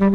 Lewis 0.00 0.12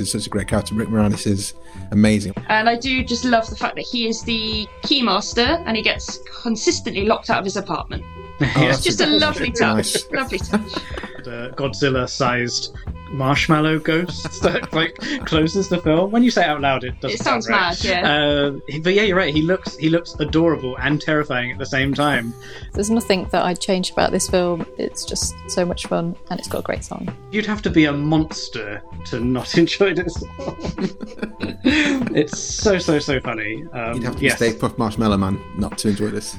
is 0.00 0.10
such 0.10 0.26
a 0.26 0.30
great 0.30 0.48
character. 0.48 0.74
Rick 0.74 0.88
Moranis 0.88 1.24
is 1.24 1.54
amazing. 1.92 2.32
And 2.48 2.68
I 2.68 2.74
do 2.74 3.04
just 3.04 3.24
love 3.24 3.48
the 3.48 3.54
fact 3.54 3.76
that 3.76 3.84
he 3.84 4.08
is 4.08 4.22
the 4.22 4.66
keymaster 4.82 5.62
and 5.66 5.76
he 5.76 5.82
gets 5.84 6.18
consistently 6.42 7.04
locked 7.04 7.30
out 7.30 7.38
of 7.38 7.44
his 7.44 7.56
apartment. 7.56 8.02
it's 8.40 8.82
just 8.82 9.00
a 9.00 9.06
lovely 9.06 9.52
touch. 9.52 9.76
Nice. 9.76 10.10
Lovely 10.10 10.38
touch. 10.38 10.72
The 11.24 11.52
Godzilla-sized 11.56 12.76
marshmallow 13.10 13.78
ghost 13.78 14.42
that 14.42 14.72
like 14.72 14.96
closes 15.26 15.68
the 15.68 15.78
film. 15.78 16.10
When 16.10 16.22
you 16.22 16.30
say 16.30 16.42
it 16.42 16.48
out 16.48 16.60
loud, 16.60 16.84
it 16.84 17.00
doesn't. 17.00 17.20
It 17.20 17.24
sounds 17.24 17.46
sound 17.46 17.60
right. 17.60 17.84
mad, 17.84 17.84
yeah. 17.84 18.12
Uh, 18.12 18.78
but 18.82 18.94
yeah, 18.94 19.02
you're 19.02 19.16
right. 19.16 19.34
He 19.34 19.42
looks 19.42 19.76
he 19.76 19.88
looks 19.88 20.14
adorable 20.14 20.76
and 20.78 21.00
terrifying 21.00 21.52
at 21.52 21.58
the 21.58 21.66
same 21.66 21.94
time. 21.94 22.34
There's 22.72 22.90
nothing 22.90 23.28
that 23.30 23.44
I'd 23.44 23.60
change 23.60 23.90
about 23.90 24.12
this 24.12 24.28
film. 24.28 24.66
It's 24.78 25.04
just 25.04 25.34
so 25.48 25.64
much 25.64 25.86
fun 25.86 26.16
and 26.30 26.38
it's 26.38 26.48
got 26.48 26.60
a 26.60 26.62
great 26.62 26.84
song. 26.84 27.14
You'd 27.30 27.46
have 27.46 27.62
to 27.62 27.70
be 27.70 27.86
a 27.86 27.92
monster 27.92 28.82
to 29.06 29.20
not 29.20 29.54
enjoy 29.58 29.94
this. 29.94 30.16
it's 32.14 32.38
so 32.38 32.78
so 32.78 32.98
so 32.98 33.20
funny. 33.20 33.64
Um, 33.72 33.94
You'd 33.94 34.04
have 34.04 34.14
to 34.14 34.20
be 34.20 34.26
yes. 34.26 34.36
Stay 34.36 34.52
Puft 34.52 34.78
Marshmallow 34.78 35.16
Man 35.16 35.40
not 35.56 35.78
to 35.78 35.88
enjoy 35.88 36.08
this. 36.08 36.38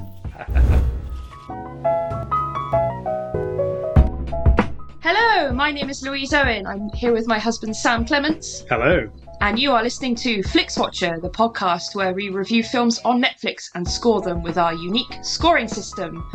Hello, 5.02 5.52
my 5.54 5.72
name 5.72 5.90
is 5.90 6.04
Louise 6.04 6.34
Owen. 6.34 6.68
I'm 6.68 6.90
here 6.90 7.14
with 7.14 7.26
my 7.28 7.40
husband 7.40 7.76
Sam 7.76 8.06
Clements, 8.06 8.66
Hello. 8.70 9.10
and 9.40 9.58
you 9.58 9.72
are 9.72 9.82
listening 9.82 10.14
to 10.16 10.44
Flix 10.44 10.78
Watcher, 10.78 11.20
the 11.22 11.30
podcast 11.30 11.96
where 11.96 12.14
we 12.14 12.30
review 12.30 12.64
films 12.64 13.00
on 13.06 13.22
Netflix 13.22 13.70
and 13.76 13.88
score 13.88 14.22
them 14.22 14.44
with 14.44 14.58
our 14.58 14.74
unique 14.74 15.14
scoring 15.24 15.68
system. 15.70 16.30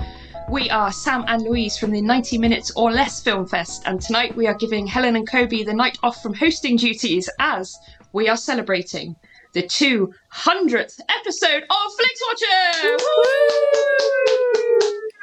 We 0.51 0.71
are 0.71 0.93
Sam 0.93 1.25
and 1.29 1.43
Louise 1.43 1.77
from 1.77 1.91
the 1.91 2.01
90 2.01 2.39
Minutes 2.39 2.73
or 2.77 2.91
Less 2.91 3.23
Film 3.23 3.47
Fest, 3.47 3.83
and 3.87 4.01
tonight 4.01 4.35
we 4.35 4.47
are 4.47 4.55
giving 4.55 4.87
Helen 4.87 5.17
and 5.17 5.29
Kobe 5.29 5.63
the 5.65 5.75
night 5.75 5.99
off 6.03 6.23
from 6.23 6.33
hosting 6.35 6.77
duties 6.77 7.29
as 7.39 7.79
we 8.13 8.29
are 8.29 8.37
celebrating 8.37 9.15
the 9.53 9.63
200th 9.63 11.01
episode 11.21 11.63
of 11.63 11.93
Flix 11.99 12.21
Watcher! 12.27 12.97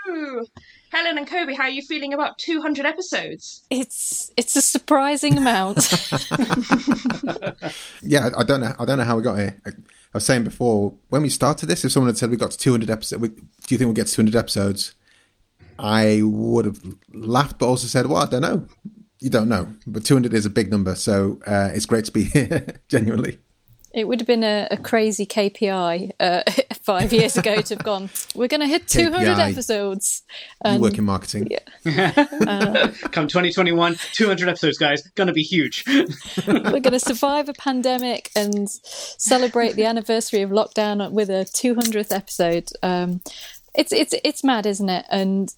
Woo! 0.07 0.45
Helen 0.91 1.17
and 1.17 1.25
Kobe, 1.25 1.53
how 1.53 1.63
are 1.63 1.69
you 1.69 1.81
feeling 1.81 2.13
about 2.13 2.37
200 2.37 2.85
episodes? 2.85 3.63
It's 3.69 4.29
it's 4.35 4.55
a 4.55 4.61
surprising 4.61 5.37
amount. 5.37 5.77
Yeah, 8.03 8.29
I, 8.35 8.41
I 8.41 8.43
don't 8.43 8.61
know. 8.61 8.73
I 8.79 8.85
don't 8.85 8.97
know 8.97 9.03
how 9.03 9.15
we 9.15 9.23
got 9.23 9.37
here. 9.37 9.57
I, 9.65 9.69
I 9.69 9.73
was 10.15 10.25
saying 10.25 10.43
before 10.43 10.93
when 11.09 11.21
we 11.21 11.29
started 11.29 11.67
this, 11.67 11.85
if 11.85 11.91
someone 11.91 12.09
had 12.09 12.17
said 12.17 12.29
we 12.29 12.37
got 12.37 12.51
to 12.51 12.57
200 12.57 12.89
episodes, 12.89 13.21
do 13.21 13.29
you 13.69 13.77
think 13.77 13.87
we'll 13.87 13.93
get 13.93 14.07
to 14.07 14.13
200 14.13 14.35
episodes? 14.35 14.95
I 15.79 16.21
would 16.23 16.65
have 16.65 16.79
laughed, 17.13 17.59
but 17.59 17.67
also 17.67 17.87
said, 17.87 18.07
"Well, 18.07 18.21
I 18.21 18.25
don't 18.25 18.41
know. 18.41 18.67
You 19.19 19.29
don't 19.29 19.47
know." 19.49 19.73
But 19.87 20.03
200 20.03 20.33
is 20.33 20.45
a 20.45 20.49
big 20.49 20.69
number, 20.71 20.95
so 20.95 21.39
uh, 21.47 21.69
it's 21.73 21.85
great 21.85 22.05
to 22.05 22.11
be 22.11 22.23
here. 22.25 22.65
Genuinely, 22.89 23.39
it 23.93 24.07
would 24.07 24.19
have 24.19 24.27
been 24.27 24.43
a, 24.43 24.67
a 24.71 24.77
crazy 24.77 25.25
KPI 25.25 26.11
uh, 26.19 26.43
five 26.81 27.11
years 27.11 27.37
ago 27.37 27.61
to 27.61 27.75
have 27.75 27.83
gone. 27.83 28.09
We're 28.35 28.47
going 28.47 28.61
to 28.61 28.67
hit 28.67 28.87
200 28.87 29.37
KPI. 29.37 29.51
episodes. 29.51 30.23
you 30.65 30.79
work 30.79 30.97
in 30.97 31.03
marketing. 31.03 31.49
yeah. 31.83 32.11
Come 33.11 33.27
2021, 33.27 33.95
200 34.13 34.49
episodes, 34.49 34.77
guys. 34.77 35.01
Gonna 35.15 35.33
be 35.33 35.43
huge. 35.43 35.83
we're 36.47 36.79
going 36.79 36.91
to 36.91 36.99
survive 36.99 37.49
a 37.49 37.53
pandemic 37.53 38.31
and 38.35 38.69
celebrate 38.69 39.73
the 39.73 39.85
anniversary 39.85 40.41
of 40.41 40.51
lockdown 40.51 41.11
with 41.11 41.29
a 41.29 41.45
200th 41.45 42.15
episode. 42.15 42.69
Um, 42.81 43.21
it's 43.73 43.93
it's 43.93 44.13
it's 44.23 44.43
mad, 44.43 44.65
isn't 44.65 44.89
it? 44.89 45.05
And 45.09 45.53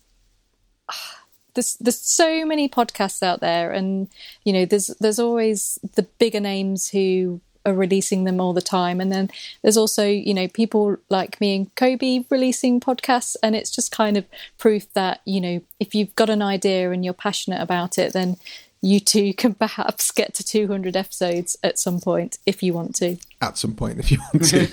ah, 0.89 1.23
there's 1.55 1.77
there's 1.79 1.99
so 1.99 2.45
many 2.45 2.69
podcasts 2.69 3.23
out 3.23 3.39
there, 3.39 3.71
and 3.71 4.07
you 4.43 4.53
know 4.53 4.65
there's 4.65 4.87
there's 4.99 5.19
always 5.19 5.79
the 5.95 6.03
bigger 6.03 6.39
names 6.39 6.89
who 6.89 7.41
are 7.65 7.73
releasing 7.73 8.23
them 8.23 8.39
all 8.39 8.53
the 8.53 8.61
time, 8.61 8.99
and 8.99 9.11
then 9.11 9.29
there's 9.61 9.77
also 9.77 10.05
you 10.05 10.33
know 10.33 10.47
people 10.47 10.97
like 11.09 11.39
me 11.41 11.55
and 11.55 11.75
Kobe 11.75 12.25
releasing 12.29 12.79
podcasts, 12.79 13.35
and 13.41 13.55
it's 13.55 13.71
just 13.71 13.91
kind 13.91 14.17
of 14.17 14.25
proof 14.57 14.91
that 14.93 15.21
you 15.25 15.41
know 15.41 15.61
if 15.79 15.95
you've 15.95 16.15
got 16.15 16.29
an 16.29 16.41
idea 16.41 16.91
and 16.91 17.03
you're 17.03 17.13
passionate 17.13 17.61
about 17.61 17.97
it, 17.97 18.13
then 18.13 18.37
you 18.83 18.99
too 18.99 19.33
can 19.37 19.55
perhaps 19.55 20.11
get 20.11 20.35
to 20.35 20.43
200 20.43 20.95
episodes 20.95 21.57
at 21.63 21.79
some 21.79 21.99
point 21.99 22.37
if 22.45 22.61
you 22.61 22.73
want 22.73 22.95
to. 22.95 23.17
At 23.41 23.57
some 23.57 23.73
point, 23.73 23.99
if 23.99 24.11
you 24.11 24.19
want 24.33 24.45
to. 24.49 24.67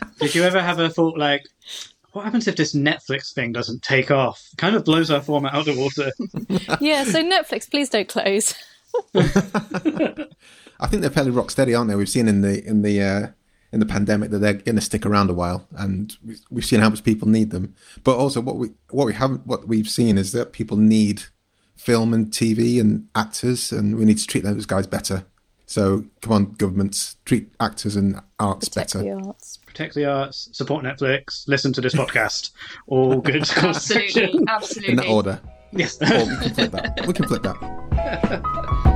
Did 0.18 0.34
you 0.34 0.42
ever 0.42 0.60
have 0.60 0.80
a 0.80 0.88
thought 0.88 1.16
like, 1.16 1.46
what 2.12 2.24
happens 2.24 2.48
if 2.48 2.56
this 2.56 2.74
Netflix 2.74 3.34
thing 3.34 3.52
doesn't 3.52 3.82
take 3.82 4.10
off? 4.10 4.48
Kind 4.56 4.74
of 4.74 4.86
blows 4.86 5.10
our 5.10 5.20
format 5.20 5.54
out 5.54 5.68
of 5.68 5.76
the 5.76 5.80
water. 5.80 6.10
yeah, 6.80 7.04
so 7.04 7.22
Netflix, 7.22 7.70
please 7.70 7.90
don't 7.90 8.08
close. 8.08 8.54
I 10.80 10.86
think 10.86 11.00
they're 11.02 11.10
fairly 11.10 11.30
rock 11.30 11.50
steady, 11.50 11.74
aren't 11.74 11.88
they? 11.90 11.96
We've 11.96 12.08
seen 12.08 12.28
in 12.28 12.40
the 12.42 12.64
in 12.66 12.82
the 12.82 13.00
uh, 13.02 13.26
in 13.72 13.80
the 13.80 13.86
pandemic 13.86 14.30
that 14.30 14.38
they're 14.38 14.54
going 14.54 14.76
to 14.76 14.80
stick 14.82 15.04
around 15.06 15.28
a 15.30 15.34
while, 15.34 15.66
and 15.76 16.16
we- 16.24 16.36
we've 16.50 16.64
seen 16.64 16.80
how 16.80 16.88
much 16.90 17.02
people 17.04 17.28
need 17.28 17.50
them. 17.50 17.74
But 18.04 18.16
also, 18.16 18.40
what 18.40 18.56
we 18.56 18.70
what 18.90 19.06
we 19.06 19.14
haven't 19.14 19.46
what 19.46 19.66
we've 19.68 19.88
seen 19.88 20.18
is 20.18 20.32
that 20.32 20.52
people 20.52 20.76
need 20.76 21.24
film 21.76 22.14
and 22.14 22.28
TV 22.30 22.80
and 22.80 23.08
actors, 23.14 23.72
and 23.72 23.96
we 23.96 24.04
need 24.04 24.18
to 24.18 24.26
treat 24.26 24.44
those 24.44 24.66
guys 24.66 24.86
better. 24.86 25.24
So 25.68 26.04
come 26.22 26.32
on, 26.32 26.52
governments, 26.52 27.16
treat 27.24 27.48
actors 27.58 27.96
and 27.96 28.20
arts 28.38 28.68
Protect 28.68 28.92
better. 28.94 29.04
the 29.04 29.26
arts. 29.26 29.58
Protect 29.66 29.94
the 29.96 30.04
arts, 30.04 30.48
support 30.52 30.84
Netflix, 30.84 31.46
listen 31.48 31.72
to 31.72 31.80
this 31.80 31.92
podcast. 31.94 32.50
All 32.86 33.20
good 33.20 33.36
Absolutely, 33.56 34.44
absolutely. 34.48 34.90
In 34.92 34.96
that 34.98 35.08
order. 35.08 35.40
Yes. 35.72 36.00
Or 36.00 36.24
we 36.24 36.36
can 36.36 36.54
flip 36.54 36.70
that. 36.70 37.04
We 37.06 37.12
can 37.12 37.26
flip 37.26 37.42
that. 37.42 38.92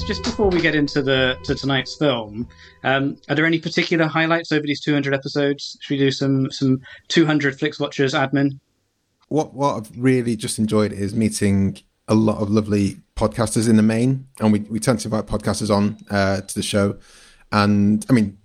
Guess 0.00 0.08
just 0.08 0.24
before 0.24 0.48
we 0.48 0.60
get 0.60 0.74
into 0.74 1.02
the 1.02 1.36
to 1.44 1.54
tonight's 1.54 1.96
film, 1.96 2.48
um, 2.84 3.16
are 3.28 3.34
there 3.34 3.46
any 3.46 3.58
particular 3.58 4.06
highlights 4.06 4.52
over 4.52 4.66
these 4.66 4.80
200 4.80 5.14
episodes? 5.14 5.76
Should 5.80 5.94
we 5.94 5.98
do 5.98 6.10
some 6.10 6.50
some 6.50 6.80
200 7.08 7.58
Flix 7.58 7.78
Watchers 7.78 8.14
admin? 8.14 8.58
what 9.28 9.54
what 9.54 9.76
I've 9.76 9.90
really 9.96 10.36
just 10.36 10.58
enjoyed 10.58 10.92
is 10.92 11.14
meeting 11.14 11.78
a 12.08 12.14
lot 12.14 12.38
of 12.42 12.50
lovely 12.50 12.96
podcasters 13.16 13.68
in 13.68 13.76
the 13.76 13.82
main, 13.82 14.26
and 14.40 14.52
we, 14.52 14.60
we 14.60 14.80
tend 14.80 14.98
to 15.00 15.08
invite 15.08 15.26
podcasters 15.26 15.74
on 15.74 15.98
uh, 16.10 16.40
to 16.40 16.54
the 16.54 16.62
show. 16.62 16.98
And 17.52 18.04
I 18.10 18.12
mean, 18.12 18.38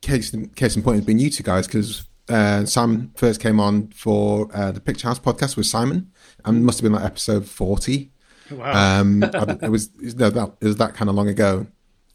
case 0.00 0.34
case 0.56 0.76
in 0.76 0.82
point 0.82 0.96
has 0.96 1.04
been 1.04 1.18
you 1.18 1.30
two 1.30 1.42
guys 1.42 1.66
because 1.66 2.06
uh, 2.28 2.64
Sam 2.64 3.12
first 3.16 3.40
came 3.40 3.60
on 3.60 3.88
for 3.88 4.48
uh, 4.54 4.72
the 4.72 4.80
Picture 4.80 5.08
House 5.08 5.18
podcast 5.18 5.56
with 5.56 5.66
Simon, 5.66 6.10
and 6.44 6.64
must 6.64 6.78
have 6.78 6.84
been 6.84 6.92
like 6.92 7.04
episode 7.04 7.46
forty. 7.46 8.11
Wow. 8.56 9.00
Um, 9.00 9.22
I- 9.34 9.58
it 9.62 9.70
was 9.70 9.90
it 9.96 10.04
was 10.04 10.14
that 10.16 10.52
it 10.60 10.66
was 10.66 10.76
that 10.76 10.94
kind 10.94 11.08
of 11.08 11.14
long 11.16 11.28
ago, 11.28 11.66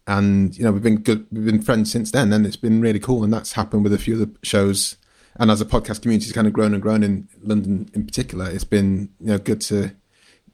and 0.07 0.57
you 0.57 0.63
know 0.63 0.71
we've 0.71 0.83
been 0.83 0.97
good, 1.01 1.25
we've 1.31 1.45
been 1.45 1.61
friends 1.61 1.91
since 1.91 2.11
then, 2.11 2.31
and 2.33 2.45
it's 2.45 2.55
been 2.55 2.81
really 2.81 2.99
cool. 2.99 3.23
And 3.23 3.33
that's 3.33 3.53
happened 3.53 3.83
with 3.83 3.93
a 3.93 3.97
few 3.97 4.13
of 4.13 4.19
the 4.19 4.35
shows, 4.43 4.97
and 5.35 5.49
as 5.51 5.61
a 5.61 5.65
podcast 5.65 6.01
community 6.01 6.25
has 6.25 6.33
kind 6.33 6.47
of 6.47 6.53
grown 6.53 6.73
and 6.73 6.81
grown 6.81 7.03
in 7.03 7.27
London 7.41 7.89
in 7.93 8.05
particular, 8.05 8.49
it's 8.49 8.63
been 8.63 9.09
you 9.19 9.27
know 9.27 9.37
good 9.37 9.61
to 9.61 9.91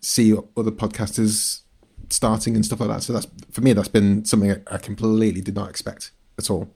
see 0.02 0.34
other 0.57 0.72
podcasters 0.72 1.62
starting 2.10 2.56
and 2.56 2.66
stuff 2.66 2.80
like 2.80 2.90
that. 2.90 3.04
So 3.04 3.13
that's 3.13 3.28
for 3.52 3.62
me, 3.62 3.74
that's 3.74 3.88
been 3.88 4.25
something 4.25 4.52
I, 4.52 4.57
I 4.75 4.78
completely 4.78 5.42
did 5.42 5.56
not 5.56 5.69
expect 5.69 6.12
at 6.38 6.50
all. 6.50 6.69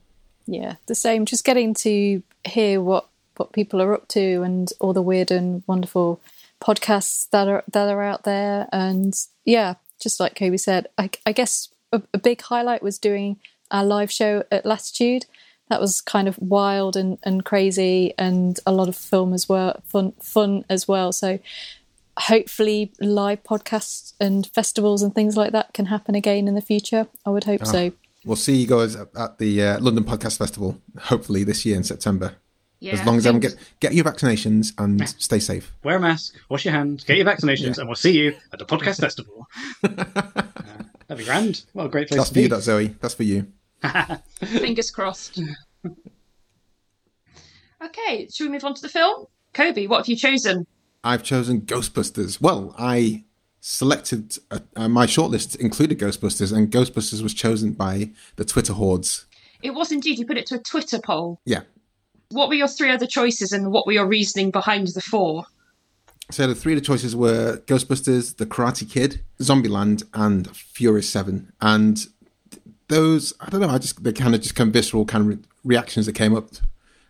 Yeah, 0.46 0.76
the 0.86 0.94
same. 0.94 1.26
Just 1.26 1.44
getting 1.44 1.74
to 1.74 2.22
hear 2.46 2.80
what 2.80 3.08
what 3.36 3.52
people 3.52 3.80
are 3.80 3.94
up 3.94 4.08
to 4.08 4.42
and 4.42 4.68
all 4.80 4.92
the 4.92 5.02
weird 5.02 5.30
and 5.30 5.62
wonderful 5.66 6.20
podcasts 6.60 7.28
that 7.30 7.48
are 7.48 7.64
that 7.72 7.88
are 7.88 8.02
out 8.02 8.24
there. 8.24 8.68
And 8.72 9.14
yeah, 9.44 9.74
just 10.00 10.20
like 10.20 10.34
Kobe 10.34 10.56
said, 10.56 10.88
I, 10.96 11.10
I 11.26 11.32
guess 11.32 11.68
a, 11.92 12.02
a 12.12 12.18
big 12.18 12.42
highlight 12.42 12.82
was 12.82 12.98
doing 12.98 13.38
our 13.70 13.84
live 13.84 14.10
show 14.10 14.44
at 14.50 14.66
Latitude. 14.66 15.26
That 15.68 15.80
was 15.80 16.00
kind 16.00 16.28
of 16.28 16.38
wild 16.38 16.96
and, 16.96 17.18
and 17.24 17.44
crazy, 17.44 18.14
and 18.16 18.58
a 18.66 18.72
lot 18.72 18.88
of 18.88 18.96
film 18.96 19.34
as 19.34 19.48
well, 19.48 19.82
fun 19.84 20.12
fun 20.12 20.64
as 20.70 20.88
well. 20.88 21.12
So 21.12 21.38
hopefully, 22.16 22.92
live 23.00 23.42
podcasts 23.42 24.14
and 24.18 24.46
festivals 24.46 25.02
and 25.02 25.14
things 25.14 25.36
like 25.36 25.52
that 25.52 25.74
can 25.74 25.86
happen 25.86 26.14
again 26.14 26.48
in 26.48 26.54
the 26.54 26.62
future. 26.62 27.06
I 27.26 27.30
would 27.30 27.44
hope 27.44 27.66
so. 27.66 27.92
We'll 28.24 28.36
see 28.36 28.56
you 28.56 28.66
guys 28.66 28.96
at, 28.96 29.08
at 29.14 29.38
the 29.38 29.62
uh, 29.62 29.80
London 29.80 30.04
Podcast 30.04 30.38
Festival, 30.38 30.80
hopefully 30.98 31.44
this 31.44 31.64
year 31.66 31.76
in 31.76 31.84
September. 31.84 32.36
Yeah, 32.80 32.92
as 32.92 33.04
long 33.04 33.16
I 33.16 33.18
as 33.18 33.26
everyone 33.26 33.42
think- 33.42 33.54
get 33.80 33.80
get 33.80 33.94
your 33.94 34.04
vaccinations 34.04 34.72
and 34.78 35.08
stay 35.08 35.40
safe. 35.40 35.72
Wear 35.82 35.96
a 35.96 36.00
mask, 36.00 36.36
wash 36.48 36.64
your 36.64 36.74
hands, 36.74 37.02
get 37.04 37.16
your 37.16 37.26
vaccinations, 37.26 37.78
and 37.78 37.88
we'll 37.88 37.96
see 37.96 38.16
you 38.16 38.36
at 38.52 38.58
the 38.60 38.64
podcast 38.64 39.00
festival. 39.00 39.46
Uh, 39.82 39.88
that'd 41.08 41.18
be 41.18 41.24
grand. 41.24 41.64
What 41.72 41.86
a 41.86 41.88
great 41.88 42.06
place 42.08 42.18
That's 42.18 42.28
to 42.30 42.34
for 42.34 42.40
you, 42.40 42.48
that 42.48 42.62
Zoe. 42.62 42.88
That's 43.00 43.14
for 43.14 43.24
you. 43.24 43.48
Fingers 44.44 44.90
crossed. 44.92 45.40
okay, 47.84 48.28
should 48.32 48.44
we 48.46 48.52
move 48.52 48.64
on 48.64 48.74
to 48.74 48.82
the 48.82 48.88
film? 48.88 49.26
Kobe, 49.54 49.86
what 49.86 49.98
have 49.98 50.08
you 50.08 50.16
chosen? 50.16 50.66
I've 51.04 51.22
chosen 51.22 51.62
Ghostbusters. 51.62 52.40
Well, 52.40 52.74
I 52.78 53.24
selected 53.60 54.38
uh, 54.50 54.60
uh, 54.76 54.88
my 54.88 55.06
shortlist 55.06 55.56
included 55.56 55.98
Ghostbusters, 55.98 56.54
and 56.56 56.70
Ghostbusters 56.70 57.22
was 57.22 57.34
chosen 57.34 57.72
by 57.72 58.10
the 58.36 58.44
Twitter 58.44 58.72
hordes. 58.72 59.26
It 59.62 59.74
was 59.74 59.90
indeed, 59.90 60.18
you 60.18 60.26
put 60.26 60.38
it 60.38 60.46
to 60.46 60.56
a 60.56 60.62
Twitter 60.62 61.00
poll. 61.00 61.40
Yeah. 61.44 61.62
What 62.30 62.48
were 62.48 62.54
your 62.54 62.68
three 62.68 62.90
other 62.90 63.06
choices 63.06 63.52
and 63.52 63.72
what 63.72 63.86
were 63.86 63.92
your 63.92 64.06
reasoning 64.06 64.50
behind 64.50 64.88
the 64.88 65.00
four? 65.00 65.44
So 66.30 66.46
the 66.46 66.54
three 66.54 66.74
of 66.74 66.80
the 66.80 66.84
choices 66.84 67.16
were 67.16 67.62
Ghostbusters, 67.66 68.36
The 68.36 68.44
Karate 68.44 68.88
Kid, 68.88 69.22
Zombieland, 69.40 70.02
and 70.12 70.54
Furious 70.54 71.08
Seven. 71.08 71.52
And 71.62 72.06
those, 72.88 73.32
I 73.40 73.48
don't 73.48 73.62
know, 73.62 73.70
I 73.70 73.78
just 73.78 74.02
they 74.04 74.12
kind 74.12 74.34
of 74.34 74.42
just 74.42 74.54
kind 74.54 74.68
of 74.68 74.74
visceral 74.74 75.06
kind 75.06 75.22
of 75.22 75.28
re- 75.28 75.44
reactions 75.64 76.04
that 76.06 76.14
came 76.14 76.36
up 76.36 76.50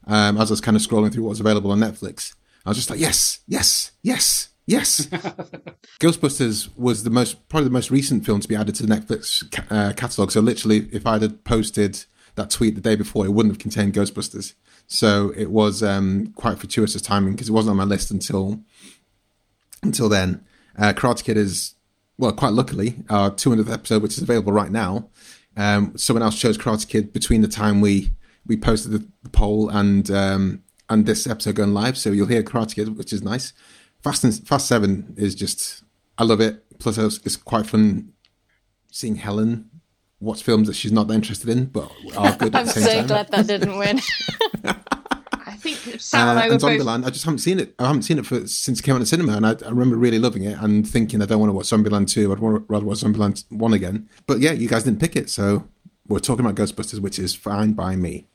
um, 0.06 0.40
as 0.40 0.50
I 0.50 0.52
was 0.52 0.60
kind 0.60 0.76
of 0.76 0.82
scrolling 0.82 1.12
through 1.12 1.24
what 1.24 1.30
was 1.30 1.40
available 1.40 1.72
on 1.72 1.80
Netflix. 1.80 2.34
I 2.64 2.70
was 2.70 2.76
just 2.76 2.90
like, 2.90 3.00
yes, 3.00 3.40
yes, 3.48 3.90
yes, 4.02 4.50
yes. 4.66 5.06
Ghostbusters 6.00 6.68
was 6.76 7.02
the 7.02 7.10
most 7.10 7.48
probably 7.48 7.64
the 7.64 7.72
most 7.72 7.90
recent 7.90 8.24
film 8.24 8.38
to 8.40 8.48
be 8.48 8.54
added 8.54 8.76
to 8.76 8.86
the 8.86 8.94
Netflix 8.94 9.50
ca- 9.50 9.74
uh, 9.74 9.92
catalog. 9.94 10.30
So 10.30 10.40
literally, 10.40 10.88
if 10.92 11.06
I'd 11.06 11.22
had 11.22 11.42
posted 11.44 12.04
that 12.36 12.50
tweet 12.50 12.76
the 12.76 12.80
day 12.80 12.94
before, 12.94 13.26
it 13.26 13.30
wouldn't 13.30 13.52
have 13.54 13.60
contained 13.60 13.94
Ghostbusters. 13.94 14.54
So 14.88 15.32
it 15.36 15.50
was 15.50 15.82
um, 15.82 16.32
quite 16.34 16.58
fortuitous 16.58 17.02
timing 17.02 17.34
because 17.34 17.50
it 17.50 17.52
wasn't 17.52 17.72
on 17.72 17.76
my 17.76 17.84
list 17.84 18.10
until 18.10 18.60
until 19.82 20.08
then. 20.08 20.44
Uh, 20.76 20.92
Karate 20.92 21.22
Kid 21.22 21.36
is 21.36 21.74
well, 22.16 22.32
quite 22.32 22.52
luckily, 22.52 23.04
our 23.08 23.30
200th 23.30 23.72
episode, 23.72 24.02
which 24.02 24.16
is 24.16 24.22
available 24.22 24.52
right 24.52 24.72
now. 24.72 25.08
Um, 25.56 25.96
someone 25.96 26.22
else 26.22 26.38
chose 26.38 26.58
Karate 26.58 26.88
Kid 26.88 27.12
between 27.12 27.42
the 27.42 27.48
time 27.48 27.80
we 27.80 28.12
we 28.46 28.56
posted 28.56 28.92
the, 28.92 29.06
the 29.22 29.28
poll 29.28 29.68
and 29.68 30.10
um, 30.10 30.62
and 30.88 31.04
this 31.04 31.26
episode 31.26 31.54
going 31.54 31.74
live. 31.74 31.98
So 31.98 32.10
you'll 32.10 32.26
hear 32.26 32.42
Karate 32.42 32.74
Kid, 32.74 32.96
which 32.96 33.12
is 33.12 33.22
nice. 33.22 33.52
Fast 34.02 34.24
and 34.24 34.34
Fast 34.48 34.66
Seven 34.66 35.14
is 35.16 35.34
just 35.34 35.84
I 36.16 36.24
love 36.24 36.40
it. 36.40 36.64
Plus, 36.78 36.96
it's, 36.96 37.18
it's 37.24 37.36
quite 37.36 37.66
fun 37.66 38.12
seeing 38.90 39.16
Helen 39.16 39.67
watch 40.20 40.42
films 40.42 40.66
that 40.68 40.74
she's 40.74 40.92
not 40.92 41.06
that 41.08 41.14
interested 41.14 41.48
in, 41.48 41.66
but 41.66 41.90
are 42.16 42.34
good 42.36 42.54
at 42.54 42.60
I'm 42.60 42.66
so 42.66 43.06
glad 43.06 43.30
that 43.30 43.46
didn't 43.46 43.78
win. 43.78 44.00
I 44.64 45.52
think 45.60 45.76
Sam 46.00 46.28
and 46.28 46.38
Uh, 46.38 46.42
I 46.42 46.46
were 46.46 46.52
and 46.52 46.60
both. 46.60 46.80
Zombieland, 46.80 47.04
I 47.06 47.10
just 47.10 47.24
haven't 47.24 47.38
seen 47.38 47.58
it. 47.58 47.74
I 47.78 47.86
haven't 47.86 48.02
seen 48.02 48.18
it 48.18 48.26
for 48.26 48.46
since 48.46 48.80
it 48.80 48.82
came 48.82 48.94
out 48.94 49.00
in 49.00 49.06
cinema, 49.06 49.36
and 49.36 49.46
I, 49.46 49.50
I 49.64 49.70
remember 49.70 49.96
really 49.96 50.18
loving 50.18 50.44
it 50.44 50.58
and 50.60 50.88
thinking 50.88 51.20
I 51.22 51.26
don't 51.26 51.40
want 51.40 51.50
to 51.50 51.54
watch 51.54 51.66
Zombieland 51.66 52.08
two. 52.08 52.30
I'd 52.32 52.38
want, 52.38 52.64
rather 52.68 52.84
watch 52.86 52.98
Zombieland 52.98 53.44
one 53.50 53.72
again. 53.72 54.08
But 54.26 54.40
yeah, 54.40 54.52
you 54.52 54.68
guys 54.68 54.84
didn't 54.84 55.00
pick 55.00 55.16
it, 55.16 55.30
so 55.30 55.68
we're 56.06 56.20
talking 56.20 56.44
about 56.46 56.56
Ghostbusters, 56.56 57.00
which 57.00 57.18
is 57.18 57.34
fine 57.34 57.72
by 57.72 57.96
me. 57.96 58.26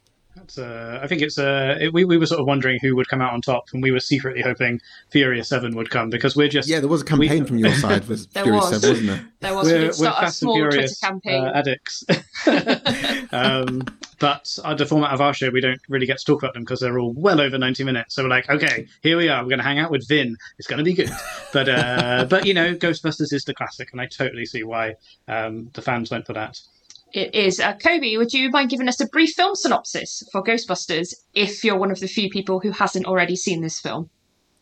That's, 0.56 0.68
uh, 0.68 1.00
I 1.02 1.08
think 1.08 1.22
it's 1.22 1.38
uh, 1.38 1.78
it, 1.80 1.94
we 1.94 2.06
we 2.06 2.18
were 2.18 2.26
sort 2.26 2.40
of 2.40 2.48
wondering 2.48 2.80
who 2.82 2.96
would 2.96 3.08
come 3.08 3.22
out 3.22 3.34
on 3.34 3.42
top, 3.42 3.66
and 3.74 3.82
we 3.82 3.92
were 3.92 4.00
secretly 4.00 4.42
hoping 4.42 4.82
Furious 5.10 5.50
Seven 5.50 5.76
would 5.76 5.90
come 5.90 6.10
because 6.10 6.36
we're 6.36 6.48
just 6.48 6.68
Yeah, 6.68 6.80
there 6.80 6.90
was 6.90 7.02
a 7.02 7.06
campaign 7.06 7.42
we- 7.42 7.48
from 7.48 7.58
your 7.58 7.74
side 7.74 8.06
for 8.06 8.16
There 8.34 8.44
Furious 8.44 8.72
was. 8.72 8.82
Seven, 8.82 8.90
wasn't 8.90 9.08
there? 9.08 9.28
There 9.44 9.54
was 9.56 9.68
we 9.68 9.74
we're, 9.74 9.80
did 9.80 10.00
we're 10.00 10.08
a 10.08 10.12
fast 10.12 10.24
and 10.24 10.34
small 10.34 10.56
Twitter 10.56 10.72
furious 10.72 11.00
campaign. 11.00 11.44
uh, 11.44 11.52
addicts. 11.54 12.04
um, 13.34 13.82
but 14.20 14.58
uh, 14.64 14.74
the 14.74 14.86
format 14.86 15.12
of 15.12 15.20
our 15.20 15.34
show, 15.34 15.50
we 15.50 15.60
don't 15.60 15.82
really 15.90 16.06
get 16.06 16.18
to 16.20 16.26
talk 16.26 16.42
about 16.42 16.54
them 16.54 16.64
because 16.64 16.80
they're 16.80 16.98
all 16.98 17.14
well 17.14 17.42
over 17.42 17.58
ninety 17.58 17.84
minutes. 17.84 18.16
So 18.16 18.24
we're 18.24 18.30
like, 18.30 18.50
okay, 18.50 18.88
here 19.02 19.18
we 19.18 19.28
are. 19.28 19.44
We're 19.44 19.50
going 19.50 19.60
to 19.60 19.66
hang 19.66 19.80
out 19.80 19.92
with 19.92 20.08
Vin. 20.08 20.38
It's 20.60 20.68
going 20.68 20.78
to 20.78 20.84
be 20.84 20.94
good. 20.94 21.10
But 21.52 21.68
uh, 21.68 22.26
but 22.30 22.46
you 22.46 22.54
know, 22.54 22.74
Ghostbusters 22.74 23.34
is 23.34 23.44
the 23.44 23.54
classic, 23.54 23.90
and 23.92 24.00
I 24.00 24.06
totally 24.06 24.46
see 24.46 24.64
why 24.64 24.96
um, 25.28 25.70
the 25.74 25.82
fans 25.82 26.10
went 26.10 26.26
for 26.26 26.34
that. 26.34 26.58
It 27.13 27.36
is. 27.36 27.60
Uh, 27.60 27.74
Kobe, 27.74 28.18
would 28.18 28.33
you 28.33 28.50
mind 28.50 28.69
giving 28.71 28.88
us 28.88 29.00
a 29.00 29.07
brief 29.07 29.33
film 29.36 29.56
synopsis 29.56 30.24
for 30.31 30.44
Ghostbusters 30.44 31.13
if 31.36 31.63
you're 31.63 31.77
one 31.77 31.92
of 31.92 32.00
the 32.00 32.07
few 32.07 32.30
people 32.30 32.60
who 32.60 32.71
hasn't 32.71 33.06
already 33.06 33.36
seen 33.36 33.62
this 33.62 33.80
film? 33.80 34.10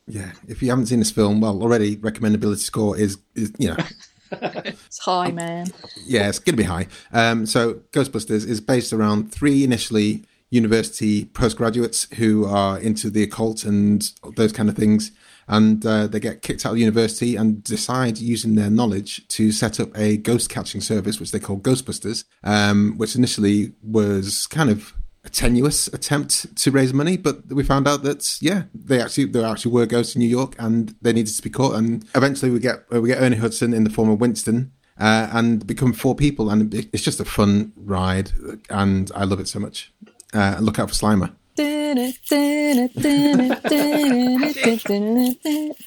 Yeah, 0.05 0.33
if 0.47 0.61
you 0.61 0.69
haven't 0.69 0.87
seen 0.87 0.99
this 0.99 1.11
film, 1.11 1.39
well, 1.39 1.61
already 1.61 1.95
recommendability 1.95 2.59
score 2.59 2.97
is 2.97 3.17
is 3.35 3.53
you 3.57 3.69
know 3.69 3.77
It's 4.31 4.99
high, 4.99 5.31
man. 5.31 5.67
yeah, 6.05 6.29
it's 6.29 6.39
going 6.39 6.55
to 6.55 6.61
be 6.61 6.67
high. 6.67 6.87
Um, 7.11 7.45
so 7.45 7.75
Ghostbusters 7.91 8.47
is 8.47 8.61
based 8.61 8.93
around 8.93 9.31
three 9.31 9.63
initially 9.63 10.25
university 10.49 11.25
postgraduates 11.25 12.13
who 12.15 12.45
are 12.45 12.77
into 12.79 13.09
the 13.09 13.23
occult 13.23 13.63
and 13.63 14.11
those 14.35 14.51
kind 14.51 14.69
of 14.69 14.75
things. 14.75 15.11
And 15.51 15.85
uh, 15.85 16.07
they 16.07 16.21
get 16.21 16.41
kicked 16.41 16.65
out 16.65 16.71
of 16.71 16.77
university 16.79 17.35
and 17.35 17.61
decide, 17.63 18.17
using 18.17 18.55
their 18.55 18.69
knowledge, 18.69 19.27
to 19.27 19.51
set 19.51 19.79
up 19.81 19.89
a 19.97 20.15
ghost 20.15 20.49
catching 20.49 20.79
service, 20.79 21.19
which 21.19 21.31
they 21.31 21.39
call 21.39 21.57
Ghostbusters, 21.57 22.23
um, 22.43 22.97
which 22.97 23.17
initially 23.17 23.73
was 23.83 24.47
kind 24.47 24.69
of 24.69 24.95
a 25.23 25.29
tenuous 25.29 25.87
attempt 25.87 26.55
to 26.55 26.71
raise 26.71 26.93
money, 26.93 27.17
but 27.17 27.47
we 27.53 27.63
found 27.63 27.87
out 27.87 28.03
that 28.03 28.37
yeah, 28.41 28.63
they 28.73 29.01
actually 29.01 29.25
there 29.25 29.45
actually 29.45 29.71
were 29.71 29.85
ghosts 29.85 30.15
in 30.15 30.19
New 30.19 30.27
York, 30.27 30.55
and 30.57 30.95
they 31.01 31.13
needed 31.13 31.35
to 31.35 31.41
be 31.43 31.49
caught. 31.49 31.75
And 31.75 32.05
eventually, 32.15 32.49
we 32.49 32.59
get 32.59 32.85
uh, 32.93 33.01
we 33.01 33.09
get 33.09 33.21
Ernie 33.21 33.37
Hudson 33.37 33.73
in 33.73 33.83
the 33.83 33.89
form 33.89 34.09
of 34.09 34.19
Winston, 34.19 34.71
uh, 34.99 35.29
and 35.31 35.67
become 35.67 35.93
four 35.93 36.15
people, 36.15 36.49
and 36.49 36.73
it's 36.73 37.03
just 37.03 37.19
a 37.19 37.25
fun 37.25 37.73
ride, 37.75 38.31
and 38.69 39.11
I 39.13 39.25
love 39.25 39.39
it 39.39 39.47
so 39.47 39.59
much. 39.59 39.93
Uh, 40.33 40.57
look 40.59 40.79
out 40.79 40.89
for 40.89 40.95
Slimer. 40.95 41.35
Can't 41.57 42.13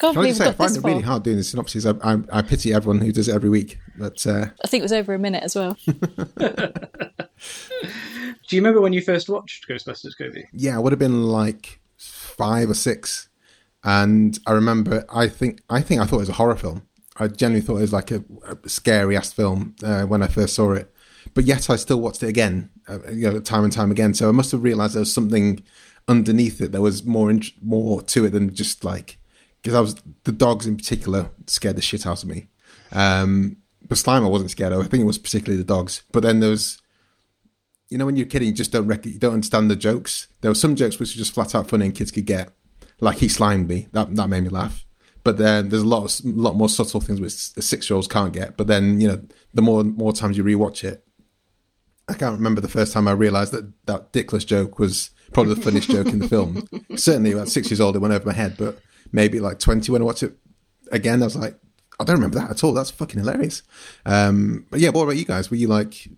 I 0.03 0.13
believe 0.13 0.29
just 0.29 0.39
say, 0.39 0.49
I 0.49 0.53
find 0.53 0.77
it 0.77 0.85
really 0.85 1.01
hard 1.03 1.23
doing 1.23 1.37
the 1.37 1.45
synopses. 1.45 1.87
I, 1.87 1.93
I, 2.03 2.19
I 2.33 2.43
pity 2.43 2.73
everyone 2.73 3.01
who 3.01 3.13
does 3.13 3.29
it 3.29 3.35
every 3.35 3.49
week, 3.51 3.79
but 3.97 4.27
uh, 4.27 4.47
I 4.63 4.69
think 4.69 4.81
it 4.81 4.85
was 4.85 4.93
over 4.93 5.15
a 5.15 5.19
minute 5.19 5.43
as 5.43 5.55
well. 5.55 5.77
Do 8.47 8.57
you 8.57 8.61
remember 8.61 8.81
when 8.81 8.93
you 8.93 9.01
first 9.01 9.29
watched 9.29 9.67
Ghostbusters, 9.69 10.17
Kobe? 10.19 10.45
yeah, 10.53 10.77
it 10.77 10.83
would 10.83 10.93
have 10.93 10.99
been 10.99 11.25
like 11.25 11.81
five 11.97 12.69
or 12.71 12.75
six, 12.75 13.29
and 13.83 14.39
I 14.47 14.53
remember. 14.53 15.05
I 15.13 15.29
think 15.29 15.63
I 15.71 15.81
think 15.81 16.01
I 16.01 16.05
thought 16.05 16.17
it 16.17 16.21
was 16.21 16.29
a 16.29 16.35
horror 16.35 16.57
film. 16.57 16.83
I 17.17 17.29
genuinely 17.29 17.65
thought 17.65 17.77
it 17.79 17.83
was 17.83 17.93
like 17.93 18.11
a, 18.11 18.25
a 18.47 18.69
scary 18.69 19.17
ass 19.17 19.33
film 19.33 19.77
uh, 19.83 20.03
when 20.03 20.23
I 20.23 20.27
first 20.27 20.55
saw 20.55 20.73
it, 20.73 20.93
but 21.35 21.45
yet 21.45 21.69
I 21.69 21.77
still 21.77 22.01
watched 22.01 22.23
it 22.23 22.29
again, 22.29 22.71
uh, 22.89 22.99
you 23.11 23.31
know, 23.31 23.41
time 23.41 23.65
and 23.65 23.73
time 23.73 23.91
again. 23.91 24.15
So 24.15 24.29
I 24.29 24.33
must 24.33 24.53
have 24.53 24.63
realised 24.63 24.95
there 24.95 25.01
was 25.01 25.13
something 25.13 25.63
underneath 26.09 26.61
it. 26.61 26.73
There 26.73 26.81
was 26.81 27.05
more 27.05 27.33
more 27.63 28.03
to 28.03 28.25
it 28.25 28.31
than 28.31 28.55
just 28.55 28.85
like 28.85 29.19
because 29.63 29.75
I 29.75 29.81
was 29.81 29.97
the 30.25 30.33
dogs 30.33 30.67
in 30.67 30.77
particular 30.77 31.31
scared 31.47 31.77
the 31.77 31.83
shit 31.83 32.07
out 32.07 32.23
of 32.23 32.29
me. 32.29 32.47
Um, 32.93 33.57
but 33.87 33.99
Slime 33.99 34.25
I 34.25 34.29
wasn't 34.29 34.51
scared 34.51 34.73
of. 34.73 34.81
I 34.81 34.89
think 34.89 35.03
it 35.03 35.07
was 35.07 35.19
particularly 35.19 35.59
the 35.59 35.67
dogs. 35.67 36.03
But 36.13 36.23
then 36.23 36.41
there 36.41 36.51
was 36.51 36.81
you 37.91 37.99
know, 37.99 38.07
when 38.07 38.17
you're 38.17 38.27
a 38.27 38.29
kid, 38.29 38.43
you 38.43 38.53
just 38.53 38.73
don't 38.73 38.87
rec- 38.87 39.07
you 39.07 39.19
don't 39.19 39.35
understand 39.35 39.71
the 39.71 39.77
jokes. 39.77 40.29
There 40.41 40.51
were 40.51 40.57
some 40.57 40.75
jokes 40.75 40.99
which 40.99 41.15
were 41.15 41.19
just 41.19 41.33
flat 41.33 41.55
out 41.55 41.69
funny 41.69 41.87
and 41.87 41.95
kids 41.95 42.11
could 42.11 42.27
get, 42.27 42.51
like 43.01 43.19
he 43.19 43.29
slimed 43.29 43.69
me. 43.69 43.89
That 43.93 44.15
that 44.17 44.29
made 44.29 44.43
me 44.43 44.49
laugh. 44.49 44.85
But 45.23 45.39
then 45.39 45.69
there's 45.69 45.83
a 45.83 45.87
lot 45.87 46.05
of, 46.05 46.25
lot 46.25 46.57
more 46.57 46.69
subtle 46.69 47.01
things 47.01 47.21
which 47.21 47.33
six 47.33 47.89
year 47.89 47.95
olds 47.95 48.09
can't 48.09 48.33
get. 48.33 48.57
But 48.57 48.67
then 48.67 49.01
you 49.01 49.09
know, 49.09 49.23
the 49.53 49.63
more 49.63 49.85
more 49.85 50.13
times 50.13 50.37
you 50.37 50.45
rewatch 50.45 50.83
it, 50.83 51.05
I 52.09 52.15
can't 52.15 52.37
remember 52.37 52.61
the 52.61 52.69
first 52.69 52.93
time 52.93 53.09
I 53.09 53.13
realised 53.13 53.53
that 53.53 53.73
that 53.87 54.13
dickless 54.13 54.47
joke 54.47 54.79
was 54.79 55.11
probably 55.33 55.55
the 55.55 55.63
funniest 55.63 55.91
joke 55.91 56.09
in 56.09 56.19
the 56.19 56.29
film. 56.29 56.69
Certainly, 56.97 57.33
about 57.33 57.49
six 57.49 57.71
years 57.71 57.81
old, 57.81 57.97
it 57.97 58.01
went 58.01 58.15
over 58.15 58.27
my 58.27 58.35
head. 58.35 58.57
But 58.59 58.79
maybe 59.13 59.41
like 59.41 59.59
twenty 59.59 59.91
when 59.91 60.03
I 60.03 60.05
watched 60.05 60.23
it 60.23 60.37
again, 60.93 61.23
I 61.23 61.27
was 61.27 61.37
like, 61.37 61.59
I 61.99 62.05
don't 62.05 62.17
remember 62.17 62.39
that 62.39 62.51
at 62.51 62.65
all. 62.65 62.73
That's 62.73 62.91
fucking 62.91 63.21
hilarious. 63.21 63.63
Um, 64.05 64.67
but 64.71 64.81
yeah, 64.81 64.91
what 64.91 65.05
about 65.05 65.17
you 65.17 65.25
guys? 65.25 65.51
Were 65.51 65.57
you 65.57 65.69
like, 65.69 66.07
you 66.07 66.17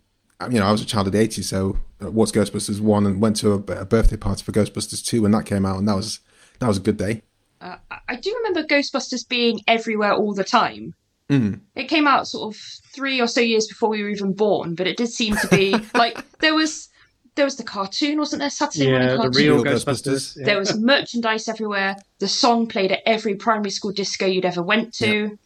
know, 0.58 0.66
I 0.66 0.72
was 0.72 0.82
a 0.82 0.86
child 0.86 1.06
of 1.06 1.12
the 1.12 1.26
'80s, 1.26 1.44
so 1.44 1.78
uh, 2.02 2.10
watched 2.10 2.34
Ghostbusters 2.34 2.80
one 2.80 3.06
and 3.06 3.20
went 3.20 3.36
to 3.36 3.52
a, 3.52 3.56
a 3.56 3.84
birthday 3.84 4.16
party 4.16 4.42
for 4.42 4.52
Ghostbusters 4.52 5.04
two 5.04 5.22
when 5.22 5.32
that 5.32 5.46
came 5.46 5.64
out, 5.64 5.78
and 5.78 5.88
that 5.88 5.96
was 5.96 6.20
that 6.58 6.68
was 6.68 6.78
a 6.78 6.82
good 6.82 6.96
day. 6.96 7.22
Uh, 7.60 7.76
I 8.08 8.16
do 8.16 8.34
remember 8.36 8.66
Ghostbusters 8.66 9.26
being 9.28 9.60
everywhere 9.66 10.12
all 10.12 10.34
the 10.34 10.44
time. 10.44 10.94
Mm. 11.30 11.60
It 11.74 11.84
came 11.84 12.06
out 12.06 12.28
sort 12.28 12.54
of 12.54 12.60
three 12.94 13.20
or 13.20 13.26
so 13.26 13.40
years 13.40 13.66
before 13.66 13.88
we 13.88 14.02
were 14.02 14.08
even 14.10 14.32
born, 14.32 14.74
but 14.74 14.86
it 14.86 14.96
did 14.96 15.08
seem 15.08 15.36
to 15.36 15.48
be 15.48 15.74
like 15.94 16.18
there 16.38 16.54
was 16.54 16.88
there 17.34 17.44
was 17.44 17.56
the 17.56 17.64
cartoon, 17.64 18.18
wasn't 18.18 18.40
there? 18.40 18.48
Saturday 18.50 18.90
morning 18.90 19.08
Yeah, 19.08 19.14
the 19.16 19.22
cartoon. 19.22 19.42
real 19.42 19.62
Real 19.62 19.74
Ghostbusters. 19.74 19.84
Ghostbusters. 19.84 20.36
yeah. 20.38 20.44
There 20.46 20.58
was 20.58 20.78
merchandise 20.78 21.48
everywhere. 21.48 21.96
The 22.20 22.28
song 22.28 22.66
played 22.66 22.92
at 22.92 23.00
every 23.04 23.34
primary 23.34 23.70
school 23.70 23.92
disco 23.92 24.24
you'd 24.24 24.44
ever 24.46 24.62
went 24.62 24.94
to. 24.94 25.36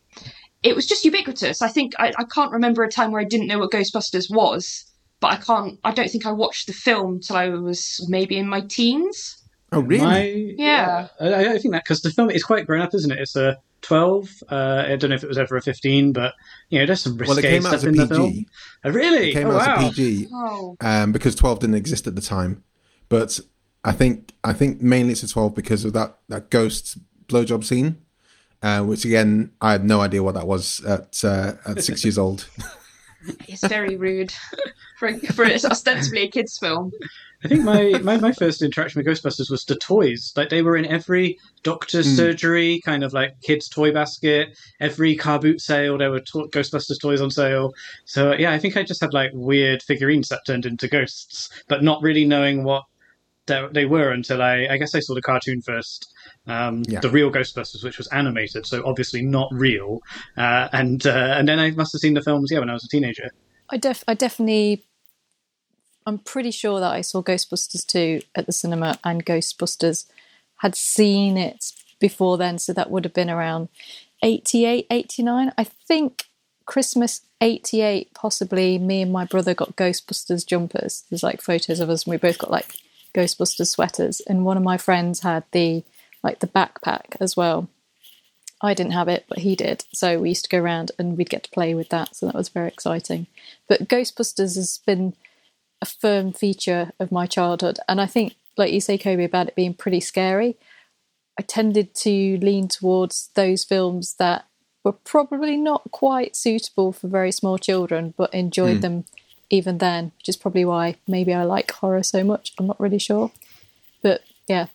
It 0.63 0.77
was 0.77 0.87
just 0.87 1.05
ubiquitous. 1.05 1.63
I 1.63 1.69
think 1.69 1.95
I, 1.99 2.13
I 2.19 2.25
can't 2.25 2.53
remember 2.53 2.85
a 2.85 2.89
time 2.91 3.11
where 3.11 3.21
I 3.21 3.25
didn't 3.25 3.47
know 3.47 3.59
what 3.59 3.73
Ghostbusters 3.73 4.31
was, 4.31 4.85
but 5.19 5.33
I 5.33 5.37
can't. 5.37 5.81
I 5.83 5.91
don't 5.93 6.11
think 6.11 6.27
I 6.27 6.33
watched 6.33 6.67
the 6.67 6.75
film 6.75 7.21
till 7.21 7.37
I 7.37 7.49
was 7.49 8.05
maybe 8.09 8.37
in 8.37 8.47
my 8.47 8.61
teens. 8.61 9.40
Oh, 9.73 9.81
really? 9.81 10.05
My, 10.05 10.55
Yeah. 10.57 11.09
I, 11.21 11.55
I 11.55 11.59
think 11.59 11.73
that 11.73 11.85
because 11.85 12.03
the 12.03 12.11
film 12.11 12.31
is 12.31 12.43
quite 12.43 12.67
grown 12.67 12.81
up, 12.81 12.95
isn't 12.95 13.11
it? 13.11 13.19
It's 13.19 13.37
a 13.37 13.59
twelve. 13.83 14.31
Uh, 14.51 14.85
I 14.87 14.97
don't 14.97 15.11
know 15.11 15.17
if 15.17 15.25
it 15.25 15.29
was 15.29 15.39
ever 15.39 15.57
a 15.57 15.63
fifteen, 15.63 16.13
but 16.13 16.35
you 16.69 16.79
know, 16.79 16.87
there's 16.87 17.03
some 17.03 17.17
risque 17.17 17.29
well, 17.29 17.39
it 17.39 17.43
came 17.43 17.67
out 17.67 17.69
stuff 17.69 17.75
as 17.75 17.85
a 17.85 17.89
in 17.89 17.97
the 17.97 18.07
film. 18.07 18.31
PG. 18.33 18.49
Oh, 18.85 18.91
really? 18.91 19.31
It 19.31 19.33
came 19.33 19.47
oh, 19.47 19.53
out 19.53 19.67
wow. 19.67 19.75
as 19.77 19.85
a 19.85 19.91
PG 19.91 20.29
Oh, 20.33 20.77
um, 20.81 21.13
because 21.13 21.35
12 21.35 21.61
didn't 21.61 21.77
exist 21.77 22.07
at 22.07 22.15
the 22.15 22.21
time. 22.21 22.65
But 23.09 23.41
I 23.85 23.93
think 23.93 24.33
I 24.45 24.53
think 24.53 24.81
mainly 24.81 25.13
it's 25.13 25.23
a 25.23 25.29
twelve 25.29 25.55
because 25.55 25.85
of 25.85 25.93
that 25.95 26.19
that 26.29 26.51
ghost 26.51 26.99
blowjob 27.27 27.65
scene, 27.65 27.99
uh, 28.63 28.83
which 28.83 29.05
again 29.05 29.53
I 29.61 29.73
had 29.73 29.85
no 29.85 30.01
idea 30.01 30.23
what 30.23 30.35
that 30.35 30.47
was 30.47 30.85
at 30.85 31.23
uh, 31.25 31.55
at 31.67 31.83
six 31.83 32.05
years 32.05 32.19
old. 32.19 32.49
It's 33.49 33.67
very 33.67 33.97
rude 33.97 34.33
for, 34.99 35.13
for 35.19 35.45
it's 35.45 35.65
ostensibly 35.65 36.23
a 36.23 36.29
kids' 36.29 36.59
film. 36.59 36.93
I 37.43 37.49
think 37.49 37.65
my, 37.65 37.99
my, 38.03 38.19
my 38.19 38.33
first 38.33 38.61
interaction 38.61 38.99
with 39.03 39.07
Ghostbusters 39.07 39.51
was 39.51 39.65
the 39.65 39.77
toys. 39.77 40.33
Like 40.37 40.51
they 40.51 40.61
were 40.61 40.77
in 40.77 40.85
every 40.85 41.39
doctor's 41.63 42.07
Mm. 42.07 42.17
surgery, 42.17 42.81
kind 42.85 43.03
of 43.03 43.15
like 43.15 43.41
kids' 43.41 43.69
toy 43.69 43.93
basket. 43.93 44.59
Every 44.79 45.17
car 45.17 45.39
boot 45.39 45.61
sale, 45.63 45.97
there 45.97 46.11
were 46.11 46.21
to- 46.21 46.49
Ghostbusters 46.53 47.01
toys 47.01 47.23
on 47.23 47.31
sale. 47.31 47.73
So 48.05 48.33
yeah, 48.35 48.53
I 48.53 48.59
think 48.59 48.77
I 48.77 48.83
just 48.83 49.01
had 49.01 49.15
like 49.15 49.31
weird 49.33 49.83
figurines 49.83 50.29
that 50.29 50.43
turned 50.47 50.67
into 50.67 50.87
ghosts, 50.87 51.49
but 51.69 51.83
not 51.83 52.03
really 52.03 52.27
knowing 52.27 52.63
what 52.63 52.85
they, 53.51 53.67
they 53.73 53.85
were 53.85 54.11
until 54.11 54.41
I 54.43 54.67
I 54.71 54.77
guess 54.79 54.95
I 54.95 55.01
saw 55.01 55.15
the 55.15 55.23
cartoon 55.23 55.61
first. 55.63 56.13
Um, 56.47 56.83
Yeah. 56.89 57.01
The 57.01 57.11
real 57.11 57.31
Ghostbusters, 57.31 57.85
which 57.85 57.99
was 57.99 58.09
animated, 58.09 58.67
so 58.67 58.83
obviously 58.87 59.23
not 59.23 59.49
real. 59.53 60.01
Uh, 60.37 60.69
and 60.73 61.07
uh, 61.07 61.35
and 61.37 61.47
then 61.49 61.59
I 61.59 61.71
must 61.73 61.93
have 61.93 62.01
seen 62.01 62.15
the 62.15 62.23
films, 62.23 62.51
yeah, 62.51 62.61
when 62.61 62.71
I 62.71 62.73
was 62.73 62.85
a 62.85 62.89
teenager. 62.89 63.31
I 63.69 63.77
def 63.77 64.03
I 64.09 64.15
definitely 64.15 64.85
I'm 66.07 66.19
pretty 66.19 66.51
sure 66.51 66.81
that 66.81 66.93
I 66.93 67.03
saw 67.03 67.23
Ghostbusters 67.23 67.87
2 67.87 68.23
at 68.35 68.47
the 68.47 68.53
cinema 68.53 68.99
and 69.05 69.25
Ghostbusters 69.25 70.07
had 70.57 70.75
seen 70.75 71.37
it 71.37 71.73
before 72.01 72.39
then, 72.39 72.59
so 72.59 72.73
that 72.73 72.91
would 72.91 73.05
have 73.05 73.15
been 73.15 73.31
around 73.31 73.69
88, 74.23 74.87
89. 74.91 75.53
I 75.57 75.65
think 75.65 76.25
Christmas 76.67 77.23
88, 77.41 78.13
possibly 78.15 78.79
me 78.79 79.03
and 79.03 79.13
my 79.13 79.25
brother 79.25 79.55
got 79.55 79.77
Ghostbusters 79.77 80.47
jumpers. 80.47 81.05
There's 81.11 81.23
like 81.23 81.41
photos 81.43 81.81
of 81.81 81.91
us 81.91 82.05
and 82.05 82.13
we 82.13 82.17
both 82.17 82.39
got 82.39 82.51
like 82.51 82.77
Ghostbusters 83.15 83.69
sweaters. 83.69 84.21
And 84.27 84.45
one 84.45 84.57
of 84.57 84.63
my 84.63 84.77
friends 84.77 85.21
had 85.21 85.45
the 85.53 85.85
like 86.23 86.41
the 86.41 86.47
backpack 86.47 87.17
as 87.21 87.37
well. 87.37 87.69
I 88.63 88.75
didn't 88.75 88.93
have 88.93 89.09
it, 89.09 89.25
but 89.29 89.39
he 89.39 89.57
did. 89.57 89.85
So 89.93 90.21
we 90.21 90.31
used 90.31 90.45
to 90.45 90.51
go 90.51 90.59
around 90.63 90.93
and 90.99 91.17
we'd 91.17 91.31
get 91.31 91.45
to 91.45 91.51
play 91.51 91.75
with 91.75 91.89
that. 91.89 92.15
So 92.15 92.27
that 92.27 92.35
was 92.35 92.51
very 92.51 92.69
exciting. 92.69 93.27
But 93.69 93.89
Ghostbusters 93.89 94.57
has 94.57 94.81
been 94.85 95.15
a 95.81 95.87
firm 95.87 96.33
feature 96.33 96.93
of 97.01 97.11
my 97.11 97.27
childhood. 97.27 97.79
And 97.89 98.01
I 98.01 98.07
think, 98.07 98.35
like 98.59 98.73
you 98.73 98.81
say, 98.83 98.99
Kobe, 98.99 99.25
about 99.25 99.49
it 99.49 99.57
being 99.57 99.73
pretty 99.73 100.01
scary, 100.01 100.57
I 101.39 101.43
tended 101.43 101.95
to 101.97 102.37
lean 102.39 102.69
towards 102.69 103.31
those 103.35 103.65
films 103.65 104.17
that 104.19 104.45
were 104.85 104.93
probably 104.93 105.57
not 105.57 105.91
quite 105.91 106.37
suitable 106.37 106.93
for 106.93 107.09
very 107.09 107.33
small 107.33 107.57
children, 107.57 108.13
but 108.17 108.35
enjoyed 108.35 108.77
hmm. 108.77 108.81
them 108.81 109.05
even 109.51 109.79
then, 109.79 110.13
which 110.19 110.29
is 110.29 110.37
probably 110.37 110.65
why 110.65 110.97
maybe 111.07 111.35
I 111.35 111.45
like 111.45 111.71
horror 111.71 112.03
so 112.03 112.23
much. 112.25 112.53
I'm 112.59 112.67
not 112.67 112.81
really 112.81 112.99
sure. 112.99 113.31
But 114.03 114.23
yeah, 114.49 114.67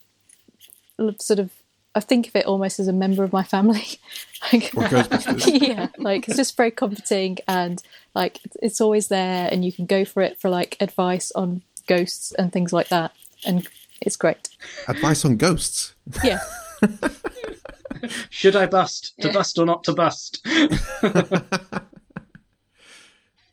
sort 1.19 1.39
of 1.39 1.51
I 1.95 2.01
think 2.01 2.27
of 2.27 2.35
it 2.35 2.45
almost 2.45 2.77
as 2.79 2.89
a 2.89 2.93
member 2.93 3.23
of 3.23 3.31
my 3.31 3.43
family. 3.43 3.85
like, 4.53 4.71
Or 4.75 4.83
Ghostbusters. 4.83 5.61
yeah, 5.67 5.87
like 5.97 6.27
it's 6.27 6.35
just 6.37 6.57
very 6.57 6.71
comforting 6.71 7.37
and 7.47 7.81
like 8.13 8.37
it's- 8.45 8.57
it's 8.61 8.81
always 8.81 9.07
there, 9.07 9.47
and 9.51 9.63
you 9.65 9.71
can 9.71 9.85
go 9.85 10.03
for 10.05 10.21
it 10.21 10.39
for 10.39 10.49
like 10.49 10.75
advice 10.81 11.31
on 11.35 11.61
ghosts 11.87 12.31
and 12.33 12.51
things 12.51 12.73
like 12.73 12.89
that, 12.89 13.13
and 13.45 13.67
it's 14.01 14.17
great. 14.17 14.49
Advice 14.87 15.23
on 15.25 15.37
ghosts. 15.37 15.93
Yeah, 16.23 16.39
Should 18.29 18.55
I 18.55 18.65
bust? 18.67 19.13
To 19.21 19.27
Yeah. 19.27 19.33
bust 19.33 19.57
or 19.57 19.65
not 19.65 19.83
to 19.85 19.93
bust? 19.93 20.45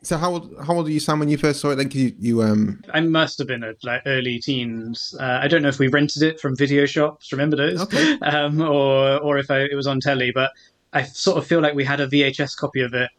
So 0.03 0.19
how 0.19 0.33
old 0.33 0.55
how 0.67 0.75
old 0.75 0.87
were 0.87 0.91
you, 0.91 1.01
Sam, 1.01 1.21
when 1.21 1.29
you 1.29 1.39
first 1.39 1.61
saw 1.61 1.71
it? 1.71 1.77
Then 1.77 1.91
you, 1.93 2.13
you 2.19 2.43
um 2.43 2.83
I 2.93 3.01
must 3.01 3.39
have 3.39 3.47
been 3.47 3.63
at 3.63 3.77
like 3.85 4.03
early 4.07 4.41
teens. 4.41 5.15
Uh, 5.19 5.39
I 5.41 5.47
don't 5.47 5.63
know 5.63 5.69
if 5.69 5.79
we 5.79 5.89
rented 5.89 6.23
it 6.23 6.41
from 6.41 6.57
video 6.57 6.87
shops. 6.87 7.31
Remember 7.33 7.57
those? 7.57 7.81
Okay. 7.83 8.19
Um, 8.23 8.61
or 8.61 9.21
or 9.21 9.39
if 9.39 9.51
I, 9.51 9.61
it 9.61 9.75
was 9.75 9.87
on 9.87 10.01
telly. 10.01 10.33
But 10.33 10.51
I 10.93 11.03
sort 11.05 11.39
of 11.39 11.47
feel 11.47 11.61
like 11.61 11.75
we 11.75 11.85
had 11.85 12.01
a 12.01 12.09
VHS 12.09 12.57
copy 12.57 12.81
of 12.81 12.95
it. 12.95 13.11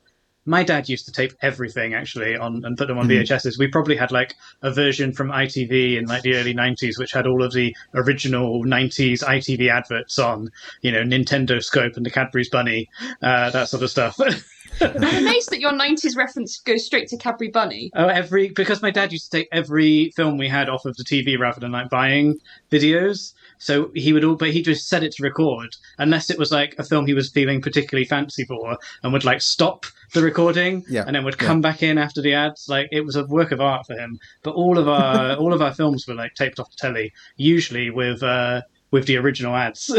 My 0.46 0.64
dad 0.64 0.90
used 0.90 1.06
to 1.06 1.12
tape 1.12 1.34
everything 1.42 1.94
actually 1.94 2.36
on 2.36 2.66
and 2.66 2.78
put 2.78 2.88
them 2.88 2.98
on 2.98 3.08
VHSs. 3.08 3.58
We 3.58 3.68
probably 3.68 3.96
had 3.96 4.12
like 4.12 4.36
a 4.62 4.72
version 4.72 5.14
from 5.14 5.30
ITV 5.30 5.98
in 5.98 6.06
like 6.06 6.24
the 6.24 6.36
early 6.36 6.54
'90s, 6.54 7.00
which 7.00 7.14
had 7.14 7.28
all 7.28 7.44
of 7.44 7.54
the 7.54 7.76
original 7.94 8.64
'90s 8.64 9.24
ITV 9.24 9.72
adverts 9.72 10.20
on. 10.20 10.50
You 10.82 10.92
know, 10.92 11.04
Nintendo 11.04 11.64
Scope 11.64 11.96
and 11.96 12.06
the 12.06 12.12
Cadbury's 12.12 12.50
Bunny, 12.50 12.90
uh, 13.22 13.52
that 13.52 13.70
sort 13.70 13.84
of 13.84 13.90
stuff. 13.90 14.20
I'm 14.82 15.04
amazed 15.04 15.52
that 15.52 15.60
your 15.60 15.72
90s 15.72 16.16
reference 16.16 16.60
goes 16.60 16.86
straight 16.86 17.08
to 17.10 17.18
Cadbury 17.18 17.50
Bunny. 17.50 17.92
Oh, 17.96 18.08
every 18.08 18.50
because 18.50 18.82
my 18.82 18.92
dad 18.92 19.12
used 19.12 19.32
to 19.32 19.38
take 19.38 19.50
every 19.52 20.12
film 20.16 20.38
we 20.38 20.48
had 20.48 20.70
off 20.70 20.86
of 20.86 20.98
the 20.98 21.04
TV 21.04 21.38
rather 21.38 21.60
than 21.60 21.72
like 21.72 21.90
buying 21.90 22.40
videos. 22.72 23.34
So 23.64 23.92
he 23.96 24.12
would 24.12 24.26
all, 24.26 24.36
but 24.36 24.52
he 24.52 24.62
just 24.62 24.90
set 24.90 25.04
it 25.04 25.14
to 25.14 25.24
record 25.24 25.70
unless 25.98 26.30
it 26.30 26.38
was 26.38 26.52
like 26.52 26.76
a 26.78 26.84
film 26.84 27.06
he 27.06 27.14
was 27.14 27.30
feeling 27.32 27.62
particularly 27.62 28.06
fancy 28.06 28.44
for, 28.44 28.78
and 29.02 29.14
would 29.14 29.24
like 29.24 29.42
stop 29.42 29.86
the 30.14 30.22
recording, 30.22 30.84
Yeah, 30.90 31.06
and 31.08 31.16
then 31.16 31.24
would 31.24 31.38
come 31.38 31.62
back 31.62 31.82
in 31.82 31.98
after 31.98 32.22
the 32.22 32.34
ads. 32.34 32.68
Like 32.68 32.90
it 32.92 33.06
was 33.06 33.16
a 33.16 33.26
work 33.26 33.52
of 33.52 33.62
art 33.62 33.88
for 33.88 33.94
him. 33.94 34.20
But 34.44 34.56
all 34.56 34.78
of 34.78 34.90
our 34.90 35.36
all 35.42 35.54
of 35.54 35.62
our 35.62 35.74
films 35.74 36.06
were 36.06 36.14
like 36.14 36.34
taped 36.36 36.60
off 36.60 36.70
the 36.72 36.76
telly, 36.78 37.14
usually 37.38 37.90
with 37.90 38.22
uh 38.22 38.64
with 38.92 39.08
the 39.08 39.16
original 39.16 39.56
ads. 39.56 39.90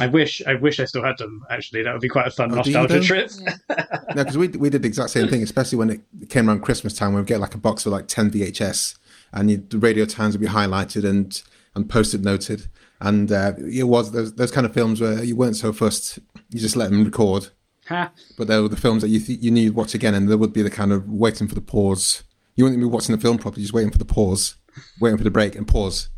I 0.00 0.06
wish 0.06 0.42
I 0.46 0.54
wish 0.54 0.78
I 0.78 0.84
still 0.84 1.02
had 1.02 1.18
them. 1.18 1.42
Actually, 1.50 1.82
that 1.84 1.92
would 1.92 2.00
be 2.02 2.08
quite 2.08 2.26
a 2.26 2.30
fun 2.30 2.52
Oh, 2.52 2.62
do 2.62 2.70
you 2.70 2.76
nostalgia 2.76 3.00
though? 3.00 3.26
trip. 3.26 3.30
no, 4.14 4.24
because 4.24 4.36
we 4.38 4.48
we 4.48 4.70
did 4.70 4.82
the 4.82 4.88
exact 4.88 5.10
same 5.10 5.28
thing, 5.28 5.42
especially 5.42 5.78
when 5.78 5.90
it 5.90 6.00
came 6.28 6.48
around 6.48 6.60
Christmas 6.60 6.92
time. 6.94 7.14
We 7.14 7.16
would 7.20 7.26
get 7.26 7.40
like 7.40 7.54
a 7.54 7.58
box 7.58 7.86
of 7.86 7.92
like 7.92 8.06
ten 8.06 8.30
VHS, 8.30 8.96
and 9.32 9.50
you, 9.50 9.56
the 9.56 9.78
radio 9.78 10.04
times 10.04 10.34
would 10.34 10.40
be 10.40 10.46
highlighted 10.52 11.08
and 11.08 11.42
and 11.74 11.88
post-it 11.88 12.22
noted. 12.22 12.66
And 13.00 13.30
uh, 13.30 13.52
it 13.58 13.84
was 13.84 14.12
those 14.12 14.34
those 14.34 14.50
kind 14.50 14.66
of 14.66 14.74
films 14.74 15.00
where 15.00 15.22
you 15.22 15.36
weren't 15.36 15.56
so 15.56 15.72
fussed; 15.72 16.18
you 16.50 16.58
just 16.58 16.76
let 16.76 16.90
them 16.90 17.04
record. 17.04 17.48
Ha. 17.88 18.10
But 18.36 18.48
they 18.48 18.60
were 18.60 18.68
the 18.68 18.76
films 18.76 19.02
that 19.02 19.08
you 19.08 19.20
th- 19.20 19.40
you 19.40 19.50
knew 19.50 19.62
you'd 19.62 19.74
watch 19.74 19.94
again, 19.94 20.14
and 20.14 20.28
there 20.28 20.38
would 20.38 20.52
be 20.52 20.62
the 20.62 20.70
kind 20.70 20.92
of 20.92 21.08
waiting 21.08 21.48
for 21.48 21.54
the 21.54 21.60
pause. 21.60 22.24
You 22.56 22.64
wouldn't 22.64 22.80
be 22.80 22.86
watching 22.86 23.14
the 23.14 23.20
film 23.20 23.38
properly, 23.38 23.62
just 23.62 23.72
waiting 23.72 23.92
for 23.92 23.98
the 23.98 24.04
pause, 24.04 24.56
waiting 25.00 25.16
for 25.16 25.24
the 25.24 25.30
break, 25.30 25.54
and 25.54 25.66
pause, 25.66 26.08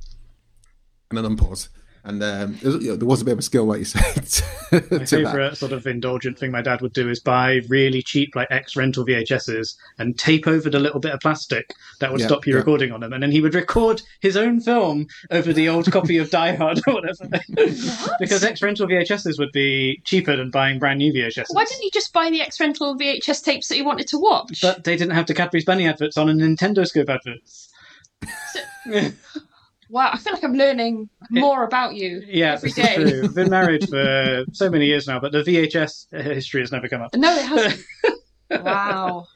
and 1.10 1.18
then 1.18 1.24
unpause. 1.24 1.68
And 2.02 2.22
um, 2.22 2.54
it 2.62 2.64
was, 2.64 2.76
you 2.82 2.90
know, 2.90 2.96
there 2.96 3.06
was 3.06 3.20
a 3.20 3.24
bit 3.26 3.32
of 3.32 3.38
a 3.40 3.42
skill, 3.42 3.64
like 3.66 3.80
you 3.80 3.84
said. 3.84 4.26
to 4.70 4.82
My 4.90 4.98
that. 4.98 5.08
favorite 5.08 5.56
sort 5.56 5.72
of 5.72 5.86
indulgent 5.86 6.38
thing 6.38 6.50
my 6.50 6.62
dad 6.62 6.80
would 6.80 6.92
do 6.94 7.10
is 7.10 7.20
buy 7.20 7.60
really 7.68 8.02
cheap 8.02 8.34
like 8.34 8.48
ex 8.50 8.74
rental 8.74 9.04
VHSs 9.04 9.76
and 9.98 10.18
tape 10.18 10.46
over 10.46 10.70
the 10.70 10.78
little 10.80 11.00
bit 11.00 11.12
of 11.12 11.20
plastic 11.20 11.74
that 12.00 12.10
would 12.10 12.20
Yeah, 12.20 12.26
stop 12.28 12.46
you 12.46 12.54
yeah. 12.54 12.58
recording 12.60 12.90
on 12.92 13.00
them, 13.00 13.12
and 13.12 13.22
then 13.22 13.30
he 13.30 13.40
would 13.42 13.54
record 13.54 14.00
his 14.20 14.36
own 14.36 14.60
film 14.60 15.08
over 15.30 15.52
the 15.52 15.68
old 15.68 15.90
copy 15.92 16.16
of 16.16 16.30
Die 16.30 16.54
Hard 16.56 16.80
or 16.86 16.94
whatever. 16.94 17.28
because 18.18 18.42
ex 18.44 18.62
rental 18.62 18.86
VHSs 18.86 19.38
would 19.38 19.52
be 19.52 20.00
cheaper 20.04 20.36
than 20.36 20.50
buying 20.50 20.78
brand 20.78 20.98
new 20.98 21.12
VHSs. 21.12 21.46
Why 21.50 21.64
didn't 21.66 21.82
you 21.82 21.90
just 21.92 22.12
buy 22.12 22.30
the 22.30 22.40
X 22.40 22.58
rental 22.60 22.96
VHS 22.96 23.42
tapes 23.44 23.68
that 23.68 23.76
you 23.76 23.84
wanted 23.84 24.06
to 24.08 24.18
watch? 24.18 24.60
But 24.62 24.84
they 24.84 24.96
didn't 24.96 25.14
have 25.14 25.26
the 25.26 25.34
Cadbury's 25.34 25.64
Bunny 25.66 25.86
adverts 25.86 26.16
on 26.16 26.28
and 26.30 26.40
Nintendo 26.40 26.86
Scope 26.86 27.10
adverts. 27.10 27.68
wow, 29.90 30.10
I 30.12 30.18
feel 30.18 30.32
like 30.32 30.44
I'm 30.44 30.54
learning 30.54 31.08
more 31.30 31.64
about 31.64 31.94
you 31.94 32.22
Yeah, 32.26 32.54
every 32.54 32.70
this 32.70 32.94
true. 32.94 33.24
I've 33.24 33.34
been 33.34 33.50
married 33.50 33.88
for 33.88 34.44
so 34.52 34.70
many 34.70 34.86
years 34.86 35.06
now, 35.06 35.20
but 35.20 35.32
the 35.32 35.42
VHS 35.42 36.06
history 36.22 36.60
has 36.60 36.72
never 36.72 36.88
come 36.88 37.02
up. 37.02 37.14
No, 37.14 37.34
it 37.34 37.44
hasn't. 37.44 37.84
wow. 38.64 39.26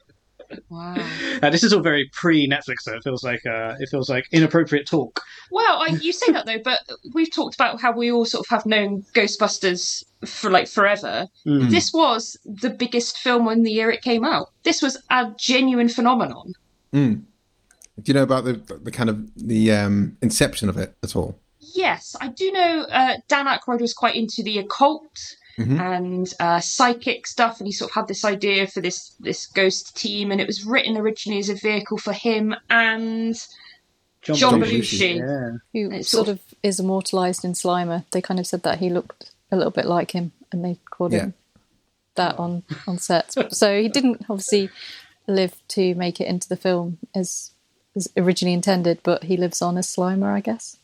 Wow. 0.69 0.95
Uh, 1.41 1.49
this 1.49 1.63
is 1.63 1.73
all 1.73 1.81
very 1.81 2.09
pre 2.13 2.47
Netflix, 2.47 2.83
though. 2.85 2.95
It 2.95 3.03
feels 3.03 3.23
like 3.23 3.45
uh, 3.45 3.75
it 3.79 3.89
feels 3.89 4.09
like 4.09 4.27
inappropriate 4.31 4.87
talk. 4.87 5.21
Well, 5.51 5.81
I, 5.81 5.97
you 6.01 6.13
say 6.13 6.31
that 6.31 6.45
though, 6.45 6.59
but 6.63 6.81
we've 7.13 7.31
talked 7.31 7.55
about 7.55 7.81
how 7.81 7.91
we 7.91 8.11
all 8.11 8.25
sort 8.25 8.45
of 8.45 8.49
have 8.49 8.65
known 8.65 9.03
Ghostbusters 9.13 10.03
for 10.25 10.49
like 10.49 10.67
forever. 10.67 11.27
Mm. 11.45 11.69
This 11.69 11.91
was 11.93 12.37
the 12.45 12.69
biggest 12.69 13.17
film 13.17 13.47
in 13.49 13.63
the 13.63 13.71
year 13.71 13.89
it 13.89 14.01
came 14.01 14.23
out. 14.23 14.51
This 14.63 14.81
was 14.81 14.97
a 15.09 15.31
genuine 15.37 15.89
phenomenon. 15.89 16.53
Do 18.01 18.09
you 18.09 18.13
know 18.13 18.23
about 18.23 18.43
the 18.43 18.53
the 18.83 18.91
kind 18.91 19.09
of 19.09 19.29
the 19.35 19.71
um, 19.71 20.17
inception 20.21 20.69
of 20.69 20.77
it 20.77 20.95
at 21.03 21.15
all? 21.15 21.39
Yes, 21.59 22.15
I 22.21 22.27
do 22.29 22.51
know 22.51 22.81
uh, 22.91 23.17
Dan 23.27 23.45
Aykroyd 23.47 23.81
was 23.81 23.93
quite 23.93 24.15
into 24.15 24.43
the 24.43 24.59
occult 24.59 25.35
and 25.57 26.33
uh, 26.41 26.59
psychic 26.59 27.25
stuff, 27.25 27.59
and 27.59 27.67
he 27.67 27.71
sort 27.71 27.89
of 27.91 27.95
had 27.95 28.07
this 28.09 28.25
idea 28.25 28.67
for 28.67 28.81
this 28.81 29.15
this 29.21 29.45
ghost 29.47 29.95
team, 29.95 30.31
and 30.31 30.41
it 30.41 30.47
was 30.47 30.65
written 30.65 30.97
originally 30.97 31.39
as 31.39 31.47
a 31.47 31.55
vehicle 31.55 31.97
for 31.97 32.11
him 32.11 32.53
and 32.69 33.35
John 34.21 34.59
Belushi. 34.59 34.59
Belushi. 34.61 35.17
Yeah. 35.19 35.57
who 35.89 35.95
It's 35.95 36.09
sort 36.09 36.25
sort 36.27 36.37
of 36.37 36.41
is 36.61 36.79
immortalised 36.81 37.45
in 37.45 37.53
Slimer. 37.53 38.03
They 38.11 38.21
kind 38.21 38.39
of 38.39 38.47
said 38.47 38.63
that 38.63 38.79
he 38.79 38.89
looked 38.89 39.31
a 39.49 39.55
little 39.55 39.71
bit 39.71 39.85
like 39.85 40.11
him, 40.11 40.33
and 40.51 40.65
they 40.65 40.77
called 40.89 41.13
Yeah. 41.13 41.19
him 41.27 41.33
that 42.15 42.37
on 42.37 42.63
on 42.85 42.97
set. 42.97 43.33
so 43.53 43.79
he 43.81 43.87
didn't 43.87 44.25
obviously 44.29 44.69
live 45.27 45.53
to 45.69 45.95
make 45.95 46.19
it 46.19 46.27
into 46.27 46.49
the 46.49 46.57
film 46.57 46.97
as 47.15 47.51
as 47.95 48.07
originally 48.17 48.53
intended, 48.53 48.99
but 49.03 49.23
he 49.23 49.37
lives 49.37 49.61
on 49.61 49.77
as 49.77 49.87
Slimer, 49.87 50.33
I 50.33 50.41
guess. 50.41 50.77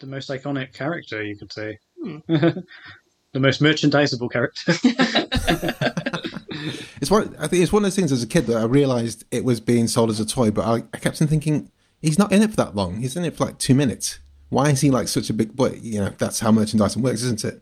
The 0.00 0.06
most 0.06 0.30
iconic 0.30 0.72
character, 0.72 1.22
you 1.22 1.36
could 1.36 1.52
say. 1.52 1.78
the 2.02 2.64
most 3.34 3.60
merchandisable 3.60 4.30
character. 4.30 4.72
It's 7.02 7.10
one. 7.10 7.34
I 7.38 7.48
think 7.48 7.64
it's 7.64 7.72
one 7.72 7.82
of 7.82 7.86
those 7.86 7.96
things 7.96 8.12
as 8.12 8.22
a 8.22 8.28
kid 8.28 8.46
that 8.46 8.56
I 8.56 8.62
realised 8.62 9.24
it 9.32 9.44
was 9.44 9.58
being 9.58 9.88
sold 9.88 10.08
as 10.08 10.20
a 10.20 10.24
toy, 10.24 10.52
but 10.52 10.64
I, 10.64 10.84
I 10.94 10.98
kept 10.98 11.20
on 11.20 11.26
thinking 11.26 11.68
he's 12.00 12.16
not 12.16 12.30
in 12.30 12.42
it 12.42 12.50
for 12.50 12.56
that 12.56 12.76
long. 12.76 13.00
He's 13.00 13.16
in 13.16 13.24
it 13.24 13.36
for 13.36 13.46
like 13.46 13.58
two 13.58 13.74
minutes. 13.74 14.20
Why 14.50 14.70
is 14.70 14.82
he 14.82 14.90
like 14.90 15.08
such 15.08 15.28
a 15.28 15.32
big 15.32 15.56
boy? 15.56 15.80
You 15.82 16.00
know, 16.00 16.10
that's 16.16 16.38
how 16.38 16.52
merchandising 16.52 17.02
works, 17.02 17.22
isn't 17.22 17.44
it? 17.44 17.60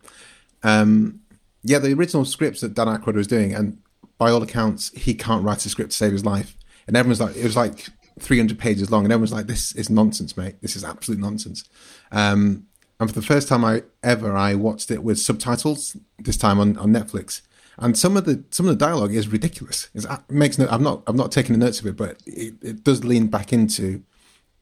Um, 0.63 1.21
yeah, 1.63 1.79
the 1.79 1.95
original 1.95 2.27
scripts 2.27 2.61
that 2.61 2.75
Dan 2.75 2.89
Aykroyd 2.89 3.15
was 3.15 3.27
doing, 3.27 3.55
and 3.55 3.79
by 4.19 4.31
all 4.31 4.43
accounts, 4.43 4.91
he 4.91 5.15
can't 5.15 5.43
write 5.43 5.65
a 5.65 5.71
script 5.71 5.93
to 5.93 5.97
save 5.97 6.13
his 6.13 6.25
life. 6.27 6.55
And 6.87 6.95
everyone's 6.95 7.21
like, 7.21 7.37
it 7.37 7.45
was 7.45 7.57
like 7.57 7.87
300 8.21 8.59
pages 8.59 8.91
long, 8.91 9.05
and 9.05 9.13
everyone's 9.13 9.33
like, 9.33 9.47
this 9.47 9.75
is 9.75 9.91
nonsense, 9.91 10.37
mate. 10.37 10.57
This 10.61 10.77
is 10.77 10.85
absolute 10.85 11.21
nonsense. 11.21 11.65
Um, 12.13 12.67
and 12.99 13.09
for 13.09 13.15
the 13.15 13.27
first 13.27 13.49
time 13.49 13.65
I 13.65 13.83
ever, 14.03 14.37
I 14.37 14.55
watched 14.55 14.91
it 14.91 15.03
with 15.03 15.19
subtitles. 15.19 15.97
This 16.19 16.37
time 16.37 16.61
on, 16.61 16.77
on 16.77 16.91
Netflix, 16.93 17.41
and 17.79 17.97
some 17.97 18.17
of 18.17 18.27
the 18.27 18.45
some 18.51 18.69
of 18.69 18.79
the 18.79 18.85
dialogue 18.85 19.15
is 19.15 19.27
ridiculous. 19.27 19.89
It's, 19.95 20.05
it 20.05 20.31
makes 20.31 20.59
no. 20.59 20.69
I've 20.71 20.83
not 20.83 21.03
I've 21.07 21.15
not 21.15 21.33
taken 21.33 21.59
the 21.59 21.65
notes 21.65 21.81
of 21.81 21.87
it, 21.87 21.97
but 21.97 22.23
it, 22.27 22.55
it 22.63 22.85
does 22.85 23.03
lean 23.03 23.29
back 23.29 23.55
into 23.55 24.03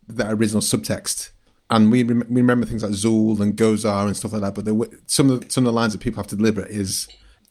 that 0.06 0.32
original 0.32 0.62
subtext. 0.62 1.30
And 1.68 1.90
we 1.90 2.04
rem- 2.04 2.26
we 2.30 2.40
remember 2.40 2.64
things 2.64 2.84
like 2.84 2.92
Zuul 2.92 3.40
and 3.40 3.56
Gozer 3.56 4.06
and 4.06 4.16
stuff 4.16 4.32
like 4.32 4.42
that. 4.42 4.54
But 4.54 4.64
the, 4.64 4.98
some 5.06 5.30
of 5.30 5.40
the, 5.40 5.50
some 5.50 5.66
of 5.66 5.72
the 5.72 5.76
lines 5.76 5.92
that 5.92 5.98
people 5.98 6.22
have 6.22 6.28
to 6.28 6.36
deliver 6.36 6.64
is 6.64 7.08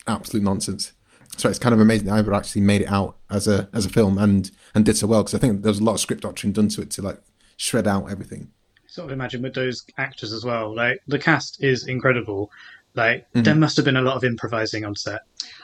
absolute 0.07 0.43
nonsense. 0.43 0.93
So 1.35 1.49
it's 1.49 1.59
kind 1.59 1.75
of 1.75 1.81
amazing 1.81 2.09
I 2.09 2.19
ever 2.19 2.33
actually 2.33 2.61
made 2.61 2.81
it 2.81 2.91
out 2.91 3.17
as 3.29 3.47
a 3.47 3.69
as 3.73 3.85
a 3.85 3.89
film 3.89 4.17
and 4.17 4.49
and 4.77 4.85
did 4.85 4.95
so 4.95 5.07
well 5.07 5.23
because 5.23 5.33
I 5.33 5.39
think 5.39 5.63
there 5.63 5.71
was 5.71 5.79
a 5.79 5.83
lot 5.83 5.95
of 5.95 5.99
script 5.99 6.21
doctoring 6.21 6.53
done 6.53 6.69
to 6.69 6.81
it 6.81 6.91
to 6.91 7.01
like 7.01 7.19
shred 7.57 7.87
out 7.87 8.11
everything. 8.11 8.51
Sort 8.85 9.07
of 9.07 9.11
imagine 9.11 9.41
with 9.41 9.55
those 9.55 9.83
actors 9.97 10.31
as 10.31 10.45
well. 10.45 10.73
Like 10.73 11.01
the 11.07 11.17
cast 11.17 11.63
is 11.63 11.87
incredible. 11.87 12.51
Like 12.93 13.27
mm-hmm. 13.31 13.41
there 13.41 13.55
must 13.55 13.75
have 13.77 13.85
been 13.85 13.97
a 13.97 14.01
lot 14.01 14.15
of 14.15 14.23
improvising 14.23 14.85
on 14.85 14.95
set. 14.95 15.21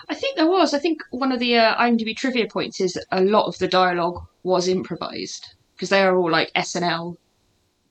I 0.10 0.16
think 0.16 0.36
there 0.36 0.50
was. 0.50 0.74
I 0.74 0.80
think 0.80 1.02
one 1.12 1.32
of 1.32 1.40
the 1.40 1.58
uh, 1.58 1.76
IMDb 1.76 2.16
trivia 2.18 2.48
points 2.48 2.82
is 2.82 3.00
a 3.12 3.22
lot 3.22 3.46
of 3.46 3.58
the 3.60 3.68
dialogue 3.68 4.20
was 4.42 4.68
improvised 4.68 5.54
because 5.76 5.90
they 5.90 6.02
are 6.02 6.18
all 6.18 6.32
like 6.32 6.52
SNL 6.54 7.16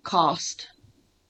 cast, 0.04 0.68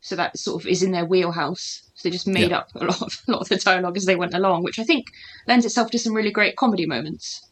so 0.01 0.17
that 0.17 0.39
sort 0.39 0.63
of 0.63 0.67
is 0.67 0.83
in 0.83 0.93
their 0.93 1.05
wheelhouse. 1.05 1.91
So 1.95 2.09
they 2.09 2.13
just 2.13 2.27
made 2.27 2.51
yeah. 2.51 2.59
up 2.59 2.75
a 2.75 2.85
lot 2.85 3.03
of 3.03 3.23
a 3.29 3.33
lot 3.33 3.43
of 3.43 3.49
the 3.49 3.57
dialogue 3.57 3.99
as 3.99 4.07
they 4.07 4.17
went 4.17 4.35
along, 4.35 4.63
which 4.63 4.79
I 4.79 4.85
think 4.85 5.07
lends 5.47 5.67
itself 5.67 5.91
to 5.91 5.99
some 5.99 6.15
really 6.15 6.31
great 6.31 6.57
comedy 6.57 6.87
moments. 6.87 7.47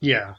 Yeah, 0.00 0.34